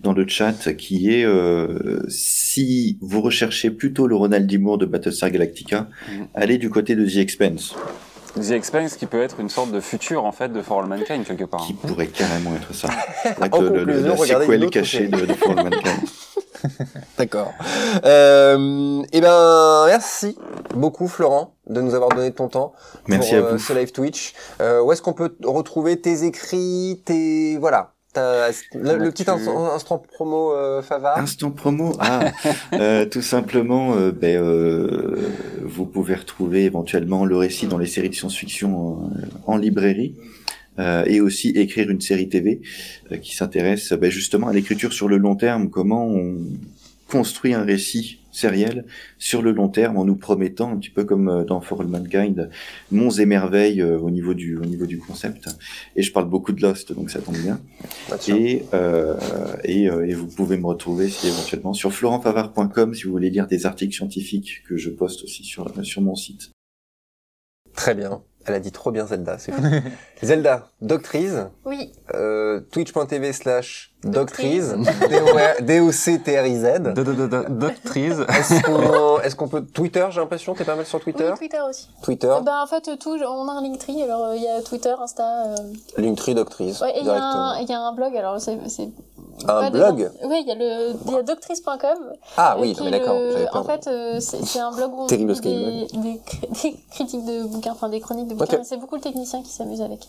[0.00, 4.58] dans le chat, qui est euh, si vous recherchez plutôt le Ronald D.
[4.58, 6.26] Moore de Battlestar Galactica, Mhm.
[6.34, 7.74] allez du côté de The Expense,
[8.40, 11.24] The Expanse qui peut être une sorte de futur en fait de For All Mankind
[11.24, 11.64] quelque part.
[11.66, 12.88] qui pourrait carrément être ça.
[13.24, 16.08] Être En le, le, la sequel cachée de, de For All Mankind.
[17.18, 17.52] D'accord.
[18.04, 20.36] Euh, eh ben, merci
[20.74, 22.72] beaucoup Florent de nous avoir donné ton temps
[23.08, 23.58] Merci pour à euh, vous.
[23.58, 24.34] ce live Twitch.
[24.60, 30.52] Euh, où est-ce qu'on peut retrouver tes écrits, tes voilà, le, petit instant, instant promo
[30.52, 31.18] euh, Favard.
[31.18, 32.32] Instant promo, ah,
[32.72, 35.16] euh, tout simplement, euh, ben, euh,
[35.62, 39.10] vous pouvez retrouver éventuellement le récit dans les séries de science-fiction
[39.46, 40.14] en librairie.
[40.78, 42.60] et aussi écrire une série TV
[43.22, 46.36] qui s'intéresse ben, justement à l'écriture sur le long terme, comment on
[47.08, 48.84] construit un récit sériel
[49.18, 51.86] sur le long terme en nous promettant un petit peu comme euh, dans For All
[51.86, 52.50] Mankind
[52.90, 55.48] monts et merveilles euh, au niveau du au niveau du concept
[55.96, 57.60] et je parle beaucoup de Lost donc ça tombe bien
[58.28, 59.16] et, euh,
[59.64, 63.46] et, euh, et vous pouvez me retrouver si éventuellement sur florentfavard.com si vous voulez lire
[63.46, 66.50] des articles scientifiques que je poste aussi sur, sur mon site.
[67.74, 68.22] Très bien.
[68.46, 69.62] Elle a dit trop bien Zelda, c'est fou.
[70.22, 71.34] Zelda, Doctrice,
[71.64, 74.68] Oui, euh, twitch.tv slash Doctrice.
[74.70, 76.82] Doctrice, D-O-C-T-R-I-Z.
[77.50, 78.14] Doctrice.
[78.28, 81.28] Est-ce qu'on, est-ce qu'on peut, Twitter, j'ai l'impression, t'es pas mal sur Twitter?
[81.32, 81.88] oui, Twitter aussi.
[82.02, 84.62] Twitter, Euh, bah, en fait, tout, on a un Linktree, alors euh, il y a
[84.62, 85.46] Twitter, Insta.
[85.46, 85.56] Euh...
[85.98, 88.58] Linktree Doctrice, Ouais, et il y, a un- il y a un blog, alors c'est.
[88.68, 88.88] c'est
[89.44, 90.10] Un pas blog?
[90.24, 91.76] Oui, il y a le il y a doctrice.com.
[92.36, 93.46] Ah euh, oui, mais d'accord, le-.
[93.56, 97.24] En fait, euh, c'est un blog où on Terrible publie des, des, cri- des critiques
[97.24, 98.58] de bouquins, enfin des chroniques de bouquins, Ok.
[98.60, 100.06] mais c'est beaucoup le technicien qui s'amuse avec.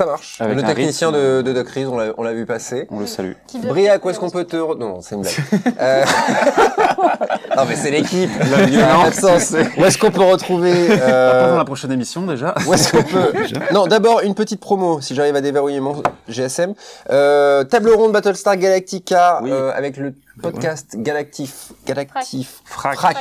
[0.00, 0.40] Ça marche.
[0.40, 1.20] Avec le technicien rythme.
[1.20, 2.86] de, de Doctrice, on l'a, on l'a vu passer.
[2.90, 3.32] On le salue.
[3.62, 4.56] Briac, où est-ce qu'on peut te...
[4.56, 5.34] re- Non, c'est une blague.
[5.78, 6.04] Euh,
[7.56, 8.30] non, mais c'est l'équipe.
[8.50, 9.06] La violence.
[9.22, 9.54] Absence.
[9.76, 10.88] Où est-ce qu'on peut retrouver...
[10.88, 11.58] Pas dans Euh...
[11.58, 12.54] la prochaine émission déjà.
[12.66, 13.32] Où est-ce qu'on peut...
[13.74, 16.72] Non, d'abord, une petite promo, si j'arrive à déverrouiller mon GSM.
[17.10, 19.50] Euh, table ronde Battlestar Galactica, Oui.
[19.52, 21.72] euh, avec le podcast Galactif...
[21.86, 22.62] Galactif...
[22.64, 22.96] Frac.
[22.96, 23.16] Frac.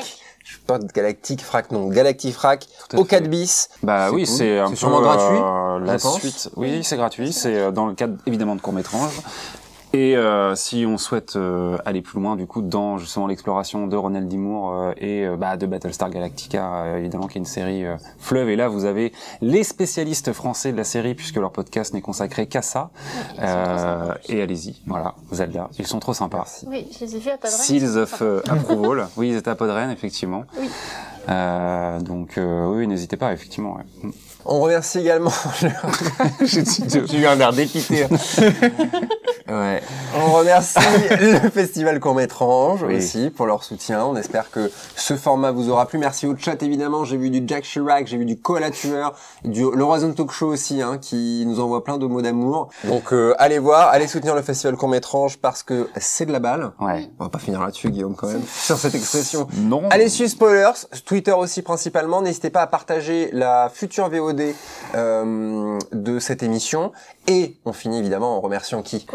[0.93, 3.21] Galactic Frac, non, Galactic Frac Tout à au fait.
[3.21, 3.69] 4 bis.
[3.83, 4.35] Bah oui, cool.
[4.35, 6.49] c'est un sûrement gratuit, euh, la je suite.
[6.55, 7.33] Oui, c'est gratuit.
[7.33, 9.11] C'est euh, dans le cadre évidemment de court-métrage.
[9.91, 13.95] Et euh, si on souhaite euh, aller plus loin, du coup, dans justement l'exploration de
[13.95, 14.37] Ronald D.
[14.37, 17.95] Moore euh, et euh, bah, de Battlestar Galactica, euh, évidemment, qui est une série euh,
[18.19, 18.49] fleuve.
[18.49, 19.11] Et là, vous avez
[19.41, 22.91] les spécialistes français de la série, puisque leur podcast n'est consacré qu'à ça.
[23.39, 25.69] Euh, et allez-y, voilà, Zelda.
[25.79, 26.45] Ils sont trop sympas.
[26.67, 27.53] Oui, je les ai vus à Padre.
[27.53, 29.07] Seals of Approval.
[29.17, 30.43] oui, ils étaient à Podren, effectivement.
[30.59, 30.69] Oui.
[31.29, 33.75] Euh, donc euh, oui, n'hésitez pas, effectivement.
[33.75, 34.11] ouais.
[34.45, 35.31] On remercie également.
[36.41, 36.63] J'ai
[37.07, 38.05] j'ai eu un air dépité.
[39.47, 39.81] ouais.
[40.15, 40.79] On remercie
[41.19, 42.97] le festival Court-Métrange Oui.
[42.97, 44.05] aussi pour leur soutien.
[44.05, 45.99] On espère que ce format vous aura plu.
[45.99, 47.03] Merci au chat évidemment.
[47.03, 49.13] J'ai vu du Jack Chirac, j'ai vu du Cola Tueur,
[49.43, 52.69] du l'Horizon Talk Show aussi, hein, qui nous envoie plein de mots d'amour.
[52.85, 56.71] Donc euh, allez voir, allez soutenir le festival Court-Métrange parce que c'est de la balle.
[56.79, 57.09] Ouais.
[57.19, 59.47] On va pas finir là-dessus, Guillaume, quand même, sur cette expression.
[59.57, 59.83] Non.
[59.89, 62.21] Allez suivre Spoilers, Twitter aussi principalement.
[62.21, 64.09] N'hésitez pas à partager la future
[64.95, 66.91] Euh, de cette émission.
[67.29, 69.05] Et on finit évidemment en remerciant qui?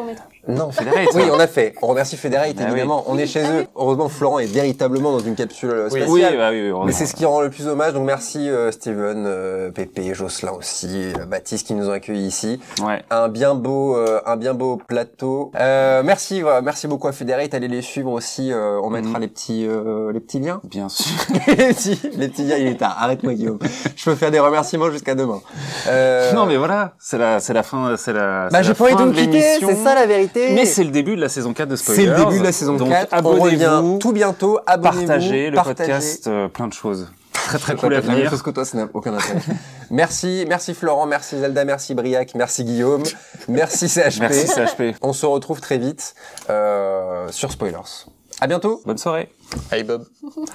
[0.46, 1.08] Non, Federate.
[1.14, 1.74] Oui, on a fait.
[1.82, 3.02] On remercie Federate, Bah évidemment.
[3.08, 3.66] On est chez eux.
[3.74, 6.08] Heureusement, Florent est véritablement dans une capsule spatiale.
[6.10, 6.70] Oui, bah oui.
[6.86, 7.92] Mais c'est ce qui rend le plus hommage.
[7.92, 12.60] Donc merci euh, Steven, euh, Pépé, Jocelyn aussi, euh, Baptiste qui nous ont accueillis ici.
[12.82, 13.02] Ouais.
[13.10, 15.50] Un bien beau, euh, un bien beau plateau.
[15.58, 17.52] Euh, merci, voilà, merci beaucoup à Federate.
[17.52, 18.52] Allez les suivre aussi.
[18.52, 19.20] euh, on mettra Mhm.
[19.22, 20.60] les petits, euh, les petits liens.
[20.62, 21.10] Bien sûr.
[21.48, 22.56] les petits, les petits liens.
[22.58, 22.96] Il est tard.
[23.00, 23.58] Arrête-moi Guillaume.
[23.96, 25.40] Je peux faire des remerciements jusqu'à demain.
[25.88, 28.48] Euh, Non, mais voilà, c'est la, c'est la fin, c'est la.
[28.50, 29.42] bah c'est j'ai pas envie de vous quitter.
[29.60, 30.52] C'est ça la vérité.
[30.54, 32.06] Mais c'est le début de la saison 4 de C'est Spoilers.
[32.10, 33.08] le début de la saison Donc, 4.
[33.24, 34.58] On revient abonnez-vous, tout bientôt.
[34.66, 35.06] Abonnez-vous.
[35.06, 35.76] partagez le partagez.
[35.92, 37.10] podcast, euh, plein de choses.
[37.32, 38.30] Très très cool à répète la même venir.
[38.30, 39.38] chose que toi, ça n'a aucun intérêt.
[39.90, 43.02] merci, merci Florent, merci Zelda, merci Briac, merci Guillaume,
[43.48, 44.20] merci CHP.
[44.20, 44.96] Merci CHP.
[45.02, 46.14] On se retrouve très vite
[46.48, 48.06] euh, sur Spoilers.
[48.40, 48.80] À bientôt.
[48.86, 49.28] Bonne soirée.
[49.70, 50.06] Hey Bob.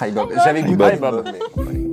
[0.01, 0.29] Hi Bob.
[0.43, 0.93] J'avais goûté Bob.
[0.93, 1.25] Hi Bob.
[1.57, 1.88] mais-